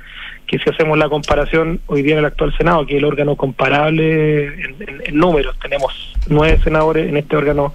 que 0.49 0.59
si 0.59 0.69
hacemos 0.69 0.99
la 0.99 1.09
comparación 1.09 1.81
hoy 1.87 2.03
día 2.03 2.15
en 2.15 2.19
el 2.19 2.25
actual 2.25 2.53
Senado, 2.57 2.85
que 2.85 2.95
es 2.95 2.99
el 2.99 3.05
órgano 3.05 3.37
comparable 3.37 4.47
en, 4.47 5.17
números, 5.17 5.57
tenemos 5.61 6.17
nueve 6.29 6.59
senadores 6.65 7.09
en 7.09 7.17
este 7.17 7.37
órgano, 7.37 7.75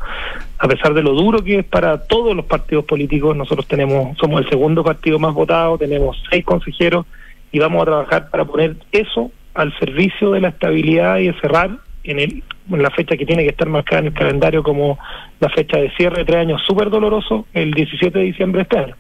a 0.64 0.68
pesar 0.68 0.94
de 0.94 1.02
lo 1.02 1.14
duro 1.16 1.44
que 1.44 1.58
es 1.58 1.66
para 1.66 2.04
todos 2.04 2.36
los 2.36 2.46
partidos 2.46 2.86
políticos, 2.86 3.36
nosotros 3.36 3.68
tenemos, 3.68 4.16
somos 4.20 4.44
el 4.44 4.50
segundo 4.50 4.84
partido 4.84 5.18
más 5.18 5.34
votado, 5.34 5.76
tenemos 5.80 6.22
seis 6.30 6.46
consejeros 6.46 7.08
y 7.52 7.58
vamos 7.58 7.82
a 7.82 7.86
trabajar 7.86 8.30
para 8.30 8.46
poner 8.46 8.76
eso 8.92 9.32
al 9.56 9.76
servicio 9.80 10.30
de 10.30 10.42
la 10.42 10.50
estabilidad 10.50 11.18
y 11.18 11.28
de 11.28 11.40
cerrar 11.42 11.80
en, 12.04 12.20
el, 12.20 12.44
en 12.70 12.84
la 12.84 12.92
fecha 12.92 13.18
que 13.18 13.26
tiene 13.26 13.42
que 13.42 13.50
estar 13.50 13.68
marcada 13.70 14.02
en 14.02 14.08
el 14.10 14.14
calendario 14.14 14.62
como 14.62 15.00
la 15.40 15.50
fecha 15.50 15.78
de 15.78 15.90
cierre 15.98 16.20
de 16.20 16.26
tres 16.26 16.38
años 16.38 16.62
súper 16.68 16.92
doloroso, 16.92 17.48
el 17.54 17.72
17 17.72 18.20
de 18.20 18.26
diciembre 18.26 18.60
de 18.60 18.64
este 18.64 18.78
año. 18.78 18.96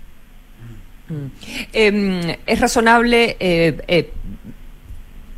Mm. 1.10 1.26
Em, 1.74 2.38
es 2.47 2.60
razonable 2.60 3.38
eh, 3.39 3.78
eh, 3.88 4.10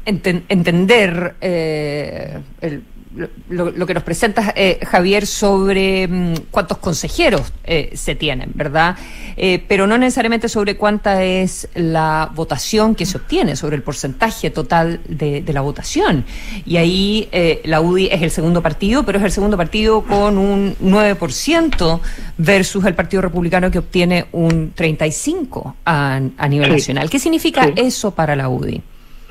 entender 0.05 1.36
eh, 1.41 2.39
el 2.62 2.83
lo, 3.49 3.86
que 3.86 3.93
nos 3.93 4.04
presenta 4.04 4.54
eh, 4.56 4.80
Javier 4.86 5.28
sobre 5.28 6.08
mm, 6.08 6.34
cuántos 6.52 6.78
consejeros 6.80 7.54
eh, 7.63 7.91
se 7.95 8.15
tienen, 8.15 8.52
¿verdad? 8.54 8.95
Eh, 9.38 9.63
pero 9.67 9.88
no 9.88 9.97
necesariamente 9.97 10.49
sobre 10.49 10.78
cuánta 10.78 11.23
es 11.23 11.67
la 11.76 12.32
votación 12.34 12.95
que 12.95 13.06
se 13.06 13.17
obtiene, 13.17 13.56
sobre 13.56 13.76
el 13.76 13.84
porcentaje 13.84 14.49
total 14.49 15.02
de, 15.08 15.43
la 15.54 15.62
votación. 15.62 16.26
Y 16.65 16.78
ahí 16.78 17.30
la 17.63 17.80
UDI 17.80 18.08
es 18.08 18.21
el 18.23 18.32
segundo 18.32 18.63
partido, 18.63 19.04
pero 19.06 19.19
es 19.19 19.26
el 19.26 19.32
segundo 19.32 19.56
partido 19.56 20.02
con 20.02 20.39
un 20.39 20.76
9% 20.82 21.99
versus 22.38 22.86
el 22.86 22.95
Partido 22.95 23.21
Republicano 23.21 23.69
que 23.69 23.78
obtiene 23.78 24.26
un 24.32 24.73
35% 24.73 25.76
a, 25.86 26.19
a 26.38 26.47
nivel 26.47 26.71
nacional. 26.71 27.10
¿Qué 27.10 27.19
significa 27.19 27.69
eso 27.76 28.12
para 28.12 28.36
la 28.36 28.49
UDI? 28.49 28.82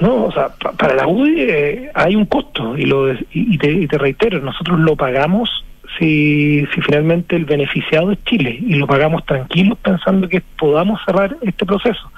No, 0.02 0.24
o 0.24 0.32
sea, 0.32 0.48
para 0.48 0.96
la 0.96 1.06
UDI 1.06 1.34
eh, 1.38 1.90
hay 1.94 2.16
un 2.16 2.26
costo 2.26 2.76
y, 2.76 2.86
lo, 2.86 3.14
y, 3.32 3.56
te, 3.56 3.98
reitero, 3.98 4.40
nosotros 4.40 4.80
lo 4.80 4.96
pagamos 4.96 5.64
si, 5.96 6.66
si 6.74 6.80
finalmente 6.80 7.36
el 7.36 7.44
beneficiado 7.44 8.10
es 8.10 8.18
Chile 8.24 8.58
y 8.60 8.74
lo 8.74 8.88
pagamos 8.88 9.24
tranquilos 9.24 9.78
pensando 9.78 10.28
que 10.28 10.42
podamos 10.58 11.00
cerrar 11.06 11.36
este 11.42 11.64
proceso. 11.64 12.10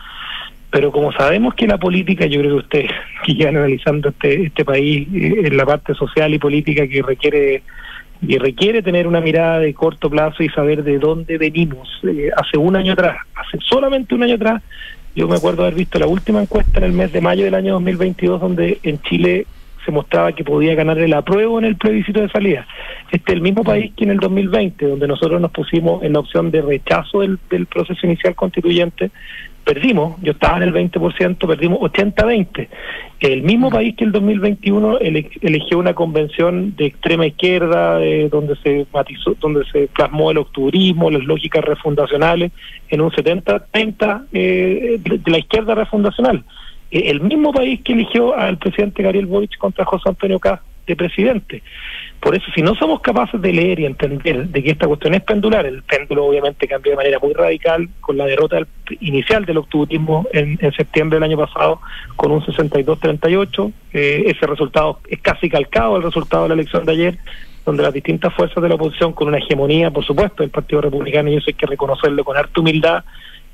Pero 0.71 0.93
como 0.93 1.13
sabemos 1.13 1.53
que 1.53 1.67
la 1.67 1.77
política, 1.77 2.25
yo 2.25 2.41
creo 2.41 2.53
que 2.53 2.63
ustedes 2.63 2.91
que 3.27 3.35
llevan 3.35 3.59
analizando 3.59 4.09
este, 4.09 4.47
este 4.47 4.65
país 4.65 5.07
eh, 5.13 5.43
en 5.45 5.55
la 5.55 5.67
parte 5.67 5.93
social 5.93 6.33
y 6.33 6.39
política 6.39 6.89
que 6.89 7.03
requiere 7.03 7.63
y 8.23 8.39
requiere 8.39 8.81
tener 8.81 9.07
una 9.07 9.21
mirada 9.21 9.59
de 9.59 9.75
corto 9.75 10.09
plazo 10.09 10.43
y 10.43 10.49
saber 10.49 10.85
de 10.85 10.99
dónde 10.99 11.37
venimos. 11.37 12.01
Eh, 12.05 12.31
hace 12.35 12.57
un 12.57 12.77
año 12.77 12.95
atrás, 12.95 13.19
hace 13.35 13.59
solamente 13.61 14.15
un 14.15 14.23
año 14.23 14.37
atrás, 14.37 14.63
yo 15.15 15.29
me 15.29 15.37
acuerdo 15.37 15.63
haber 15.63 15.75
visto 15.75 15.99
la 15.99 16.07
última 16.07 16.43
encuesta 16.43 16.79
en 16.79 16.85
el 16.85 16.93
mes 16.93 17.13
de 17.13 17.21
mayo 17.21 17.45
del 17.45 17.55
año 17.55 17.75
2022 17.75 18.41
donde 18.41 18.79
en 18.83 19.01
Chile 19.03 19.47
se 19.85 19.93
mostraba 19.93 20.33
que 20.33 20.45
podía 20.45 20.75
ganar 20.75 20.99
el 20.99 21.13
apruebo 21.13 21.59
en 21.59 21.67
el 21.67 21.77
plebiscito 21.77 22.21
de 22.21 22.31
salida. 22.31 22.67
Este 23.13 23.33
es 23.33 23.37
el 23.37 23.43
mismo 23.43 23.63
país 23.63 23.93
que 23.95 24.05
en 24.05 24.11
el 24.11 24.19
2020, 24.19 24.87
donde 24.87 25.07
nosotros 25.07 25.41
nos 25.41 25.51
pusimos 25.51 26.03
en 26.03 26.15
la 26.15 26.21
opción 26.21 26.51
de 26.51 26.63
rechazo 26.63 27.21
del, 27.21 27.39
del 27.51 27.67
proceso 27.67 28.07
inicial 28.07 28.35
constituyente, 28.35 29.11
perdimos, 29.65 30.21
yo 30.23 30.33
estaba 30.33 30.59
en 30.59 30.65
el 30.65 30.73
20%, 30.73 31.47
perdimos 31.47 31.79
80-20. 31.81 32.69
El 33.21 33.43
mismo 33.43 33.71
país 33.71 33.97
que 33.97 34.05
el 34.05 34.13
2021 34.13 34.99
eligió 34.99 35.79
una 35.79 35.95
convención 35.95 36.77
de 36.77 36.87
extrema 36.87 37.27
izquierda, 37.27 37.99
donde 38.31 38.57
se 38.63 38.87
matizó, 38.93 39.35
donde 39.41 39.65
se 39.73 39.89
plasmó 39.89 40.31
el 40.31 40.39
octubrismo, 40.39 41.11
las 41.11 41.25
lógicas 41.25 41.65
refundacionales, 41.65 42.53
en 42.91 43.01
un 43.01 43.11
70-30 43.11 44.27
eh, 44.33 45.01
de, 45.03 45.31
la 45.31 45.39
izquierda 45.39 45.75
refundacional. 45.75 46.45
Eh, 46.91 47.05
el 47.07 47.21
mismo 47.23 47.53
país 47.53 47.81
que 47.83 47.95
eligió 47.95 48.37
al 48.37 48.59
presidente 48.59 49.03
Gabriel 49.03 49.27
Boric 49.27 49.57
contra 49.57 49.85
José 49.85 50.11
Antonio 50.11 50.39
Caz 50.39 50.61
de 50.87 50.97
presidente. 50.97 51.63
Por 52.21 52.35
eso, 52.35 52.47
si 52.55 52.63
no 52.63 52.75
somos 52.75 53.01
capaces 53.01 53.41
de 53.41 53.53
leer 53.53 53.81
y 53.81 53.85
entender 53.85 54.49
de 54.49 54.63
que 54.63 54.71
esta 54.71 54.87
cuestión 54.87 55.13
es 55.13 55.23
pendular, 55.23 55.67
el 55.67 55.83
péndulo 55.83 56.25
obviamente 56.25 56.67
cambió 56.67 56.93
de 56.93 56.97
manera 56.97 57.19
muy 57.19 57.35
radical 57.35 57.89
con 58.01 58.17
la 58.17 58.25
derrota 58.25 58.61
inicial 59.01 59.45
del 59.45 59.59
octubrismo 59.59 60.27
en, 60.33 60.59
septiembre 60.75 61.17
del 61.17 61.25
año 61.25 61.37
pasado 61.37 61.81
con 62.17 62.33
un 62.33 62.41
62-38. 62.41 63.73
Eh, 63.93 64.25
ese 64.27 64.47
resultado 64.47 65.01
es 65.09 65.21
casi 65.21 65.51
calcado 65.51 65.99
el 65.99 66.03
resultado 66.03 66.45
de 66.45 66.49
la 66.49 66.55
elección 66.55 66.87
de 66.87 66.93
ayer, 66.93 67.19
donde 67.67 67.83
las 67.83 67.93
distintas 67.93 68.33
fuerzas 68.33 68.63
de 68.63 68.71
la 68.71 68.77
oposición, 68.77 69.13
con 69.13 69.29
una 69.29 69.39
hegemonía, 69.39 69.91
por 69.91 70.05
supuesto, 70.05 70.43
del 70.43 70.51
Partido 70.51 70.81
Republicano, 70.81 71.31
y 71.31 71.37
eso 71.37 71.47
hay 71.49 71.55
que 71.55 71.67
reconocerlo 71.67 72.25
con 72.25 72.39
harta 72.39 72.61
humildad, 72.61 73.05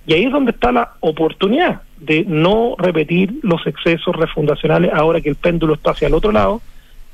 y 0.07 0.15
ahí 0.15 0.25
es 0.25 0.33
donde 0.33 0.53
está 0.53 0.73
la 0.73 0.93
oportunidad 1.01 1.83
de 1.99 2.25
no 2.27 2.77
repetir 2.79 3.35
los 3.43 3.67
excesos 3.67 4.17
refundacionales 4.17 4.93
ahora 4.95 5.21
que 5.21 5.29
el 5.29 5.37
péndulo 5.37 5.75
está 5.75 5.91
hacia 5.91 6.09
el 6.09 6.15
otro 6.15 6.33
lado 6.33 6.63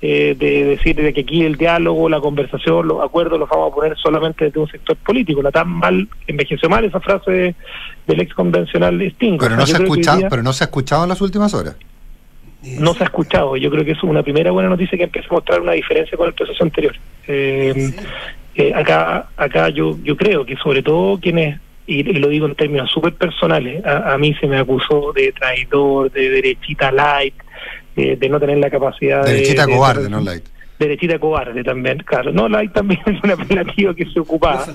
eh, 0.03 0.37
de 0.39 0.65
decir 0.65 0.95
de 0.95 1.13
que 1.15 1.23
aquí 1.23 1.43
el 1.43 1.57
diálogo, 1.57 2.09
la 2.09 2.21
conversación, 2.21 2.87
los 2.87 3.03
acuerdos 3.03 3.39
los 3.39 3.49
vamos 3.49 3.73
a 3.73 3.75
poner 3.75 3.97
solamente 3.97 4.45
desde 4.45 4.61
un 4.61 4.69
sector 4.69 4.97
político. 4.97 5.41
La 5.41 5.51
tan 5.51 5.69
mal, 5.69 6.07
envejeció 6.27 6.69
mal 6.69 6.85
esa 6.85 7.01
frase 7.01 7.55
del 8.07 8.21
ex 8.21 8.35
convencional 8.35 9.01
Sting. 9.01 9.39
Pero 9.39 9.57
no, 9.57 9.67
se 9.67 9.77
ha 9.77 9.81
escuchado, 9.81 10.21
pero 10.29 10.43
no 10.43 10.53
se 10.53 10.65
ha 10.65 10.67
escuchado 10.67 11.05
en 11.05 11.09
las 11.09 11.21
últimas 11.21 11.55
horas. 11.55 11.77
No 12.79 12.95
se 12.95 13.05
ha 13.05 13.07
escuchado. 13.07 13.57
Yo 13.57 13.71
creo 13.71 13.85
que 13.85 13.93
es 13.93 14.03
una 14.03 14.23
primera 14.23 14.51
buena 14.51 14.69
noticia 14.69 14.99
que 14.99 15.05
empieza 15.05 15.29
a 15.31 15.35
mostrar 15.35 15.61
una 15.61 15.73
diferencia 15.73 16.17
con 16.19 16.29
el 16.29 16.35
proceso 16.35 16.63
anterior. 16.63 16.95
Eh, 17.27 17.91
eh, 18.55 18.73
acá, 18.75 19.29
acá 19.37 19.71
yo, 19.71 19.97
yo 20.03 20.17
creo 20.17 20.45
que 20.45 20.57
sobre 20.57 20.83
todo 20.83 21.19
quienes 21.19 21.59
y, 21.87 22.03
lo 22.03 22.29
digo 22.29 22.47
en 22.47 22.55
términos 22.55 22.91
súper 22.91 23.15
personales, 23.15 23.85
a, 23.87 24.13
a, 24.13 24.19
mí 24.19 24.35
se 24.35 24.49
me 24.49 24.59
acusó 24.59 25.13
de 25.15 25.33
traidor, 25.33 26.11
de 26.11 26.31
derechita 26.31 26.91
light, 26.91 27.35
eh, 27.97 28.17
de 28.21 28.29
no 28.29 28.39
tener 28.39 28.59
la 28.59 28.69
capacidad 28.69 29.25
Derechita 29.25 29.67
cobarde, 29.67 30.11
no 30.11 30.21
light. 30.21 30.45
Derechita 30.79 31.19
cobarde 31.19 31.65
también, 31.65 31.99
claro. 32.05 32.31
No, 32.31 32.47
light 32.47 32.73
también 32.73 33.01
es 33.07 33.23
un 33.25 33.31
apelativo 33.31 33.95
que 33.95 34.05
se 34.05 34.21
ocupaba. 34.21 34.67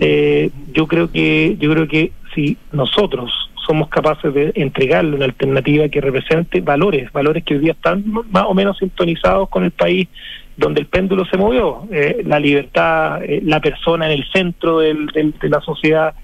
Eh, 0.00 0.50
yo 0.72 0.86
creo 0.86 1.10
que 1.10 1.56
yo 1.58 1.70
creo 1.72 1.86
que 1.86 2.12
si 2.34 2.56
nosotros 2.72 3.30
somos 3.66 3.88
capaces 3.88 4.32
de 4.32 4.52
entregarle 4.54 5.16
una 5.16 5.26
alternativa 5.26 5.88
que 5.88 6.00
represente 6.00 6.62
valores, 6.62 7.12
valores 7.12 7.44
que 7.44 7.54
hoy 7.54 7.60
día 7.60 7.72
están 7.72 8.02
más 8.30 8.44
o 8.46 8.54
menos 8.54 8.78
sintonizados 8.78 9.50
con 9.50 9.64
el 9.64 9.70
país 9.70 10.08
donde 10.56 10.80
el 10.80 10.86
péndulo 10.86 11.26
se 11.26 11.36
movió, 11.36 11.86
eh, 11.90 12.22
la 12.24 12.38
libertad, 12.38 13.20
la 13.42 13.60
persona 13.60 14.06
en 14.06 14.12
el 14.12 14.24
centro 14.32 14.78
del, 14.78 15.06
de 15.08 15.48
la 15.48 15.60
sociedad, 15.60 16.14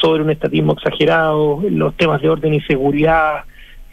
sobre 0.00 0.22
un 0.22 0.30
estatismo 0.30 0.72
exagerado, 0.72 1.62
los 1.68 1.94
temas 1.96 2.22
de 2.22 2.30
orden 2.30 2.54
y 2.54 2.60
seguridad, 2.62 3.44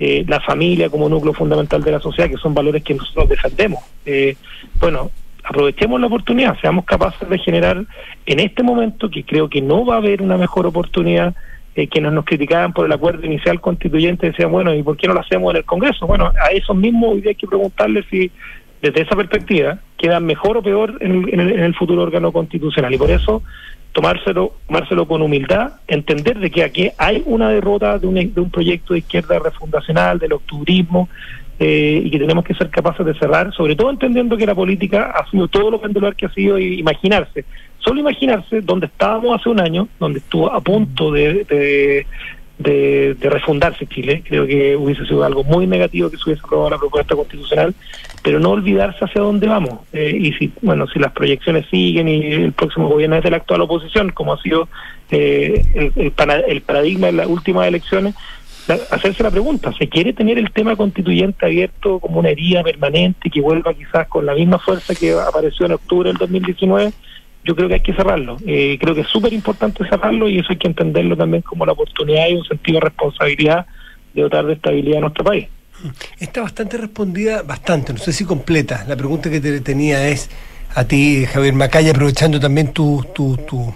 eh, 0.03 0.25
la 0.27 0.39
familia 0.39 0.89
como 0.89 1.07
núcleo 1.07 1.31
fundamental 1.31 1.83
de 1.83 1.91
la 1.91 1.99
sociedad, 1.99 2.27
que 2.27 2.37
son 2.37 2.55
valores 2.55 2.83
que 2.83 2.95
nosotros 2.95 3.29
defendemos. 3.29 3.83
Eh, 4.03 4.35
bueno, 4.79 5.11
aprovechemos 5.43 6.01
la 6.01 6.07
oportunidad, 6.07 6.59
seamos 6.59 6.85
capaces 6.85 7.29
de 7.29 7.37
generar 7.37 7.85
en 8.25 8.39
este 8.39 8.63
momento, 8.63 9.11
que 9.11 9.23
creo 9.23 9.47
que 9.47 9.61
no 9.61 9.85
va 9.85 9.93
a 9.93 9.97
haber 9.99 10.23
una 10.23 10.37
mejor 10.37 10.65
oportunidad, 10.65 11.35
eh, 11.75 11.85
que 11.85 12.01
nos, 12.01 12.25
criticaban 12.25 12.73
por 12.73 12.87
el 12.87 12.91
acuerdo 12.91 13.27
inicial 13.27 13.61
constituyente, 13.61 14.31
decían, 14.31 14.51
bueno, 14.51 14.73
¿y 14.73 14.81
por 14.81 14.97
qué 14.97 15.07
no 15.07 15.13
lo 15.13 15.19
hacemos 15.19 15.51
en 15.51 15.57
el 15.57 15.65
Congreso? 15.65 16.07
Bueno, 16.07 16.31
a 16.43 16.49
esos 16.49 16.75
mismos 16.75 17.13
hoy 17.13 17.23
hay 17.27 17.35
que 17.35 17.45
preguntarles 17.45 18.03
si 18.09 18.31
desde 18.81 19.03
esa 19.03 19.15
perspectiva 19.15 19.77
quedan 19.97 20.25
mejor 20.25 20.57
o 20.57 20.63
peor 20.63 20.97
en 21.01 21.29
el, 21.29 21.53
en 21.53 21.59
el 21.59 21.75
futuro 21.75 22.01
órgano 22.01 22.31
constitucional. 22.31 22.91
Y 22.91 22.97
por 22.97 23.11
eso 23.11 23.43
tomárselo, 23.91 24.54
tomárselo 24.67 25.08
con 25.08 25.21
humildad, 25.21 25.73
entender 25.88 26.39
de 26.39 26.49
que 26.49 26.63
aquí 26.63 26.91
hay 26.97 27.23
una 27.25 27.49
derrota 27.49 27.97
de 27.99 28.08
un, 28.08 28.15
de 28.15 28.41
un 28.41 28.49
proyecto 28.49 28.93
de 28.93 28.99
izquierda 28.99 29.39
refundacional, 29.39 30.19
del 30.19 30.34
octubrismo, 30.34 31.10
eh, 31.60 32.01
y 32.04 32.10
que 32.10 32.17
tenemos 32.17 32.43
que 32.43 32.56
ser 32.56 32.69
capaces 32.69 33.06
de 33.06 33.13
cerrar, 33.13 33.54
sobre 33.54 33.75
todo 33.75 33.91
entendiendo 33.91 34.36
que 34.36 34.47
la 34.47 34.56
política 34.56 35.13
ha 35.15 35.30
sido 35.30 35.47
todo 35.47 35.69
lo 35.69 35.80
pendular 35.80 36.15
que 36.15 36.25
ha 36.25 36.34
sido 36.34 36.58
y 36.58 36.80
imaginarse, 36.80 37.45
solo 37.77 37.99
imaginarse 37.99 38.62
donde 38.62 38.88
estábamos 38.88 39.39
hace 39.39 39.49
un 39.49 39.60
año, 39.60 39.88
donde 39.99 40.19
estuvo 40.19 40.51
a 40.51 40.60
punto 40.62 41.12
de, 41.12 41.43
de, 41.43 42.08
refundarse 42.63 43.88
Chile. 43.88 44.24
Creo 44.28 44.45
que 44.45 44.76
hubiese 44.76 45.06
sido 45.06 45.24
algo 45.24 45.43
muy 45.43 45.67
negativo 45.67 46.10
que 46.10 46.17
se 46.17 46.24
hubiese 46.26 46.41
aprobado 46.43 46.69
la 46.71 46.78
propuesta 46.78 47.15
constitucional, 47.15 47.73
pero 48.23 48.40
no 48.40 48.52
olvidarse 48.52 49.04
hacia 49.04 49.21
dónde 49.21 49.48
vamos. 49.48 49.79
Eh, 49.94 50.15
y 50.19 50.33
si, 50.33 50.52
bueno, 50.62 50.88
si 50.88 51.00
las 51.00 51.12
proyecciones 51.12 51.65
siguen 51.69 52.08
y 52.08 52.33
el 52.33 52.54
próximo 52.54 52.88
gobierno 52.90 53.15
es 53.15 53.23
de 53.23 53.31
la 53.31 53.38
actual 53.38 53.62
oposición, 53.62 54.10
como 54.10 54.33
ha 54.33 54.42
sido 54.42 54.67
eh, 55.10 55.65
el, 55.73 56.13
el, 56.48 56.62
paradigma 56.62 57.10
en 57.10 57.17
las 57.17 57.27
últimas 57.27 57.67
elecciones, 57.67 58.15
hacerse 58.92 59.23
la 59.23 59.31
pregunta, 59.31 59.73
¿se 59.73 59.90
quiere 59.90 60.13
tener 60.13 60.38
el 60.38 60.52
tema 60.52 60.75
constituyente 60.75 61.46
abierto 61.46 62.00
como 62.00 62.19
una 62.19 62.29
herida 62.29 62.63
permanente 62.63 63.29
que 63.29 63.42
vuelva 63.42 63.73
quizás 63.73 64.08
con 64.08 64.25
la 64.25 64.35
misma 64.35 64.60
fuerza 64.60 64.96
que 64.96 65.13
apareció 65.13 65.65
en 65.65 65.73
octubre 65.73 66.10
del 66.10 66.17
2019? 66.17 66.92
Yo 67.44 67.56
creo 67.56 67.67
que 67.67 67.75
hay 67.75 67.81
que 67.81 67.94
cerrarlo. 67.94 68.37
Eh, 68.46 68.77
creo 68.79 68.94
que 68.94 69.02
es 69.02 69.08
súper 69.08 69.33
importante 69.33 69.87
cerrarlo 69.87 70.29
y 70.29 70.39
eso 70.39 70.48
hay 70.52 70.58
que 70.58 70.67
entenderlo 70.67 71.17
también 71.17 71.42
como 71.42 71.65
la 71.65 71.73
oportunidad 71.73 72.27
y 72.27 72.35
un 72.35 72.46
sentido 72.46 72.79
de 72.79 72.85
responsabilidad 72.85 73.65
de 74.13 74.21
dotar 74.21 74.46
de 74.46 74.54
estabilidad 74.54 74.98
a 74.98 75.02
nuestro 75.02 75.23
país. 75.23 75.48
Está 76.19 76.42
bastante 76.42 76.77
respondida, 76.77 77.42
bastante, 77.42 77.94
no 77.94 78.00
sé 78.00 78.13
si 78.13 78.25
completa. 78.25 78.85
La 78.87 78.96
pregunta 78.96 79.29
que 79.29 79.39
te 79.39 79.62
tenía 79.62 80.08
es 80.08 80.29
a 80.75 80.83
ti, 80.85 81.25
Javier 81.25 81.54
Macaya, 81.54 81.92
aprovechando 81.92 82.39
también 82.39 82.71
tu, 82.71 83.06
tu, 83.13 83.37
tu 83.46 83.73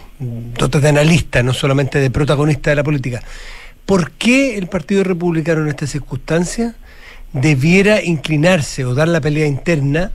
de 0.80 0.90
analista, 0.90 1.44
no 1.44 1.54
solamente 1.54 2.00
de 2.00 2.12
protagonista 2.12 2.70
de 2.70 2.76
la 2.76 2.84
política. 2.84 3.22
¿Por 3.86 4.12
qué 4.12 4.58
el 4.58 4.68
Partido 4.68 5.04
Republicano 5.04 5.62
en 5.62 5.68
esta 5.68 5.88
circunstancia 5.88 6.76
debiera 7.34 8.02
inclinarse 8.04 8.86
o 8.86 8.96
dar 8.96 9.08
la 9.08 9.22
pelea 9.22 9.46
interna? 9.46 10.12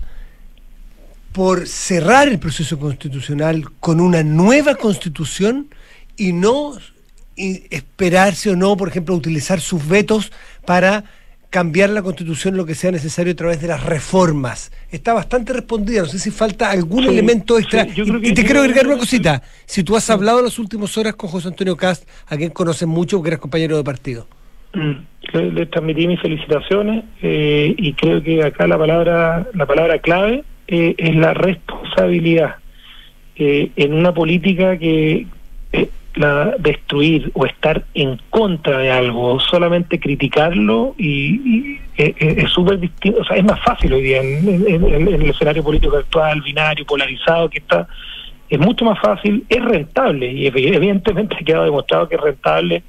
Por 1.32 1.66
cerrar 1.66 2.28
el 2.28 2.38
proceso 2.38 2.78
constitucional 2.78 3.64
con 3.78 4.00
una 4.00 4.22
nueva 4.22 4.74
constitución 4.74 5.68
y 6.16 6.32
no 6.32 6.72
esperarse 7.36 8.50
o 8.50 8.56
no, 8.56 8.76
por 8.76 8.88
ejemplo, 8.88 9.14
utilizar 9.14 9.60
sus 9.60 9.86
vetos 9.88 10.32
para 10.66 11.04
cambiar 11.48 11.90
la 11.90 12.02
constitución 12.02 12.56
lo 12.56 12.64
que 12.64 12.76
sea 12.76 12.92
necesario 12.92 13.32
a 13.32 13.36
través 13.36 13.60
de 13.60 13.68
las 13.68 13.84
reformas. 13.84 14.70
Está 14.90 15.14
bastante 15.14 15.52
respondida, 15.52 16.02
no 16.02 16.06
sé 16.06 16.18
si 16.18 16.30
falta 16.30 16.70
algún 16.70 17.04
elemento 17.04 17.58
extra. 17.58 17.86
y, 17.86 18.34
te 18.34 18.44
quiero 18.44 18.60
agregar 18.60 18.86
una 18.86 18.98
cosita, 18.98 19.42
si 19.66 19.82
tú 19.82 19.96
has 19.96 20.08
hablado 20.10 20.38
en 20.38 20.44
las 20.44 20.58
últimas 20.58 20.96
horas 20.96 21.14
con 21.14 21.28
José 21.28 21.48
Antonio 21.48 21.76
Cast, 21.76 22.08
a 22.28 22.36
quien 22.36 22.50
conoces 22.50 22.86
mucho 22.86 23.16
porque 23.16 23.30
eres 23.30 23.40
compañero 23.40 23.76
de 23.76 23.84
partido. 23.84 24.28
Mm, 24.74 24.92
le, 25.32 25.66
transmití 25.66 26.06
mis 26.06 26.20
felicitaciones 26.20 27.04
eh, 27.22 27.74
y 27.76 27.92
creo 27.94 28.22
que 28.22 28.44
acá 28.44 28.68
la 28.68 28.78
palabra, 28.78 29.48
la 29.52 29.66
palabra 29.66 29.98
clave 29.98 30.44
eh, 30.72 30.94
es 30.96 31.16
la 31.16 31.34
responsabilidad 31.34 32.54
eh, 33.34 33.72
en 33.74 33.92
una 33.92 34.14
política 34.14 34.78
que 34.78 35.26
eh, 35.72 35.88
la 36.14 36.54
destruir 36.60 37.32
o 37.34 37.44
estar 37.44 37.84
en 37.94 38.20
contra 38.30 38.78
de 38.78 38.90
algo, 38.92 39.40
solamente 39.40 39.98
criticarlo 39.98 40.94
y, 40.96 41.78
es 41.96 42.50
súper 42.50 42.78
distinto, 42.78 43.20
o 43.20 43.24
sea, 43.24 43.36
es 43.36 43.44
más 43.44 43.60
fácil 43.60 43.92
hoy 43.92 44.02
día 44.02 44.22
en, 44.22 44.46
el 44.66 45.28
escenario 45.28 45.62
político 45.62 45.96
actual, 45.96 46.40
binario, 46.40 46.86
polarizado, 46.86 47.50
que 47.50 47.58
está, 47.58 47.88
es 48.48 48.58
mucho 48.58 48.84
más 48.84 48.98
fácil, 49.00 49.44
es 49.48 49.62
rentable 49.62 50.32
y 50.32 50.46
evidentemente 50.46 51.36
ha 51.38 51.44
quedado 51.44 51.64
demostrado 51.64 52.08
que 52.08 52.14
es 52.14 52.20
rentable 52.20 52.82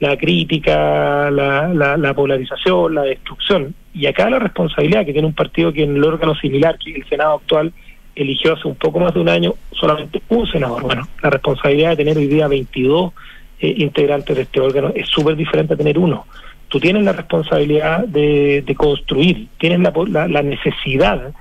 la 0.00 0.16
crítica, 0.16 1.30
la, 1.30 1.68
la, 1.96 2.14
polarización, 2.14 2.94
la 2.94 3.02
destrucción. 3.02 3.74
Y 3.96 4.06
acá 4.06 4.28
la 4.28 4.38
responsabilidad 4.38 5.06
que 5.06 5.12
tiene 5.12 5.26
un 5.26 5.34
partido 5.34 5.72
que 5.72 5.82
en 5.82 5.96
el 5.96 6.04
órgano 6.04 6.34
similar, 6.34 6.78
que 6.78 6.92
el 6.92 7.08
Senado 7.08 7.36
actual 7.36 7.72
eligió 8.14 8.54
hace 8.54 8.68
un 8.68 8.74
poco 8.74 9.00
más 9.00 9.14
de 9.14 9.20
un 9.20 9.28
año 9.28 9.54
solamente 9.72 10.20
un 10.28 10.46
senador. 10.46 10.82
Bueno, 10.82 11.08
la 11.22 11.30
responsabilidad 11.30 11.90
de 11.90 11.96
tener 11.96 12.18
hoy 12.18 12.26
día 12.26 12.46
22 12.46 13.12
eh, 13.60 13.74
integrantes 13.78 14.36
de 14.36 14.42
este 14.42 14.60
órgano 14.60 14.92
es 14.94 15.08
súper 15.08 15.34
diferente 15.34 15.74
a 15.74 15.76
tener 15.78 15.98
uno. 15.98 16.26
Tú 16.68 16.78
tienes 16.78 17.04
la 17.04 17.12
responsabilidad 17.12 18.04
de, 18.06 18.74
construir, 18.76 19.48
tienes 19.58 19.80
la, 19.80 20.28
la, 20.28 20.42
necesidad 20.42 21.32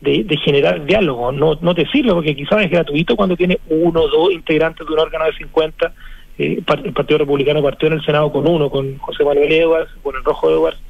de, 0.00 0.24
de, 0.24 0.36
generar 0.38 0.84
diálogo. 0.84 1.32
No, 1.32 1.56
no 1.60 1.74
te 1.74 1.86
sirve 1.86 2.12
porque 2.12 2.36
quizás 2.36 2.64
es 2.64 2.70
gratuito 2.70 3.16
cuando 3.16 3.36
tiene 3.36 3.58
uno 3.68 4.02
o 4.02 4.08
dos 4.08 4.32
integrantes 4.32 4.86
de 4.86 4.92
un 4.92 4.98
órgano 4.98 5.26
de 5.26 5.32
50 5.34 5.92
eh, 6.38 6.62
el 6.84 6.92
Partido 6.92 7.18
Republicano 7.18 7.62
partió 7.62 7.88
en 7.88 7.94
el 7.94 8.04
Senado 8.04 8.32
con 8.32 8.48
uno, 8.48 8.70
con 8.70 8.98
José 8.98 9.24
Manuel 9.24 9.52
Edwards, 9.52 9.90
con 10.02 10.16
el 10.16 10.24
Rojo 10.24 10.50
Edwards, 10.50 10.80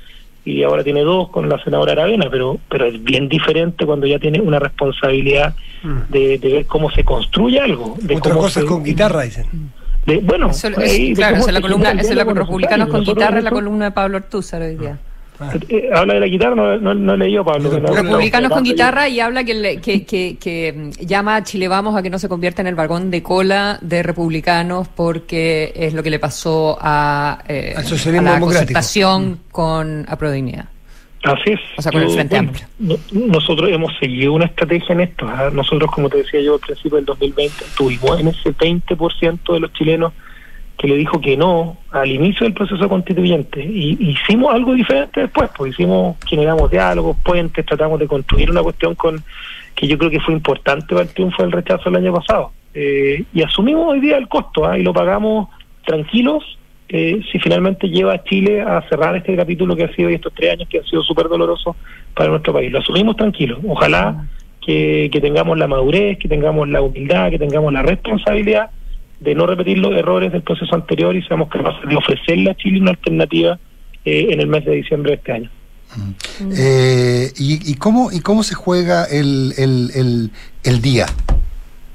y 0.44 0.62
ahora 0.62 0.82
tiene 0.82 1.02
dos 1.02 1.28
con 1.28 1.48
la 1.48 1.62
senadora 1.62 1.92
Aravena, 1.92 2.28
pero 2.30 2.58
pero 2.68 2.86
es 2.86 3.02
bien 3.02 3.28
diferente 3.28 3.86
cuando 3.86 4.06
ya 4.06 4.18
tiene 4.18 4.40
una 4.40 4.58
responsabilidad 4.58 5.54
mm. 5.82 6.10
de, 6.10 6.38
ver 6.42 6.66
cómo 6.66 6.90
se 6.90 7.04
construye 7.04 7.60
algo. 7.60 7.96
De 8.00 8.16
Otras 8.16 8.36
cosas 8.36 8.64
con 8.64 8.82
guitarra, 8.82 9.22
dicen. 9.22 9.46
bueno, 10.22 10.50
claro, 11.14 11.36
es 11.36 11.52
la 11.52 11.60
columna, 11.60 11.92
es 11.92 12.14
la 12.14 12.24
republicanos 12.24 12.88
con 12.88 13.04
guitarra, 13.04 13.38
es 13.38 13.44
la 13.44 13.50
columna 13.50 13.84
de 13.86 13.90
Pablo 13.92 14.16
Ortúzar 14.16 14.62
hoy 14.62 14.76
día. 14.76 14.98
Eh, 15.68 15.90
habla 15.92 16.14
de 16.14 16.20
la 16.20 16.26
guitarra, 16.26 16.54
no, 16.54 16.78
no, 16.78 16.94
no 16.94 17.14
he 17.14 17.18
leído 17.18 17.44
Pablo. 17.44 17.70
Republicanos 17.70 18.52
con 18.52 18.62
guitarra 18.62 19.08
y 19.08 19.20
habla 19.20 19.44
que, 19.44 19.80
que, 19.80 20.04
que, 20.04 20.36
que, 20.38 20.72
mm, 20.72 21.06
llama 21.06 21.36
a 21.36 21.42
Chile 21.42 21.68
Vamos 21.68 21.96
a 21.96 22.02
que 22.02 22.10
no 22.10 22.18
se 22.18 22.28
convierta 22.28 22.62
en 22.62 22.68
el 22.68 22.74
vagón 22.74 23.10
de 23.10 23.22
cola 23.22 23.78
de 23.80 24.02
republicanos 24.02 24.88
porque 24.88 25.72
es 25.74 25.94
lo 25.94 26.02
que 26.02 26.10
le 26.10 26.18
pasó 26.18 26.78
a, 26.80 27.42
eh, 27.48 27.74
a 27.76 28.22
la 28.22 28.40
concertación 28.40 29.40
con 29.50 30.04
Aprodignidad. 30.08 30.66
Así 31.24 31.52
es. 31.52 31.60
O 31.76 31.82
sea, 31.82 31.92
con 31.92 32.02
el 32.02 32.10
Frente 32.10 32.36
Amplio. 32.36 32.66
nosotros 33.12 33.70
hemos 33.70 33.96
seguido 33.98 34.32
una 34.32 34.46
estrategia 34.46 34.92
en 34.92 35.02
esto. 35.02 35.26
¿ah? 35.28 35.50
Nosotros, 35.52 35.90
como 35.92 36.08
te 36.08 36.18
decía 36.18 36.40
yo 36.40 36.54
al 36.54 36.60
principio 36.60 36.96
del 36.96 37.04
2020, 37.04 37.64
tuvimos 37.76 38.20
en 38.20 38.28
ese 38.28 38.52
20% 38.52 39.52
de 39.52 39.60
los 39.60 39.72
chilenos 39.72 40.12
que 40.76 40.88
le 40.88 40.96
dijo 40.96 41.20
que 41.20 41.36
no 41.36 41.76
al 41.90 42.10
inicio 42.10 42.44
del 42.44 42.54
proceso 42.54 42.88
constituyente. 42.88 43.62
Y 43.62 43.96
hicimos 44.10 44.54
algo 44.54 44.74
diferente 44.74 45.20
después, 45.20 45.50
pues 45.56 45.72
hicimos, 45.72 46.16
generamos 46.26 46.70
diálogos, 46.70 47.16
puentes, 47.22 47.64
tratamos 47.64 48.00
de 48.00 48.06
construir 48.06 48.50
una 48.50 48.62
cuestión 48.62 48.94
con 48.94 49.22
que 49.74 49.86
yo 49.86 49.96
creo 49.96 50.10
que 50.10 50.20
fue 50.20 50.34
importante 50.34 50.86
para 50.88 51.02
el 51.02 51.08
triunfo 51.08 51.42
del 51.42 51.52
rechazo 51.52 51.88
el 51.88 51.96
año 51.96 52.12
pasado. 52.12 52.52
Eh, 52.74 53.24
y 53.32 53.42
asumimos 53.42 53.86
hoy 53.86 54.00
día 54.00 54.16
el 54.16 54.28
costo 54.28 54.66
¿ah? 54.66 54.78
y 54.78 54.82
lo 54.82 54.92
pagamos 54.94 55.48
tranquilos 55.84 56.58
eh, 56.88 57.20
si 57.30 57.38
finalmente 57.38 57.88
lleva 57.88 58.14
a 58.14 58.24
Chile 58.24 58.62
a 58.62 58.82
cerrar 58.88 59.14
este 59.16 59.36
capítulo 59.36 59.76
que 59.76 59.84
ha 59.84 59.94
sido 59.94 60.08
estos 60.08 60.32
tres 60.34 60.52
años 60.52 60.68
que 60.68 60.78
han 60.78 60.84
sido 60.84 61.02
súper 61.02 61.28
dolorosos 61.28 61.76
para 62.14 62.30
nuestro 62.30 62.52
país. 62.52 62.72
Lo 62.72 62.80
asumimos 62.80 63.16
tranquilos. 63.16 63.60
Ojalá 63.66 64.26
que, 64.60 65.08
que 65.12 65.20
tengamos 65.20 65.56
la 65.58 65.66
madurez, 65.66 66.18
que 66.18 66.28
tengamos 66.28 66.68
la 66.68 66.82
humildad, 66.82 67.30
que 67.30 67.38
tengamos 67.38 67.72
la 67.72 67.82
responsabilidad 67.82 68.70
de 69.22 69.34
no 69.34 69.46
repetir 69.46 69.78
los 69.78 69.92
errores 69.92 70.32
del 70.32 70.42
proceso 70.42 70.74
anterior 70.74 71.14
y 71.14 71.22
seamos 71.22 71.48
capaces 71.48 71.88
de 71.88 71.96
ofrecerle 71.96 72.50
a 72.50 72.54
Chile 72.56 72.80
una 72.80 72.90
alternativa 72.90 73.58
eh, 74.04 74.28
en 74.30 74.40
el 74.40 74.48
mes 74.48 74.64
de 74.64 74.72
diciembre 74.72 75.12
de 75.12 75.16
este 75.16 75.32
año. 75.32 75.50
Eh, 76.56 77.32
y, 77.36 77.74
cómo, 77.74 78.10
¿Y 78.10 78.20
cómo 78.20 78.42
se 78.42 78.54
juega 78.54 79.04
el, 79.04 79.54
el, 79.58 80.30
el, 80.64 80.80
día? 80.80 81.06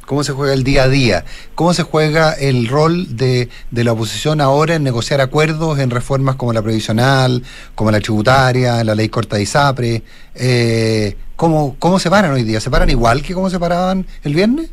¿Cómo 0.05 0.23
se 0.23 0.33
juega 0.33 0.53
el 0.53 0.63
día 0.63 0.83
a 0.83 0.87
día? 0.87 1.25
¿Cómo 1.55 1.73
se 1.73 1.81
juega 1.83 2.33
el 2.33 2.67
rol 2.67 3.17
de, 3.17 3.49
de, 3.71 3.83
la 3.83 3.93
oposición 3.93 4.39
ahora 4.39 4.75
en 4.75 4.83
negociar 4.83 5.19
acuerdos 5.19 5.79
en 5.79 5.89
reformas 5.89 6.35
como 6.35 6.53
la 6.53 6.61
previsional, 6.61 7.41
como 7.73 7.89
la 7.89 7.99
tributaria, 7.99 8.83
la 8.83 8.93
ley 8.93 9.09
corta 9.09 9.37
de 9.37 9.43
ISAPRE? 9.43 10.03
Eh, 10.35 11.17
¿cómo, 11.35 11.75
¿Cómo 11.79 11.97
se 11.97 12.09
paran 12.11 12.31
hoy 12.31 12.43
día? 12.43 12.59
¿Se 12.59 12.69
paran 12.69 12.89
igual 12.91 13.23
que 13.23 13.33
cómo 13.33 13.49
se 13.49 13.59
paraban 13.59 14.05
el 14.23 14.35
viernes? 14.35 14.69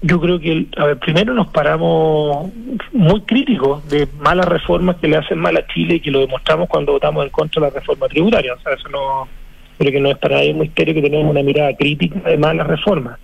Yo 0.00 0.20
creo 0.20 0.38
que, 0.38 0.66
a 0.76 0.86
ver, 0.86 0.98
primero 0.98 1.34
nos 1.34 1.48
paramos 1.48 2.52
muy 2.92 3.20
críticos 3.22 3.88
de 3.88 4.06
malas 4.20 4.46
reformas 4.46 4.96
que 4.96 5.08
le 5.08 5.16
hacen 5.16 5.38
mal 5.38 5.56
a 5.56 5.66
Chile 5.66 5.96
y 5.96 6.00
que 6.00 6.12
lo 6.12 6.20
demostramos 6.20 6.68
cuando 6.68 6.92
votamos 6.92 7.24
en 7.24 7.30
contra 7.30 7.60
de 7.60 7.68
la 7.68 7.80
reforma 7.80 8.06
tributaria. 8.06 8.54
O 8.54 8.60
sea, 8.60 8.74
eso 8.74 8.88
no, 8.90 9.28
creo 9.76 9.92
que 9.92 10.00
no 10.00 10.10
es 10.10 10.18
para 10.18 10.36
nadie 10.36 10.52
un 10.52 10.60
misterio 10.60 10.94
que 10.94 11.02
tenemos 11.02 11.28
una 11.28 11.42
mirada 11.42 11.74
crítica 11.74 12.20
de 12.20 12.38
malas 12.38 12.66
reformas. 12.66 13.18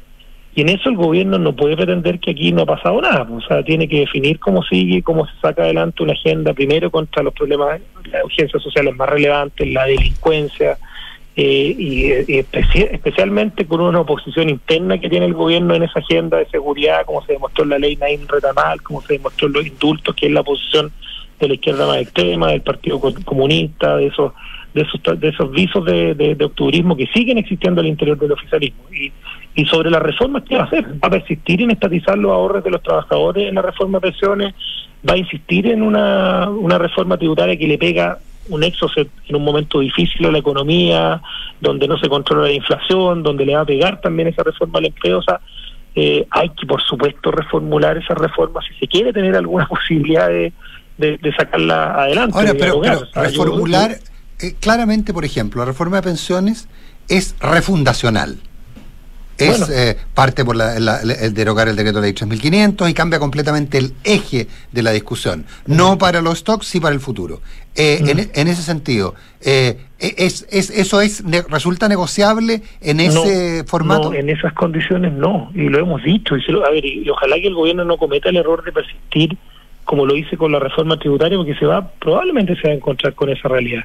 Y 0.57 0.61
en 0.61 0.69
eso 0.69 0.89
el 0.89 0.97
gobierno 0.97 1.37
no 1.39 1.55
puede 1.55 1.77
pretender 1.77 2.21
que 2.21 2.31
aquí 2.31 2.53
no 2.53 2.63
ha 2.63 2.67
pasado 2.67 3.01
nada. 3.01 3.27
O 3.29 3.41
sea, 3.41 3.65
tiene 3.65 3.89
que 3.89 4.01
definir 4.01 4.39
cómo 4.39 4.63
sigue, 4.63 5.03
cómo 5.03 5.27
se 5.27 5.33
saca 5.41 5.63
adelante 5.63 6.03
una 6.03 6.13
agenda, 6.13 6.55
primero 6.55 6.91
contra 6.91 7.25
los 7.25 7.35
problemas, 7.35 7.81
las 8.11 8.25
urgencias 8.25 8.63
sociales 8.63 8.95
más 8.95 9.09
relevantes, 9.09 9.69
la 9.69 9.85
delincuencia, 9.85 10.79
eh, 11.37 11.75
y, 11.77 12.13
eh, 12.13 12.47
especialmente 12.93 13.67
con 13.67 13.81
una 13.81 14.01
oposición 14.01 14.49
interna 14.49 14.99
que 14.99 15.09
tiene 15.09 15.27
el 15.27 15.35
gobierno 15.35 15.75
en 15.75 15.83
esa 15.83 15.99
agenda 15.99 16.39
de 16.39 16.47
seguridad, 16.47 17.05
como 17.05 17.25
se 17.25 17.33
demostró 17.33 17.65
en 17.65 17.71
la 17.71 17.79
ley 17.79 17.97
Naim 17.97 18.27
Retamal, 18.29 18.81
como 18.83 19.01
se 19.03 19.15
demostró 19.15 19.49
en 19.49 19.55
los 19.55 19.67
indultos, 19.67 20.15
que 20.15 20.27
es 20.27 20.33
la 20.33 20.45
posición 20.45 20.93
de 21.41 21.49
la 21.49 21.55
izquierda 21.55 21.87
más 21.87 21.97
extrema, 21.99 22.49
del 22.53 22.63
Partido 22.63 23.01
Comunista, 23.25 23.97
de 23.97 24.07
esos 24.07 24.33
de 24.75 24.83
esos, 24.83 25.21
de 25.21 25.29
esos 25.29 25.53
visos 25.53 25.85
de, 25.85 26.15
de, 26.15 26.45
octubrismo 26.45 26.97
que 26.97 27.07
siguen 27.07 27.39
existiendo 27.39 27.81
al 27.81 27.87
interior 27.87 28.19
del 28.19 28.33
oficialismo. 28.33 28.83
Y, 28.93 29.13
y 29.55 29.65
sobre 29.67 29.89
las 29.89 30.03
reformas, 30.03 30.43
¿qué 30.49 30.57
va 30.57 30.63
a 30.63 30.67
hacer? 30.67 30.85
¿Va 30.95 31.09
a 31.09 31.11
persistir 31.11 31.63
en 31.63 31.71
estatizar 31.71 32.19
los 32.19 32.33
ahorros 32.33 32.65
de 32.65 32.71
los 32.71 32.83
trabajadores 32.83 33.49
en 33.49 33.55
la 33.55 33.63
reforma 33.63 33.99
de 33.99 34.11
pensiones? 34.11 34.55
¿Va 35.09 35.15
a 35.15 35.17
insistir 35.17 35.69
en 35.69 35.81
una, 35.83 36.49
una 36.51 36.77
reforma 36.77 37.17
tributaria 37.17 37.57
que 37.57 37.69
le 37.69 37.79
pega 37.79 38.19
un 38.49 38.63
éxodo 38.63 38.91
en 39.29 39.37
un 39.37 39.45
momento 39.45 39.81
difícil 39.81 40.23
de 40.27 40.33
la 40.33 40.39
economía, 40.39 41.21
donde 41.61 41.89
no 41.89 41.99
se 41.99 42.09
controla 42.09 42.45
la 42.49 42.53
inflación, 42.53 43.23
donde 43.23 43.45
le 43.47 43.55
va 43.55 43.63
a 43.63 43.67
pegar 43.67 44.01
también 44.01 44.29
esa 44.29 44.43
reforma 44.43 44.79
al 44.79 44.87
empleo. 44.87 45.19
O 45.19 45.23
sea, 45.23 45.41
eh, 45.95 46.27
hay 46.31 46.49
que, 46.51 46.67
por 46.67 46.83
supuesto, 46.83 47.31
reformular 47.31 47.97
esas 47.97 48.19
reformas 48.19 48.65
si 48.69 48.75
se 48.79 48.87
quiere 48.89 49.13
tener 49.13 49.35
alguna 49.37 49.67
posibilidad 49.69 50.29
de, 50.29 50.53
de, 50.99 51.19
de 51.19 51.35
sacarla 51.35 51.95
adelante. 52.03 52.37
Ahora, 52.37 52.53
pero, 52.53 52.65
dialogar. 52.81 52.93
pero 52.99 53.07
O 53.09 53.13
sea, 53.13 53.23
yo- 53.31 53.45
reformular, 53.45 53.99
eh, 54.41 54.55
claramente, 54.61 55.13
por 55.15 55.25
ejemplo, 55.25 55.61
la 55.61 55.67
reforma 55.67 55.97
de 55.97 56.03
pensiones 56.03 56.69
es 57.09 57.37
refundacional. 57.41 58.39
Es 59.39 59.59
Bueno. 59.59 59.67
eh, 59.75 59.97
parte 60.15 60.45
por 60.45 60.55
la- 60.55 60.79
la- 60.79 61.01
el 61.01 61.35
derogar 61.35 61.69
el 61.69 61.75
decreto 61.77 62.01
de 62.01 62.07
ley 62.09 62.13
3500 62.13 62.89
y 62.89 62.95
cambia 62.95 63.19
completamente 63.19 63.79
el 63.79 63.93
eje 64.05 64.47
de 64.71 64.83
la 64.83 64.93
discusión. 64.93 65.45
No 65.67 65.99
para 65.99 66.21
los 66.23 66.39
stocks, 66.39 66.67
sí 66.69 66.79
para 66.81 66.95
el 66.95 67.01
futuro. 67.01 67.41
Eh, 67.75 67.99
en, 68.07 68.31
en 68.33 68.49
ese 68.49 68.63
sentido, 68.63 69.15
eh, 69.41 69.79
es, 69.99 70.47
es- 70.51 70.71
¿eso 70.71 71.01
es 71.01 71.25
ne- 71.25 71.43
resulta 71.49 71.89
negociable 71.89 72.63
en 72.81 73.01
ese 73.01 73.59
No, 73.63 73.65
formato? 73.69 74.11
No, 74.13 74.15
en 74.15 74.29
esas 74.31 74.53
condiciones 74.53 75.13
no, 75.13 75.51
y 75.55 75.63
lo 75.69 75.81
hemos 75.81 76.03
dicho. 76.05 76.37
Y, 76.37 76.43
se 76.43 76.53
lo- 76.53 76.65
a 76.65 76.71
ver, 76.71 76.85
y 76.85 77.09
ojalá 77.11 77.35
que 77.37 77.49
el 77.49 77.55
gobierno 77.55 77.85
no 77.85 77.97
cometa 77.97 78.29
el 78.29 78.37
error 78.37 78.63
de 78.65 78.71
persistir 78.71 79.37
como 79.85 80.07
lo 80.07 80.17
hice 80.17 80.37
con 80.37 80.51
la 80.53 80.59
reforma 80.61 80.97
tributaria, 80.99 81.37
porque 81.37 81.55
se 81.57 81.67
va, 81.67 81.87
probablemente 81.99 82.55
se 82.57 82.69
va 82.69 82.71
a 82.73 82.77
encontrar 82.77 83.15
con 83.15 83.29
esa 83.31 83.49
realidad. 83.49 83.83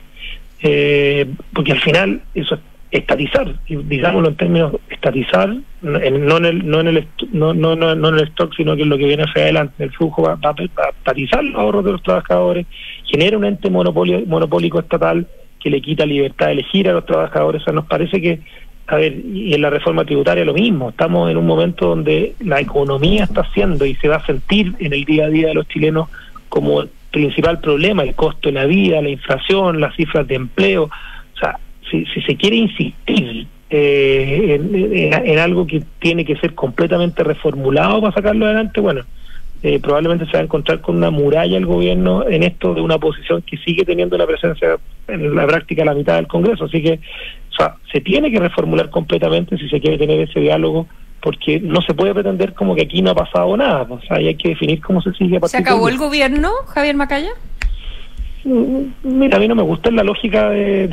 Eh, 0.62 1.26
porque 1.54 1.72
al 1.72 1.80
final 1.82 2.22
eso 2.36 2.56
es 2.56 2.62
estatizar, 2.92 3.56
digámoslo 3.68 4.30
en 4.30 4.36
términos 4.36 4.74
estatizar, 4.90 5.56
no 5.82 5.98
en, 6.00 6.46
el 6.46 6.68
no 6.68 6.80
en 6.80 6.88
el 6.88 7.08
no, 7.32 7.54
no, 7.54 7.76
no, 7.76 8.10
en 8.10 8.16
el 8.16 8.28
stock, 8.30 8.54
sino 8.56 8.76
que 8.76 8.82
en 8.82 8.90
lo 8.90 8.98
que 8.98 9.06
viene 9.06 9.24
hacia 9.24 9.44
adelante. 9.44 9.84
El 9.84 9.92
flujo 9.92 10.24
va, 10.24 10.40
a 10.42 10.90
estatizar 10.90 11.44
los 11.44 11.56
ahorros 11.56 11.86
de 11.86 11.92
los 11.92 12.04
trabajadores, 12.04 12.66
genera 13.06 13.38
un 13.38 13.46
ente 13.46 13.70
monopolio, 13.70 14.22
monopólico 14.26 14.80
estatal 14.80 15.28
que 15.60 15.70
le 15.70 15.82
quita 15.82 16.06
libertad 16.06 16.48
de 16.48 16.54
elegir 16.54 16.90
a 16.90 16.94
los 16.94 17.06
trabajadores. 17.06 17.62
O 17.62 17.66
sea, 17.66 17.74
nos 17.74 17.86
parece 17.86 18.22
que, 18.22 18.40
a 18.88 18.96
ver, 18.96 19.14
y 19.14 19.54
en 19.54 19.62
la 19.62 19.70
reforma 19.70 20.06
tributaria 20.06 20.44
lo 20.46 20.54
mismo, 20.54 20.90
estamos 20.90 21.30
en 21.30 21.38
un 21.38 21.46
momento 21.46 21.90
donde 21.90 22.34
la 22.40 22.60
economía 22.60 23.26
está 23.26 23.42
haciendo 23.42 23.86
y 23.86 23.96
se 23.96 24.08
va 24.08 24.16
a 24.16 24.26
sentir 24.26 24.74
en 24.80 24.94
el 24.94 25.06
día 25.06 25.26
a 25.26 25.30
día 25.30 25.50
de 25.50 25.54
los 25.54 25.68
chilenos 25.68 26.10
como 26.48 26.86
principal 27.12 27.60
problema, 27.60 28.04
el 28.04 28.16
costo 28.16 28.50
de 28.50 28.54
la 28.54 28.66
vida, 28.66 29.02
la 29.02 29.10
inflación, 29.10 29.80
las 29.80 29.96
cifras 29.96 30.28
de 30.28 30.36
empleo. 30.36 30.84
O 30.86 31.38
sea, 31.40 31.60
si, 31.90 32.06
si 32.06 32.22
se 32.22 32.36
quiere 32.36 32.56
insistir 32.58 33.48
eh, 33.70 34.56
en, 34.60 34.76
en- 34.96 35.26
en 35.28 35.40
algo 35.40 35.66
que 35.68 35.84
tiene 36.00 36.26
que 36.26 36.36
ser 36.38 36.54
completamente 36.56 37.24
reformulado 37.24 38.02
para 38.02 38.14
sacarlo 38.14 38.46
adelante, 38.46 38.80
bueno, 38.82 39.02
eh, 39.62 39.80
probablemente 39.80 40.26
se 40.26 40.32
va 40.34 40.40
a 40.40 40.44
encontrar 40.44 40.80
con 40.82 40.96
una 40.96 41.10
muralla 41.12 41.58
el 41.58 41.66
gobierno 41.66 42.26
en 42.28 42.44
esto 42.44 42.74
de 42.74 42.82
una 42.82 42.96
oposición 42.96 43.42
que 43.42 43.58
sigue 43.58 43.84
teniendo 43.84 44.18
la 44.18 44.26
presencia 44.26 44.78
en 45.08 45.36
la 45.36 45.46
práctica 45.46 45.84
la 45.84 45.94
mitad 45.94 46.16
del 46.16 46.28
Congreso. 46.28 46.66
Así 46.66 46.82
que, 46.82 46.94
o 47.52 47.56
sea, 47.56 47.76
se 47.92 48.00
tiene 48.02 48.32
que 48.32 48.40
reformular 48.40 48.90
completamente 48.90 49.58
si 49.58 49.68
se 49.70 49.82
quiere 49.82 49.98
tener 49.98 50.20
ese 50.22 50.40
diálogo, 50.40 50.88
porque 51.22 51.60
no 51.60 51.82
se 51.82 51.94
puede 51.94 52.14
pretender 52.14 52.54
como 52.54 52.74
que 52.74 52.84
aquí 52.84 53.02
no 53.02 53.12
ha 53.12 53.16
pasado 53.16 53.58
nada. 53.58 53.86
O 53.90 54.00
sea, 54.08 54.22
y 54.22 54.28
hay 54.28 54.36
que 54.36 54.50
definir 54.50 54.80
cómo 54.82 55.02
se 55.02 55.12
sigue 55.14 55.38
a 55.42 55.48
¿Se 55.48 55.58
acabó 55.58 55.90
el 55.90 55.98
gobierno, 55.98 56.50
Javier 56.68 56.96
Macaya? 56.96 57.32
Mira, 58.44 59.38
a 59.38 59.40
mí 59.40 59.48
no 59.48 59.56
me 59.56 59.64
gusta 59.64 59.92
la 59.92 60.04
lógica 60.04 60.50
de, 60.50 60.90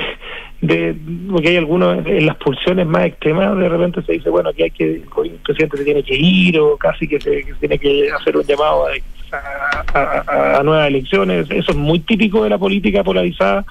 de- 0.61 0.97
porque 1.31 1.49
hay 1.49 1.57
algunos 1.57 2.05
en 2.07 2.27
las 2.27 2.37
pulsiones 2.37 2.87
más 2.87 3.07
extremas 3.07 3.57
de 3.57 3.69
repente 3.69 4.03
se 4.03 4.13
dice 4.15 4.31
bueno 4.31 4.51
aquí 4.51 4.63
hay 4.65 4.71
que 4.71 4.95
el 4.95 5.31
presidente 5.45 5.77
se 5.79 5.85
tiene 5.85 6.03
que 6.03 6.17
ir 6.17 6.59
o 6.59 6.77
casi 6.77 7.07
que 7.07 7.21
se, 7.21 7.45
que 7.45 7.53
se 7.53 7.59
tiene 7.61 7.79
que 7.79 8.11
hacer 8.11 8.37
un 8.37 8.43
llamado 8.45 8.87
a, 9.93 10.63
nuevas 10.63 10.89
elecciones. 10.89 11.47
Eso 11.51 11.73
es 11.73 11.77
muy 11.77 11.99
típico 12.01 12.45
de 12.45 12.51
la 12.51 12.59
política 12.59 13.03
polarizada 13.05 13.65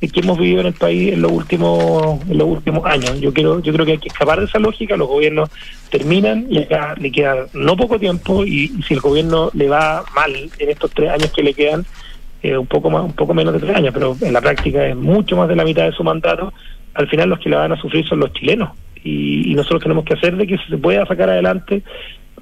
que 0.00 0.18
hemos 0.20 0.36
vivido 0.36 0.62
en 0.62 0.66
el 0.66 0.72
país 0.72 1.12
en 1.12 1.22
los 1.22 1.30
últimos 1.30 2.20
en 2.28 2.36
los 2.38 2.48
últimos 2.48 2.84
años. 2.86 3.20
Yo 3.20 3.32
quiero 3.32 3.60
yo 3.60 3.72
creo 3.72 3.86
que 3.86 3.92
hay 3.92 3.98
que 3.98 4.08
escapar 4.08 4.40
de 4.40 4.46
esa 4.46 4.58
lógica. 4.58 4.96
Los 4.96 5.06
gobiernos 5.06 5.48
terminan 5.90 6.46
y 6.50 6.58
acá 6.58 6.96
le 6.98 7.12
queda 7.12 7.46
no 7.54 7.76
poco 7.76 8.00
tiempo 8.00 8.44
y 8.44 8.68
si 8.86 8.94
el 8.94 9.00
gobierno 9.00 9.50
le 9.54 9.68
va 9.68 10.04
mal 10.14 10.34
en 10.34 10.68
estos 10.68 10.90
tres 10.90 11.10
años 11.10 11.30
que 11.32 11.42
le 11.44 11.54
quedan 11.54 11.84
eh, 12.42 12.56
un 12.56 12.66
poco 12.66 12.90
más, 12.90 13.02
un 13.02 13.12
poco 13.12 13.34
menos 13.34 13.54
de 13.54 13.60
tres 13.60 13.76
años, 13.76 13.92
pero 13.94 14.16
en 14.20 14.32
la 14.32 14.40
práctica 14.40 14.86
es 14.86 14.96
mucho 14.96 15.36
más 15.36 15.48
de 15.48 15.56
la 15.56 15.64
mitad 15.64 15.84
de 15.84 15.92
su 15.92 16.02
mandato. 16.04 16.52
Al 16.94 17.08
final 17.08 17.28
los 17.30 17.38
que 17.38 17.48
la 17.50 17.58
van 17.58 17.72
a 17.72 17.80
sufrir 17.80 18.06
son 18.06 18.20
los 18.20 18.32
chilenos 18.32 18.70
y, 19.04 19.50
y 19.50 19.54
nosotros 19.54 19.82
tenemos 19.82 20.04
que 20.04 20.14
hacer 20.14 20.36
de 20.36 20.46
que 20.46 20.58
se 20.68 20.76
pueda 20.78 21.06
sacar 21.06 21.28
adelante 21.30 21.82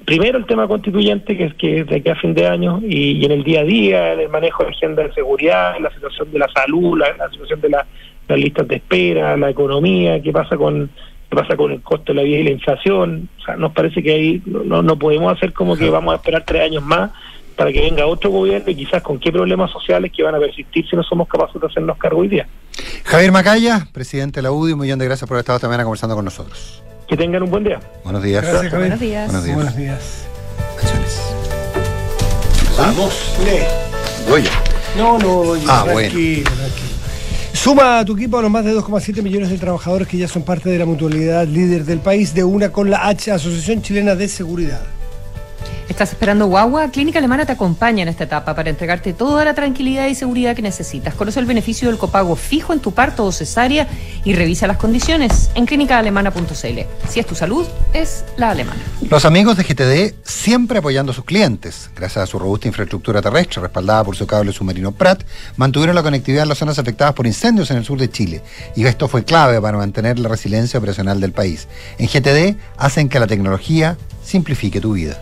primero 0.05 0.37
el 0.39 0.45
tema 0.47 0.67
constituyente 0.67 1.37
que 1.37 1.45
es 1.45 1.53
que 1.55 1.83
de 1.83 1.97
aquí 1.97 2.09
a 2.09 2.15
fin 2.15 2.33
de 2.33 2.47
año 2.47 2.79
y, 2.83 3.11
y 3.19 3.25
en 3.25 3.31
el 3.31 3.43
día 3.43 3.61
a 3.61 3.63
día, 3.63 4.13
en 4.13 4.19
el 4.21 4.29
manejo 4.29 4.63
de 4.63 4.69
agenda 4.71 5.03
de 5.03 5.13
seguridad, 5.13 5.77
en 5.77 5.83
la 5.83 5.91
situación 5.93 6.31
de 6.31 6.39
la 6.39 6.47
salud, 6.53 6.97
la, 6.97 7.15
la 7.17 7.29
situación 7.29 7.61
de 7.61 7.69
la- 7.69 7.85
las 8.27 8.39
listas 8.39 8.67
de 8.67 8.75
espera, 8.77 9.35
la 9.37 9.49
economía, 9.49 10.21
qué 10.21 10.31
pasa 10.31 10.55
con 10.57 10.89
qué 11.29 11.35
pasa 11.35 11.55
con 11.55 11.71
el 11.71 11.81
costo 11.81 12.13
de 12.13 12.17
la 12.17 12.23
vida 12.23 12.39
y 12.39 12.43
la 12.43 12.49
inflación. 12.51 13.29
O 13.39 13.43
sea, 13.45 13.55
nos 13.57 13.71
parece 13.73 14.01
que 14.01 14.11
ahí 14.11 14.41
no- 14.45 14.81
no 14.81 14.95
podemos 14.97 15.31
hacer 15.33 15.53
como 15.53 15.75
que 15.77 15.89
vamos 15.89 16.13
a 16.13 16.15
esperar 16.17 16.43
tres 16.45 16.63
años 16.63 16.83
más 16.83 17.11
para 17.61 17.71
que 17.71 17.81
venga 17.81 18.07
otro 18.07 18.31
gobierno 18.31 18.71
y 18.71 18.75
quizás 18.75 19.03
con 19.03 19.19
qué 19.19 19.31
problemas 19.31 19.69
sociales 19.69 20.11
que 20.15 20.23
van 20.23 20.33
a 20.33 20.39
persistir 20.39 20.83
si 20.89 20.95
no 20.95 21.03
somos 21.03 21.27
capaces 21.27 21.61
de 21.61 21.67
hacernos 21.67 21.95
cargo 21.95 22.21
hoy 22.21 22.27
día. 22.27 22.47
Javier 23.03 23.31
Macaya, 23.31 23.87
presidente 23.93 24.39
de 24.39 24.41
la 24.41 24.51
UDI, 24.51 24.73
un 24.73 24.79
millón 24.79 24.97
de 24.97 25.05
gracias 25.05 25.27
por 25.27 25.35
haber 25.35 25.41
estado 25.41 25.57
esta 25.57 25.67
mañana 25.67 25.83
conversando 25.83 26.15
con 26.15 26.25
nosotros. 26.25 26.81
Que 27.07 27.15
tengan 27.15 27.43
un 27.43 27.51
buen 27.51 27.63
día. 27.63 27.79
Buenos 28.03 28.23
días. 28.23 28.41
Gracias, 28.41 28.71
Javier. 28.71 28.79
Buenos 28.79 28.99
días. 28.99 29.25
Buenos 29.27 29.45
días. 29.45 29.55
Buenos 29.55 29.77
días. 29.77 30.27
Vamos. 32.79 33.35
Goya. 34.27 34.51
No, 34.97 35.19
no, 35.19 35.53
Ah, 35.67 35.83
tranquilo, 35.85 36.43
tranquilo. 36.43 36.89
Suma 37.53 37.99
a 37.99 38.05
tu 38.05 38.15
equipo 38.15 38.39
a 38.39 38.41
los 38.41 38.49
más 38.49 38.65
de 38.65 38.73
2,7 38.73 39.21
millones 39.21 39.51
de 39.51 39.59
trabajadores 39.59 40.07
que 40.07 40.17
ya 40.17 40.27
son 40.27 40.41
parte 40.41 40.67
de 40.67 40.79
la 40.79 40.85
mutualidad 40.85 41.45
líder 41.45 41.85
del 41.85 41.99
país, 41.99 42.33
de 42.33 42.43
una 42.43 42.71
con 42.71 42.89
la 42.89 43.07
H, 43.07 43.31
Asociación 43.31 43.83
Chilena 43.83 44.15
de 44.15 44.27
Seguridad. 44.27 44.81
¿Estás 45.89 46.11
esperando 46.11 46.47
guagua? 46.47 46.89
Clínica 46.89 47.19
Alemana 47.19 47.45
te 47.45 47.51
acompaña 47.51 48.03
en 48.03 48.09
esta 48.09 48.23
etapa 48.23 48.55
para 48.55 48.69
entregarte 48.69 49.13
toda 49.13 49.43
la 49.45 49.53
tranquilidad 49.53 50.07
y 50.07 50.15
seguridad 50.15 50.55
que 50.55 50.61
necesitas. 50.61 51.13
Conoce 51.15 51.39
el 51.39 51.45
beneficio 51.45 51.89
del 51.89 51.97
copago 51.97 52.35
fijo 52.35 52.73
en 52.73 52.79
tu 52.79 52.93
parto 52.93 53.25
o 53.25 53.31
cesárea 53.31 53.87
y 54.23 54.33
revisa 54.33 54.67
las 54.67 54.77
condiciones 54.77 55.51
en 55.55 55.65
clínicaalemana.cl. 55.65 56.79
Si 57.09 57.19
es 57.19 57.25
tu 57.25 57.35
salud, 57.35 57.67
es 57.93 58.23
la 58.37 58.51
alemana. 58.51 58.79
Los 59.09 59.25
amigos 59.25 59.57
de 59.57 59.63
GTD 59.63 60.15
siempre 60.23 60.79
apoyando 60.79 61.11
a 61.11 61.15
sus 61.15 61.25
clientes. 61.25 61.89
Gracias 61.95 62.23
a 62.23 62.27
su 62.27 62.39
robusta 62.39 62.67
infraestructura 62.67 63.21
terrestre, 63.21 63.61
respaldada 63.61 64.03
por 64.03 64.15
su 64.15 64.25
cable 64.25 64.53
submarino 64.53 64.91
Prat, 64.91 65.23
mantuvieron 65.57 65.95
la 65.95 66.03
conectividad 66.03 66.43
en 66.43 66.49
las 66.49 66.57
zonas 66.57 66.79
afectadas 66.79 67.13
por 67.13 67.27
incendios 67.27 67.71
en 67.71 67.77
el 67.77 67.85
sur 67.85 67.99
de 67.99 68.09
Chile. 68.09 68.41
Y 68.75 68.85
esto 68.85 69.07
fue 69.07 69.25
clave 69.25 69.59
para 69.59 69.77
mantener 69.77 70.19
la 70.19 70.29
resiliencia 70.29 70.77
operacional 70.77 71.19
del 71.19 71.31
país. 71.31 71.67
En 71.97 72.07
GTD 72.07 72.57
hacen 72.77 73.09
que 73.09 73.19
la 73.19 73.27
tecnología 73.27 73.97
simplifique 74.23 74.79
tu 74.79 74.93
vida. 74.93 75.19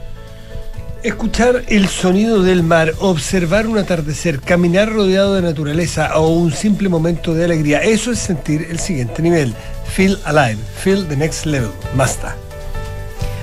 Escuchar 1.01 1.63
el 1.69 1.87
sonido 1.87 2.43
del 2.43 2.61
mar, 2.61 2.93
observar 2.99 3.67
un 3.67 3.77
atardecer, 3.77 4.41
caminar 4.41 4.91
rodeado 4.91 5.35
de 5.35 5.41
naturaleza 5.41 6.19
o 6.19 6.27
un 6.27 6.51
simple 6.51 6.89
momento 6.89 7.33
de 7.33 7.45
alegría, 7.45 7.81
eso 7.81 8.11
es 8.11 8.19
sentir 8.19 8.67
el 8.69 8.79
siguiente 8.79 9.21
nivel. 9.21 9.53
Feel 9.93 10.19
alive, 10.25 10.57
feel 10.83 11.07
the 11.07 11.15
next 11.15 11.45
level. 11.45 11.69
Basta. 11.95 12.35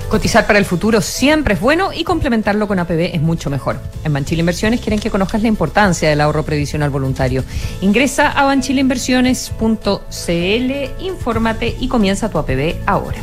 Cotizar 0.07 0.45
para 0.45 0.59
el 0.59 0.65
futuro 0.65 1.01
siempre 1.01 1.55
es 1.55 1.59
bueno 1.59 1.91
y 1.91 2.03
complementarlo 2.03 2.67
con 2.67 2.77
APB 2.77 3.15
es 3.15 3.21
mucho 3.21 3.49
mejor. 3.49 3.79
En 4.03 4.13
Banchile 4.13 4.41
Inversiones 4.41 4.79
quieren 4.79 4.99
que 4.99 5.09
conozcas 5.09 5.41
la 5.41 5.47
importancia 5.47 6.09
del 6.09 6.21
ahorro 6.21 6.43
previsional 6.43 6.91
voluntario. 6.91 7.43
Ingresa 7.81 8.29
a 8.29 8.45
banchileinversiones.cl, 8.45 11.03
infórmate 11.03 11.75
y 11.79 11.87
comienza 11.87 12.29
tu 12.29 12.37
APB 12.37 12.75
ahora. 12.85 13.17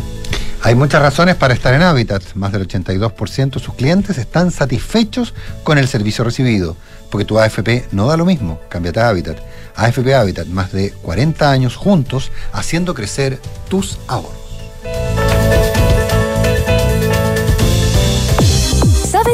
Hay 0.65 0.75
muchas 0.75 1.03
razones 1.03 1.37
para 1.37 1.53
estar 1.53 1.75
en 1.75 1.83
Habitat. 1.83 2.23
Más 2.37 2.51
del 2.51 2.67
82% 2.67 3.51
de 3.51 3.61
sus 3.61 3.75
clientes 3.75 4.17
están 4.17 4.51
satisfechos 4.51 5.35
con 5.62 5.77
el 5.77 5.89
servicio 5.89 6.25
recibido. 6.25 6.75
Porque 7.11 7.27
tu 7.27 7.39
AFP 7.39 7.85
no 7.93 8.07
da 8.07 8.17
lo 8.17 8.25
mismo. 8.25 8.59
Cámbiate 8.71 9.01
a 9.01 9.11
Habitat. 9.11 9.37
AFP 9.77 10.15
Habitat, 10.15 10.47
más 10.47 10.73
de 10.73 10.93
40 11.03 11.51
años 11.51 11.77
juntos 11.77 12.33
haciendo 12.55 12.95
crecer 12.95 13.39
tus 13.69 13.99
ahorros. 14.09 14.43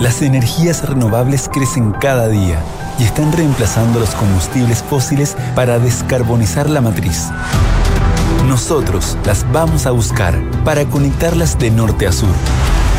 Las 0.00 0.22
energías 0.22 0.88
renovables 0.88 1.50
crecen 1.52 1.92
cada 1.92 2.26
día 2.28 2.58
y 2.98 3.04
están 3.04 3.30
reemplazando 3.32 4.00
los 4.00 4.14
combustibles 4.14 4.82
fósiles 4.82 5.36
para 5.54 5.78
descarbonizar 5.78 6.70
la 6.70 6.80
matriz. 6.80 7.28
Nosotros 8.48 9.18
las 9.26 9.44
vamos 9.52 9.84
a 9.84 9.90
buscar 9.90 10.42
para 10.64 10.86
conectarlas 10.86 11.58
de 11.58 11.70
norte 11.70 12.06
a 12.06 12.12
sur, 12.12 12.34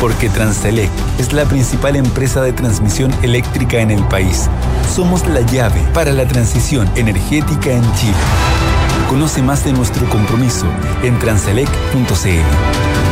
porque 0.00 0.28
Transelec 0.28 0.90
es 1.18 1.32
la 1.32 1.44
principal 1.44 1.96
empresa 1.96 2.40
de 2.40 2.52
transmisión 2.52 3.12
eléctrica 3.22 3.80
en 3.80 3.90
el 3.90 4.04
país. 4.04 4.48
Somos 4.94 5.26
la 5.26 5.40
llave 5.40 5.82
para 5.92 6.12
la 6.12 6.24
transición 6.28 6.88
energética 6.94 7.72
en 7.72 7.82
Chile. 7.94 8.14
Conoce 9.08 9.42
más 9.42 9.64
de 9.64 9.72
nuestro 9.72 10.08
compromiso 10.08 10.66
en 11.02 11.18
transelec.cl. 11.18 13.11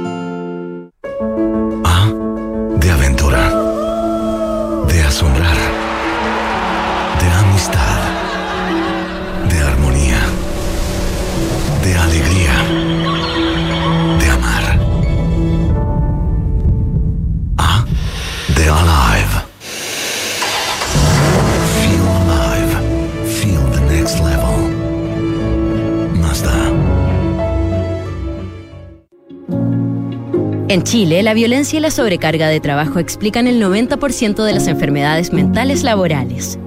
En 30.71 30.83
Chile, 30.83 31.21
la 31.21 31.33
violencia 31.33 31.79
y 31.79 31.81
la 31.81 31.91
sobrecarga 31.91 32.47
de 32.47 32.61
trabajo 32.61 32.99
explican 32.99 33.45
el 33.45 33.61
90% 33.61 34.45
de 34.45 34.53
las 34.53 34.67
enfermedades 34.67 35.33
mentales 35.33 35.83
laborales. 35.83 36.57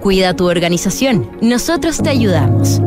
Cuida 0.00 0.36
tu 0.36 0.48
organización. 0.48 1.28
Nosotros 1.40 2.00
te 2.00 2.10
ayudamos. 2.10 2.80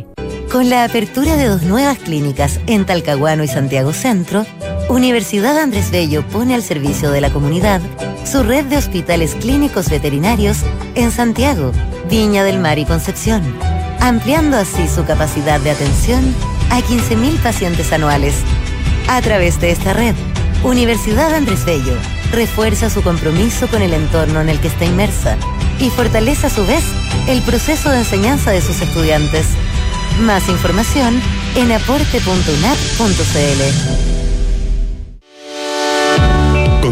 Con 0.50 0.68
la 0.68 0.82
apertura 0.82 1.36
de 1.36 1.46
dos 1.46 1.62
nuevas 1.62 1.98
clínicas 1.98 2.58
en 2.66 2.84
Talcahuano 2.84 3.44
y 3.44 3.48
Santiago 3.48 3.92
Centro, 3.92 4.44
Universidad 4.88 5.58
Andrés 5.58 5.90
Bello 5.90 6.26
pone 6.26 6.54
al 6.54 6.62
servicio 6.62 7.10
de 7.10 7.20
la 7.20 7.30
comunidad 7.30 7.80
su 8.24 8.42
red 8.42 8.66
de 8.66 8.76
hospitales 8.76 9.34
clínicos 9.34 9.88
veterinarios 9.88 10.58
en 10.94 11.10
Santiago, 11.10 11.72
Viña 12.10 12.44
del 12.44 12.58
Mar 12.58 12.78
y 12.78 12.84
Concepción 12.84 13.42
ampliando 14.00 14.56
así 14.56 14.88
su 14.88 15.04
capacidad 15.04 15.60
de 15.60 15.70
atención 15.70 16.34
a 16.70 16.80
15.000 16.80 17.42
pacientes 17.42 17.92
anuales. 17.92 18.34
A 19.08 19.20
través 19.20 19.60
de 19.60 19.70
esta 19.70 19.92
red, 19.92 20.14
Universidad 20.62 21.34
Andrés 21.34 21.64
Bello 21.64 21.94
refuerza 22.32 22.90
su 22.90 23.02
compromiso 23.02 23.68
con 23.68 23.82
el 23.82 23.92
entorno 23.92 24.40
en 24.40 24.48
el 24.48 24.60
que 24.60 24.68
está 24.68 24.84
inmersa 24.84 25.36
y 25.78 25.90
fortalece 25.90 26.48
a 26.48 26.50
su 26.50 26.66
vez 26.66 26.82
el 27.28 27.42
proceso 27.42 27.90
de 27.90 27.98
enseñanza 27.98 28.50
de 28.50 28.60
sus 28.60 28.80
estudiantes. 28.80 29.46
Más 30.20 30.48
información 30.48 31.20
en 31.54 31.72
aporte.unap.cl. 31.72 34.17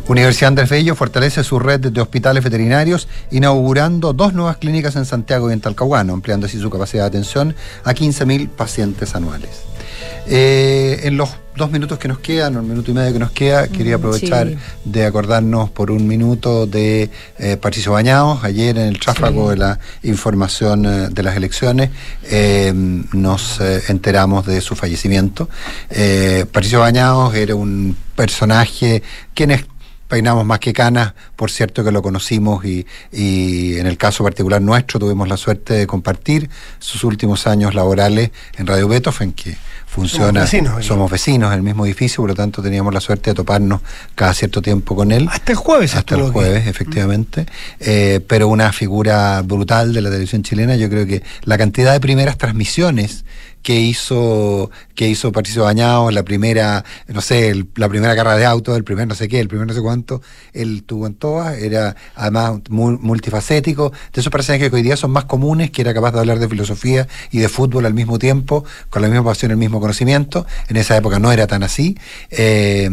Universidad 0.09 0.49
Andrés 0.49 0.71
Bello 0.71 0.95
fortalece 0.95 1.45
su 1.45 1.59
red 1.59 1.81
de 1.81 2.01
hospitales 2.01 2.43
veterinarios, 2.43 3.09
inaugurando 3.31 4.15
dos 4.15 4.33
nuevas 4.33 4.57
clínicas 4.57 4.97
en 4.97 5.05
Santiago 5.05 5.51
y 5.51 5.53
en 5.53 5.61
Talcahuano, 5.61 6.15
ampliando 6.15 6.47
así 6.47 6.59
su 6.59 6.71
capacidad 6.71 7.03
de 7.03 7.09
atención 7.09 7.55
a 7.85 7.93
15.000 7.93 8.49
pacientes 8.49 9.15
anuales. 9.15 9.51
Eh, 10.27 11.01
en 11.05 11.19
los 11.19 11.29
dos 11.57 11.71
minutos 11.71 11.99
que 11.99 12.09
nos 12.09 12.21
quedan, 12.21 12.55
el 12.55 12.63
minuto 12.63 12.91
y 12.91 12.95
medio 12.95 13.13
que 13.13 13.19
nos 13.19 13.33
queda, 13.33 13.69
quería 13.69 13.97
aprovechar 13.97 14.49
sí. 14.49 14.57
de 14.85 15.05
acordarnos 15.05 15.69
por 15.69 15.91
un 15.91 16.07
minuto 16.07 16.67
de 16.67 17.11
eh, 17.39 17.59
Patricio 17.59 17.93
Bañados. 17.93 18.45
Ayer 18.45 18.79
en 18.79 18.87
el 18.87 18.99
tráfago 18.99 19.49
Sí. 19.49 19.51
de 19.51 19.57
la 19.57 19.79
información 20.05 20.87
eh, 20.87 21.09
de 21.11 21.23
las 21.23 21.37
elecciones 21.37 21.91
eh, 22.25 22.73
nos 22.75 23.61
enteramos 23.89 24.47
de 24.47 24.63
su 24.63 24.75
fallecimiento. 24.75 25.51
Patricio 26.53 26.81
Bañados 26.81 27.35
era 27.35 27.55
un 27.55 27.97
personaje 28.15 29.03
quienes 29.35 29.65
peinamos 30.09 30.45
más 30.45 30.59
que 30.59 30.73
canas, 30.73 31.15
por 31.37 31.51
cierto 31.51 31.85
que 31.85 31.93
lo 31.93 32.03
conocimos 32.03 32.65
y, 32.65 32.87
y 33.13 33.77
en 33.77 33.87
el 33.87 33.97
caso 33.97 34.25
particular 34.25 34.61
nuestro 34.61 34.99
tuvimos 34.99 35.29
la 35.29 35.37
suerte 35.37 35.75
de 35.75 35.87
compartir 35.87 36.49
sus 36.79 37.05
últimos 37.05 37.47
años 37.47 37.75
laborales 37.75 38.31
en 38.57 38.67
Radio 38.67 38.89
Beethoven, 38.89 39.33
que 39.33 39.57
funciona, 39.87 40.47
Somos 40.47 40.51
vecinos 40.51 40.87
somos 40.87 41.11
vecinos 41.11 41.53
en 41.53 41.59
el 41.59 41.63
mismo 41.63 41.87
edificio, 41.87 42.23
por 42.23 42.31
lo 42.31 42.35
tanto 42.35 42.63
teníamos 42.63 42.93
la 42.95 43.01
suerte 43.01 43.31
de 43.31 43.35
toparnos 43.35 43.81
cada 44.15 44.35
cierto 44.35 44.63
tiempo 44.63 44.97
con 44.97 45.13
él. 45.13 45.29
Hasta 45.31 45.53
el 45.53 45.59
jueves. 45.59 45.95
Hasta 45.95 46.15
el 46.15 46.31
jueves, 46.31 46.67
efectivamente. 46.67 47.47
Eh, 47.81 48.21
pero 48.27 48.49
una 48.49 48.73
figura 48.73 49.43
brutal 49.43 49.93
de 49.93 50.03
la 50.03 50.11
televisión 50.11 50.43
chilena. 50.43 50.77
Yo 50.77 50.89
creo 50.89 51.07
que 51.07 51.23
la 51.45 51.59
cantidad 51.59 51.93
de 51.93 52.01
primeras 52.01 52.39
transmisiones 52.39 53.25
que 53.63 53.81
hizo 53.81 54.71
que 54.95 55.09
hizo 55.09 55.31
Patricio 55.31 55.63
Bañados, 55.65 56.13
la 56.13 56.25
primera, 56.25 56.85
no 57.07 57.21
sé, 57.21 57.51
el- 57.51 57.69
la 57.77 57.89
primera 57.89 58.17
carrera 58.17 58.37
de 58.37 58.45
auto, 58.47 58.75
el 58.75 58.83
primer 58.85 59.07
no 59.07 59.15
sé 59.15 59.29
qué, 59.29 59.39
el 59.39 59.47
primer 59.49 59.67
no 59.69 59.73
sé 59.75 59.81
cuánto, 59.81 60.21
él 60.53 60.83
tuvo 60.85 61.07
en 61.07 61.15
todas, 61.15 61.57
era 61.59 61.95
además 62.17 62.61
mu- 62.69 62.99
multifacético, 62.99 63.93
de 64.13 64.21
esos 64.21 64.33
personajes 64.33 64.69
que 64.71 64.75
hoy 64.77 64.83
día 64.83 64.97
son 64.97 65.13
más 65.13 65.25
comunes, 65.27 65.71
que 65.71 65.83
era 65.83 65.95
capaz 65.95 66.13
de 66.13 66.19
hablar 66.21 66.39
de 66.41 66.49
filosofía 66.49 67.07
y 67.31 67.39
de 67.39 67.49
fútbol 67.49 67.87
al 67.87 67.95
mismo 67.95 68.19
tiempo, 68.19 68.65
con 68.91 69.03
la 69.03 69.09
misma 69.09 69.25
pasión, 69.25 69.51
el 69.53 69.57
mismo 69.57 69.81
conocimiento. 69.81 70.47
En 70.69 70.77
esa 70.77 70.97
época 70.97 71.19
no 71.21 71.31
era 71.31 71.47
tan 71.47 71.63
así. 71.63 71.97
Eh, 72.31 72.91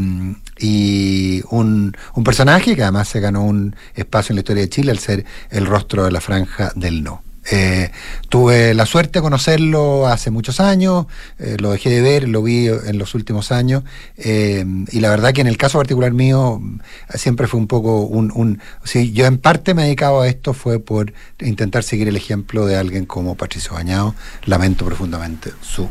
y 0.60 1.42
un, 1.50 1.96
un 2.14 2.24
personaje 2.24 2.76
que 2.76 2.84
además 2.84 3.08
se 3.10 3.20
ganó 3.20 3.44
un 3.44 3.76
espacio 3.96 4.34
en 4.34 4.36
la 4.38 4.40
historia 4.42 4.64
de 4.64 4.70
Chile 4.70 4.92
al 4.92 5.00
ser 5.00 5.26
el 5.50 5.66
rostro 5.66 6.06
de 6.06 6.12
la 6.12 6.22
franja 6.22 6.72
del 6.76 7.04
no. 7.04 7.24
Eh, 7.52 7.92
tuve 8.30 8.74
la 8.74 8.86
suerte 8.88 9.20
de 9.20 9.24
conocerlo 9.24 10.08
hace 10.08 10.32
muchos 10.32 10.60
años, 10.60 11.06
eh, 11.38 11.58
lo 11.60 11.72
dejé 11.72 11.90
de 11.92 12.02
ver, 12.02 12.28
lo 12.28 12.42
vi 12.42 12.68
en 12.68 12.98
los 12.98 13.14
últimos 13.14 13.52
años, 13.52 13.84
eh, 14.18 14.66
y 14.92 15.00
la 15.00 15.10
verdad 15.10 15.32
que 15.32 15.42
en 15.42 15.48
el 15.48 15.58
caso 15.58 15.78
particular 15.78 16.12
mío 16.12 16.60
mm, 16.60 16.80
siempre 17.14 17.48
fue 17.48 17.60
un 17.60 17.68
poco 17.68 18.02
un... 18.02 18.32
un 18.34 18.60
sí, 18.84 19.12
yo 19.12 19.28
en 19.28 19.38
parte 19.38 19.76
me 19.76 19.84
he 19.84 19.86
dedicado 19.86 20.22
a 20.22 20.28
esto 20.28 20.54
fue 20.54 20.80
por 20.80 21.14
intentar 21.40 21.84
seguir 21.84 22.08
el 22.08 22.16
ejemplo 22.16 22.66
de 22.66 22.78
alguien 22.78 23.06
como 23.06 23.36
Patricio 23.36 23.74
Bañado, 23.74 24.16
lamento 24.46 24.84
profundamente 24.86 25.52
su 25.62 25.88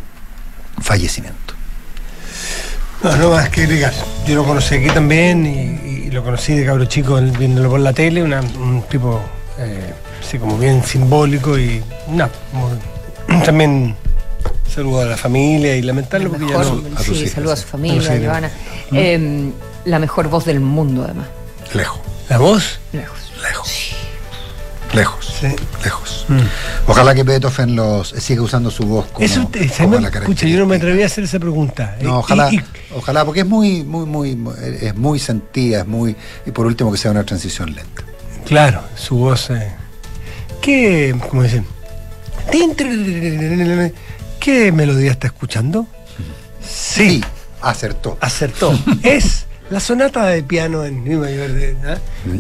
fallecimiento. 0.81 1.55
No, 3.03 3.17
no 3.17 3.31
más 3.31 3.49
que 3.51 3.63
agregar. 3.63 3.93
Yo 4.27 4.35
lo 4.35 4.45
conocí 4.45 4.75
aquí 4.75 4.89
también 4.89 5.47
y, 5.47 6.11
lo 6.11 6.23
conocí 6.23 6.55
de 6.55 6.65
cabro 6.65 6.85
chico 6.85 7.21
viéndolo 7.21 7.71
por 7.71 7.81
la 7.81 7.93
tele, 7.93 8.23
un 8.23 8.85
tipo 8.89 9.21
así 10.27 10.39
como 10.39 10.59
bien 10.59 10.83
simbólico 10.85 11.59
y 11.59 11.83
no, 12.09 12.29
como- 12.53 13.43
también 13.45 13.95
saludo 14.73 15.01
a 15.03 15.05
la 15.05 15.17
familia 15.17 15.77
y 15.77 15.83
lamentarlo 15.83 16.31
porque 16.31 16.47
ya 16.47 16.59
Mejor- 16.59 16.83
no. 16.83 16.99
sí, 16.99 17.27
saludos 17.29 17.59
a 17.61 17.63
su 17.63 17.69
familia, 17.69 18.13
A. 18.13 18.17
Giovanna. 18.17 18.51
¿Mm? 18.91 18.97
Eh, 18.97 19.51
la 19.85 19.99
mejor 19.99 20.29
voz 20.29 20.45
del 20.45 20.61
mundo, 20.61 21.05
además. 21.05 21.27
Lejos. 21.75 22.01
¿La 22.29 22.39
voz? 22.39 22.81
Lejos. 22.93 23.19
Lejos. 23.43 23.91
Lejos. 24.95 25.35
Lejos. 25.83 26.27
Ojalá 26.87 27.15
que 27.15 27.23
Beethoven 27.25 27.75
los 27.77 28.09
siga 28.11 28.43
usando 28.43 28.71
su 28.71 28.85
voz 28.85 29.07
como, 29.13 29.25
Eso 29.27 29.47
te- 29.49 29.69
se 29.69 29.85
como 29.85 29.97
me- 29.97 30.03
la 30.03 30.09
escucha, 30.09 30.47
yo 30.47 30.59
no 30.61 30.67
me 30.67 30.77
atreví 30.77 31.03
a 31.03 31.07
hacer 31.07 31.25
esa 31.25 31.39
pregunta. 31.41 31.97
No, 32.01 32.11
Eh, 32.11 32.13
ojalá, 32.19 32.53
y- 32.53 32.57
y- 32.57 32.65
ojalá, 32.97 33.25
porque 33.25 33.41
es 33.41 33.47
muy, 33.47 33.83
muy, 33.83 34.07
muy, 34.07 34.37
muy- 34.37 34.55
es 34.81 34.95
muy 34.95 35.19
sentida, 35.19 35.81
es 35.81 35.87
muy, 35.87 36.15
y 36.47 36.51
por 36.53 36.67
último 36.67 36.93
que 36.93 36.99
sea 36.99 37.11
una 37.11 37.25
transición 37.25 37.75
lenta. 37.75 38.03
claro, 38.47 38.83
su 38.95 39.17
voz. 39.17 39.51
eh, 39.51 39.73
¿Qué, 40.65 41.15
cómo 41.29 41.43
dicen? 41.43 41.67
¿Qué 44.41 44.73
melodía 44.73 45.11
está 45.11 45.27
escuchando? 45.27 45.87
Sí. 46.67 47.23
acertó. 47.61 48.17
Acertó. 48.23 48.73
es 49.03 49.45
la 49.69 49.79
sonata 49.79 50.25
de 50.25 50.43
piano 50.43 50.87
en 50.87 51.05
mi 51.05 51.17
mayor 51.17 51.53
de. 51.53 51.77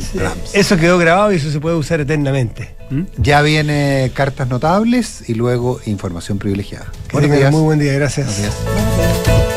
Sí, 0.00 0.18
Eso 0.54 0.78
quedó 0.78 0.96
grabado 0.96 1.34
y 1.34 1.36
eso 1.36 1.50
se 1.50 1.60
puede 1.60 1.76
usar 1.76 2.00
eternamente. 2.00 2.74
Ya 3.18 3.42
viene 3.42 4.10
cartas 4.14 4.48
notables 4.48 5.28
y 5.28 5.34
luego 5.34 5.80
información 5.84 6.38
privilegiada. 6.38 6.86
Tengan 7.10 7.52
muy 7.52 7.60
buen 7.60 7.78
día, 7.78 7.92
gracias. 7.92 8.38
Buenos 8.38 9.26
días. 9.26 9.53